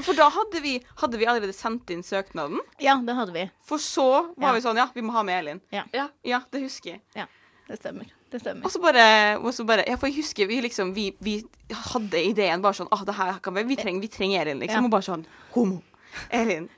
For 0.04 0.12
da 0.16 0.26
hadde 0.32 0.60
vi, 0.64 0.74
hadde 1.00 1.18
vi 1.20 1.26
allerede 1.28 1.54
sendt 1.56 1.88
inn 1.94 2.02
søknaden. 2.04 2.58
Ja, 2.82 2.96
det 3.04 3.14
hadde 3.16 3.32
vi. 3.32 3.44
For 3.64 3.80
så 3.80 4.06
var 4.36 4.50
Ja. 4.50 4.54
vi 4.56 4.64
sånn 4.64 4.76
Ja, 4.80 4.88
vi 4.94 5.04
må 5.04 5.12
ha 5.14 5.22
med 5.24 5.38
Elin. 5.40 5.60
Ja. 5.72 5.84
Ja, 6.24 6.40
det 6.50 6.62
husker 6.64 6.90
jeg. 6.96 7.02
Ja, 7.16 7.26
det 7.68 7.78
stemmer. 7.80 8.08
Det 8.30 8.40
stemmer. 8.40 8.64
Og 8.64 8.70
så 8.70 8.80
bare, 8.82 9.04
og 9.38 9.54
så 9.54 9.64
bare 9.66 9.84
Ja, 9.88 9.96
for 9.98 10.06
jeg 10.06 10.20
husker 10.20 10.46
vi 10.46 10.60
liksom 10.62 10.92
Vi, 10.94 11.08
vi 11.18 11.40
hadde 11.90 12.20
ideen 12.22 12.62
bare 12.62 12.78
sånn 12.78 12.90
ah, 12.94 13.02
det 13.06 13.16
her 13.18 13.40
kan 13.42 13.56
vi 13.56 13.64
Vi 13.72 13.78
trenger, 13.80 14.04
vi 14.04 14.10
trenger 14.12 14.44
Elin, 14.44 14.60
liksom. 14.62 14.84
Ja. 14.84 14.86
Og 14.86 14.94
bare 14.94 15.06
sånn 15.06 15.24
Homo. 15.56 15.80
Elin. 16.30 16.68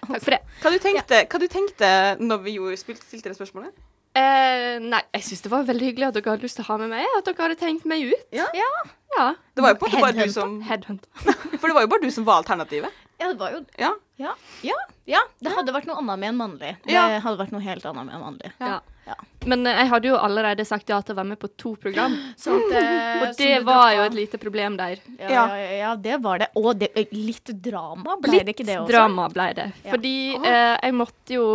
Takk 0.00 0.24
for 0.24 0.34
det. 0.34 0.40
Hva 0.60 0.72
du 0.72 0.78
tenkte, 0.82 1.22
hva 1.28 1.40
du 1.40 1.46
tenkte 1.52 1.88
når 2.20 2.44
vi 2.44 2.56
gjorde, 2.56 2.78
spilte, 2.80 3.04
stilte 3.06 3.32
det 3.32 3.38
spørsmålet? 3.38 3.72
Eh, 4.18 4.80
nei, 4.82 5.00
jeg 5.14 5.26
syns 5.28 5.44
det 5.44 5.50
var 5.52 5.66
veldig 5.68 5.90
hyggelig 5.92 6.08
at 6.08 6.16
dere 6.16 6.32
hadde 6.32 6.46
lyst 6.48 6.58
til 6.58 6.64
å 6.66 6.70
ha 6.72 6.78
med 6.80 6.90
meg. 6.90 7.06
At 7.18 7.28
dere 7.28 7.44
hadde 7.44 7.58
tenkt 7.60 7.86
meg 7.88 8.08
ut. 8.10 8.24
Ja. 8.34 8.48
Ja. 8.56 9.28
Det 9.54 9.62
var 9.62 9.76
jo 9.76 10.00
bare 10.00 10.12
du 10.16 10.32
som 10.32 10.58
Headhunt. 10.66 11.06
For 11.60 11.68
det 11.68 11.76
var 11.76 11.86
jo 11.86 11.92
bare 11.92 12.02
du 12.02 12.10
som 12.14 12.26
var 12.26 12.42
alternativet. 12.42 12.96
Ja, 13.20 13.28
det 13.32 13.38
var 13.40 13.52
jo 13.52 13.64
Ja. 13.78 13.92
Ja. 14.20 14.34
Ja. 14.64 14.76
ja. 15.08 15.20
Det 15.40 15.52
hadde 15.54 15.72
vært 15.72 15.86
noe 15.88 15.96
annet 16.00 16.18
med 16.20 16.28
en 16.34 16.36
mannlig. 16.40 16.76
Det 16.84 16.92
Ja. 16.92 17.06
hadde 17.20 17.38
vært 17.40 17.52
noe 17.52 17.60
helt 17.64 17.84
annet 17.88 18.06
med 18.08 18.14
en 18.16 18.20
mannlig. 18.24 18.50
Ja. 18.60 18.80
Ja. 19.06 19.14
Men 19.48 19.66
eh, 19.66 19.74
jeg 19.80 19.88
hadde 19.90 20.08
jo 20.10 20.16
allerede 20.20 20.64
sagt 20.68 20.88
ja 20.92 21.00
til 21.02 21.14
å 21.14 21.18
være 21.18 21.30
med 21.32 21.38
på 21.42 21.48
to 21.58 21.72
program. 21.80 22.12
At, 22.36 22.46
eh, 22.46 23.22
Og 23.24 23.36
det 23.38 23.64
var 23.64 23.80
droppa. 23.80 23.94
jo 23.96 24.02
et 24.04 24.14
lite 24.18 24.38
problem 24.38 24.76
der. 24.78 25.00
ja, 25.18 25.30
ja, 25.30 25.46
ja, 25.56 25.70
ja, 25.80 25.94
det 25.96 26.18
var 26.22 26.38
det. 26.44 26.48
Og 26.60 26.78
det, 26.78 26.90
litt 27.12 27.50
drama 27.64 28.16
ble 28.20 28.30
Litt 28.36 28.46
det 28.46 28.54
ikke 28.54 28.66
det 28.68 28.76
også? 28.78 28.86
Litt 28.86 28.94
drama 28.96 29.28
ble 29.32 29.48
det. 29.54 29.66
Ja. 29.84 29.90
Fordi 29.90 30.14
eh, 30.36 30.76
jeg 30.84 30.94
måtte 30.94 31.34
jo 31.34 31.46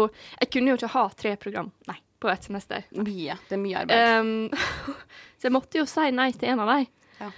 Jeg 0.42 0.52
kunne 0.52 0.74
jo 0.74 0.80
ikke 0.82 0.92
ha 0.98 1.06
tre 1.16 1.36
program 1.38 1.72
Nei. 1.88 1.98
på 2.20 2.30
et 2.34 2.44
semester. 2.50 2.84
Mye. 2.98 3.38
Det 3.48 3.56
er 3.56 3.62
mye 3.62 3.78
arbeid. 3.86 4.20
Um, 4.20 4.50
så 5.40 5.48
jeg 5.48 5.56
måtte 5.56 5.80
jo 5.80 5.86
si 5.86 6.10
nei 6.12 6.32
til 6.34 6.50
en 6.50 6.60
av 6.66 6.68
dem. 6.76 6.88
Ja. 7.22 7.30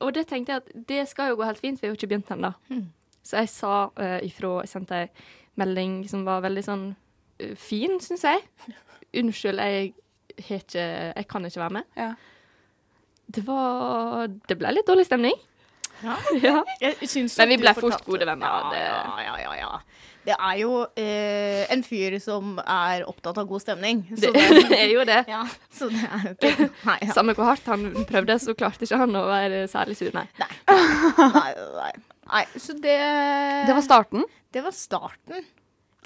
Og 0.00 0.14
det 0.14 0.28
tenkte 0.30 0.54
jeg 0.54 0.62
at 0.62 0.86
det 0.88 1.08
skal 1.10 1.32
jo 1.32 1.36
gå 1.42 1.44
helt 1.44 1.58
fint, 1.60 1.80
vi 1.82 1.88
har 1.88 1.92
jo 1.94 1.98
ikke 1.98 2.08
begynt 2.14 2.30
ennå. 2.30 2.54
Mm. 2.70 2.86
Så 3.28 3.42
jeg 3.42 3.50
sa 3.52 3.72
uh, 3.92 4.18
ifra 4.24 4.54
Jeg 4.62 4.70
sendte 4.72 5.02
ei 5.04 5.08
melding 5.60 5.98
som 6.08 6.22
var 6.24 6.40
veldig 6.46 6.62
sånn 6.64 6.84
uh, 6.94 7.54
fin, 7.60 7.98
syns 8.00 8.24
jeg. 8.24 8.40
Unnskyld, 9.20 9.60
jeg 9.60 9.92
ikke 10.38 10.80
Jeg 11.18 11.28
kan 11.28 11.44
ikke 11.48 11.60
være 11.64 11.76
med. 11.80 11.88
Ja. 11.98 12.12
Det 13.28 13.44
var 13.44 14.28
Det 14.48 14.56
ble 14.60 14.72
litt 14.78 14.88
dårlig 14.88 15.06
stemning. 15.10 15.36
Ja. 16.02 16.14
Ja. 16.46 16.60
Men 16.80 17.48
vi 17.50 17.56
ble 17.58 17.72
fort 17.74 18.04
gode 18.06 18.26
venner, 18.28 18.46
Ja, 18.46 18.68
det- 18.70 19.24
ja, 19.26 19.54
ja. 19.58 19.70
Det 20.28 20.34
er 20.36 20.58
jo 20.60 20.72
eh, 21.00 21.64
en 21.72 21.80
fyr 21.82 22.18
som 22.20 22.58
er 22.60 23.02
opptatt 23.08 23.38
av 23.40 23.46
god 23.48 23.62
stemning. 23.64 24.02
Så 24.12 24.28
Det 24.34 24.76
er 24.82 24.90
jo 24.92 25.04
det. 25.08 25.22
ja, 25.30 25.40
så 25.72 25.88
det 25.88 26.02
er 26.04 26.26
jo 26.28 26.34
ikke 26.36 26.66
Nei. 26.84 26.98
Samme 27.16 27.32
hvor 27.34 27.48
hardt 27.48 27.66
han 27.70 27.86
prøvde, 28.06 28.36
så 28.42 28.52
klarte 28.58 28.84
ikke 28.84 28.98
han 29.00 29.16
å 29.16 29.24
være 29.26 29.62
særlig 29.72 29.96
sur, 29.96 30.10
nei. 30.14 30.26
nei, 30.38 30.50
nei, 31.18 31.54
nei. 31.78 31.92
Så 32.56 32.74
det 32.78 32.98
Det 33.66 33.74
var 33.74 33.82
starten. 33.84 34.24
Det 34.52 34.64
var 34.64 34.72
starten. 34.76 35.44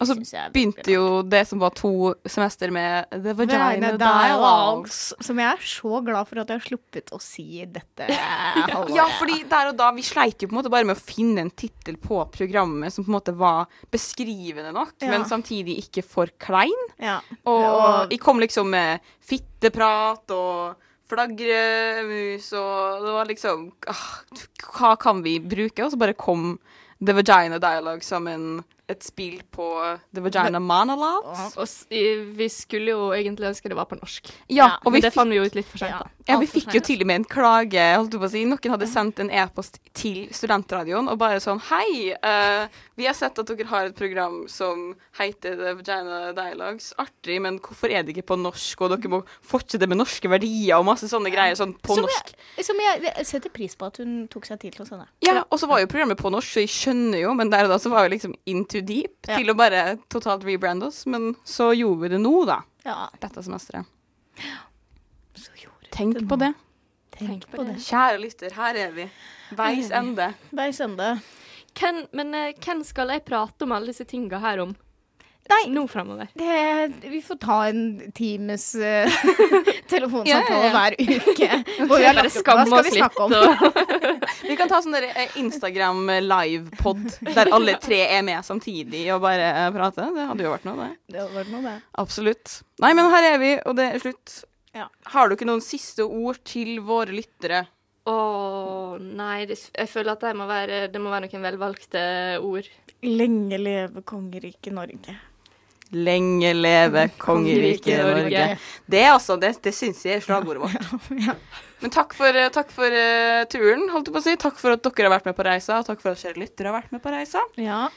Og 0.01 0.09
så 0.09 0.15
begynte 0.51 0.89
jo 0.91 1.21
det 1.23 1.43
som 1.47 1.61
var 1.61 1.71
to 1.77 2.15
semester 2.27 2.71
med 2.75 3.11
The 3.13 3.35
Vagina 3.39 3.91
Dialogues. 4.01 5.13
Som 5.23 5.39
jeg 5.39 5.47
er 5.53 5.61
så 5.69 6.01
glad 6.03 6.27
for 6.27 6.41
at 6.43 6.49
jeg 6.51 6.59
har 6.59 6.65
sluppet 6.65 7.13
å 7.15 7.21
si 7.23 7.45
dette 7.71 8.09
halvåret. 8.73 8.95
Ja, 8.97 9.05
fordi 9.21 9.43
der 9.53 9.69
og 9.71 9.77
da 9.79 9.91
Vi 9.95 10.03
sleit 10.03 10.43
jo 10.43 10.49
på 10.49 10.57
en 10.57 10.59
måte 10.63 10.73
bare 10.73 10.89
med 10.89 10.97
å 10.97 11.05
finne 11.05 11.45
en 11.45 11.53
tittel 11.55 12.01
på 12.03 12.19
programmet 12.35 12.91
som 12.95 13.05
på 13.05 13.13
en 13.13 13.19
måte 13.19 13.37
var 13.37 13.69
beskrivende 13.93 14.73
nok, 14.75 14.97
Ja. 15.05 15.11
men 15.13 15.29
samtidig 15.29 15.77
ikke 15.85 16.03
for 16.09 16.33
klein. 16.41 16.89
Ja. 16.99 17.21
Og, 17.45 17.63
Og- 17.63 18.11
jeg 18.11 18.21
kom 18.25 18.41
liksom 18.41 18.71
med 18.73 19.01
fitteprat 19.21 20.31
og 20.35 20.75
flagremus, 21.13 22.49
og 22.57 23.05
det 23.05 23.15
var 23.17 23.29
liksom 23.29 23.67
ah, 23.93 24.05
Hva 24.73 24.95
kan 25.01 25.23
vi 25.25 25.39
bruke? 25.41 25.85
Og 25.85 25.93
så 25.93 26.01
bare 26.01 26.17
kom 26.19 26.57
The 27.03 27.17
Vagina 27.19 27.59
Dialogue 27.63 28.05
som 28.07 28.29
en, 28.31 28.47
et 28.91 29.03
spill 29.07 29.41
på 29.55 29.67
The 30.13 30.21
Vagina 30.21 30.59
Monologues. 30.61 31.57
Og 31.57 31.63
s- 31.67 31.87
vi 31.91 32.49
skulle 32.49 32.91
jo 32.93 33.11
egentlig 33.15 33.49
ønske 33.53 33.69
det 33.71 33.77
var 33.77 33.87
på 33.87 33.97
norsk. 34.01 34.31
Ja, 34.51 34.77
og 34.85 34.93
Men 34.93 34.99
vi 34.99 35.01
det 35.01 35.13
fikk 35.13 35.15
fant 35.21 35.31
vi 35.31 35.37
jo 35.37 35.45
ut 35.45 35.55
litt 35.55 35.67
for 35.67 35.79
seint. 35.79 35.93
Ja. 35.93 35.99
da. 36.03 36.11
Ja, 36.29 36.39
vi 36.39 36.47
fikk 36.47 36.73
jo 36.75 36.81
til 36.81 37.01
og 37.01 37.07
med 37.07 37.17
en 37.17 37.25
klage. 37.25 37.83
holdt 37.97 38.13
jeg 38.13 38.21
på 38.21 38.27
å 38.27 38.31
si. 38.31 38.45
Noen 38.45 38.71
hadde 38.71 38.87
sendt 38.87 39.19
en 39.19 39.31
e-post 39.31 39.79
til 39.95 40.29
studentradioen 40.31 41.09
og 41.11 41.19
bare 41.19 41.41
sånn 41.43 41.61
Hei, 41.71 42.13
eh, 42.13 42.69
vi 42.97 43.07
har 43.07 43.15
sett 43.15 43.39
at 43.39 43.47
dere 43.47 43.67
har 43.67 43.87
et 43.87 43.97
program 43.97 44.47
som 44.49 44.95
heter 45.19 45.57
The 45.57 45.75
Vagina 45.75 46.33
Dialogues. 46.33 46.93
Artig, 46.99 47.41
men 47.41 47.59
hvorfor 47.59 47.91
er 47.91 48.03
det 48.05 48.15
ikke 48.17 48.27
på 48.35 48.39
norsk? 48.39 48.81
Og 48.83 48.91
dere 48.91 49.11
må 49.11 49.23
fortsette 49.43 49.89
med 49.89 49.99
norske 49.99 50.29
verdier 50.29 50.77
og 50.79 50.85
masse 50.87 51.09
sånne 51.11 51.33
greier 51.33 51.55
sånn 51.59 51.75
på 51.81 51.95
Som 51.97 52.05
norsk. 52.07 52.35
Som 52.63 52.77
jeg, 52.79 53.03
jeg 53.03 53.27
setter 53.27 53.51
pris 53.51 53.75
på 53.75 53.87
at 53.87 53.97
hun 53.99 54.29
tok 54.29 54.45
seg 54.47 54.61
tid 54.61 54.75
til 54.75 54.85
å 54.85 54.89
sende. 54.89 55.07
Ja, 55.23 55.43
og 55.51 55.59
så 55.59 55.67
var 55.69 55.81
jo 55.81 55.87
programmet 55.87 56.19
på 56.19 56.31
norsk, 56.31 56.47
så 56.55 56.61
jeg 56.63 56.69
skjønner 56.71 57.21
jo, 57.25 57.35
men 57.35 57.51
der 57.51 57.65
og 57.65 57.71
da 57.71 57.79
så 57.79 57.91
var 57.91 58.07
vi 58.09 58.17
liksom 58.17 58.35
in 58.47 58.65
too 58.73 58.83
deep 58.89 59.29
Ja. 59.29 59.37
til 59.39 59.53
å 59.53 59.57
bare 59.59 59.97
totalt 60.13 60.45
rebrande 60.49 60.89
oss. 60.89 61.05
Men 61.07 61.35
så 61.45 61.71
gjorde 61.77 62.07
vi 62.07 62.13
det 62.17 62.21
nå, 62.25 62.33
da. 62.49 62.61
Ja, 62.87 63.09
Dette 63.23 63.43
semesteret. 63.45 63.87
så 65.37 65.51
gjorde 65.57 65.91
Tenk 65.95 66.19
det 66.19 66.27
på 66.29 66.37
nå. 66.39 66.47
det. 66.47 66.53
Tenk 67.19 67.47
på 67.53 67.65
det. 67.69 67.77
Kjære 67.85 68.21
lytter, 68.23 68.55
her 68.57 68.79
er 68.87 68.93
vi. 68.97 69.07
Veis 69.59 69.91
ende. 69.95 70.31
Veis 70.57 70.81
ende. 70.81 71.11
Hvem, 71.79 72.03
men 72.17 72.35
eh, 72.35 72.53
hvem 72.61 72.83
skal 72.85 73.13
jeg 73.15 73.25
prate 73.29 73.65
om 73.67 73.73
alle 73.77 73.93
disse 73.93 74.05
tinga 74.09 74.41
her 74.43 74.61
om 74.65 74.75
Nei, 75.51 75.65
nå 75.75 75.83
framover? 75.91 76.29
vi 77.03 77.19
får 77.23 77.39
ta 77.43 77.57
en 77.69 78.13
times 78.15 78.75
uh, 78.79 79.11
telefonsamtale 79.91 80.29
Ja, 80.29 80.39
ja, 80.49 80.61
ja. 80.65 80.71
hver 80.73 80.95
uke. 81.01 81.49
Hvor 81.89 81.99
vi 81.99 82.07
har 82.07 82.15
Bare 82.15 82.23
lagt 82.23 82.39
opp 82.39 82.47
hva 82.47 82.65
skal 82.65 82.79
oss 82.79 82.87
vi 82.87 82.93
litt. 82.95 83.01
snakke 83.03 83.27
om. 83.27 83.35
Vi 84.53 84.57
kan 84.59 84.69
ta 84.71 84.79
sånn 84.83 84.97
eh, 84.99 85.35
Instagram 85.41 86.01
live-pod 86.25 87.03
der 87.35 87.51
alle 87.55 87.75
tre 87.83 88.01
er 88.19 88.25
med 88.27 88.45
samtidig 88.47 89.05
og 89.15 89.23
bare 89.25 89.51
prater. 89.75 89.77
prate. 89.77 90.09
Det 90.17 90.27
hadde 90.31 90.47
jo 90.47 90.53
vært 90.55 90.67
noe, 90.69 90.79
det. 90.79 90.89
Det 91.15 91.21
hadde 91.23 91.37
vært 91.41 91.53
noe, 91.53 91.63
det. 91.67 91.75
Absolutt. 92.03 92.55
Nei, 92.83 92.93
men 92.99 93.11
her 93.13 93.29
er 93.33 93.39
vi, 93.43 93.53
og 93.67 93.77
det 93.79 93.87
er 93.93 94.03
slutt. 94.03 94.35
Ja. 94.77 94.87
Har 95.15 95.29
du 95.29 95.37
ikke 95.37 95.49
noen 95.49 95.63
siste 95.65 96.07
ord 96.07 96.41
til 96.49 96.79
våre 96.87 97.15
lyttere? 97.15 97.65
Å 98.09 98.17
nei, 98.99 99.45
det, 99.47 99.59
jeg 99.79 99.91
føler 99.91 100.17
at 100.17 100.25
det 100.27 100.33
må 100.39 100.47
være, 100.51 100.87
det 100.91 101.03
må 101.03 101.13
være 101.13 101.29
noen 101.29 101.45
velvalgte 101.51 102.07
ord. 102.43 102.71
Lenge 103.07 103.59
leve 103.63 104.03
kongeriket 104.07 104.75
Norge. 104.75 105.19
Lenge 105.93 106.55
leve 106.57 107.07
kongeriket 107.25 107.99
Norge. 108.01 108.23
Norge. 108.23 108.47
Det, 108.89 109.03
er 109.03 109.11
altså, 109.13 109.37
det, 109.41 109.51
det 109.65 109.75
syns 109.77 110.01
jeg 110.07 110.21
er 110.21 110.25
slagordet 110.25 110.63
vårt. 110.65 110.89
Ja. 111.27 111.35
Men 111.83 111.91
takk 111.91 112.13
for, 112.15 112.31
eh, 112.39 112.47
takk 112.55 112.71
for 112.71 112.95
uh, 112.95 113.43
turen, 113.51 113.89
holdt 113.91 114.07
jeg 114.09 114.15
på 114.15 114.21
å 114.21 114.25
si. 114.25 114.35
Takk 114.39 114.59
for 114.63 114.77
at 114.77 114.85
dere 114.87 115.09
har 115.09 115.17
vært 115.17 115.25
med 115.27 115.35
på 115.37 115.43
reisa. 115.49 115.81
og 115.81 115.87
Takk 115.89 116.01
for 116.05 116.15
at 116.15 116.23
dere 116.23 116.39
lyttere 116.45 116.71
har 116.71 116.77
vært 116.79 116.93
med 116.95 117.03
på 117.03 117.11
reisa. 117.15 117.43
ja. 117.61 117.89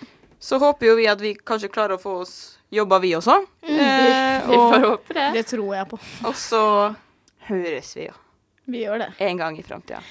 Så 0.45 0.57
håper 0.61 0.89
jo 0.89 0.95
vi 0.99 1.05
at 1.09 1.21
vi 1.23 1.31
kanskje 1.39 1.69
klarer 1.73 1.95
å 1.95 2.01
få 2.01 2.11
oss 2.25 2.33
jobba, 2.75 2.99
vi 3.01 3.13
også. 3.17 3.37
Eh, 3.63 3.71
Mm. 3.71 4.47
Vi 4.51 4.57
får 4.59 4.75
og, 4.75 4.85
håpe 4.91 5.13
det. 5.15 5.27
Det 5.37 5.43
tror 5.49 5.71
jeg 5.77 5.87
på. 5.89 5.99
og 6.27 6.35
så 6.37 6.61
høres 7.47 7.93
vi 7.95 8.03
jo 8.09 8.13
Vi 8.69 8.81
gjør 8.83 8.99
det. 9.05 9.07
en 9.25 9.37
gang 9.39 9.57
i 9.57 9.63
framtida. 9.65 10.01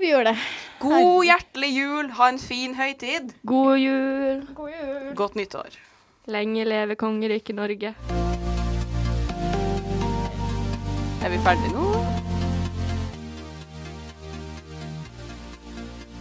Vi 0.00 0.08
gjør 0.10 0.24
det. 0.30 0.34
God 0.82 1.26
hjertelig 1.28 1.70
jul, 1.76 2.08
ha 2.18 2.28
en 2.32 2.40
fin 2.42 2.74
høytid. 2.74 3.30
God 3.46 3.78
jul. 3.78 4.42
God 4.58 4.72
jul. 4.74 5.12
Godt 5.20 5.38
nyttår. 5.38 5.76
Lenge 6.26 6.64
leve 6.64 6.94
kongeriket 6.94 7.54
Norge. 7.54 7.94
Er 11.24 11.28
vi 11.28 11.38
ferdige 11.38 11.72
nå? 11.74 12.01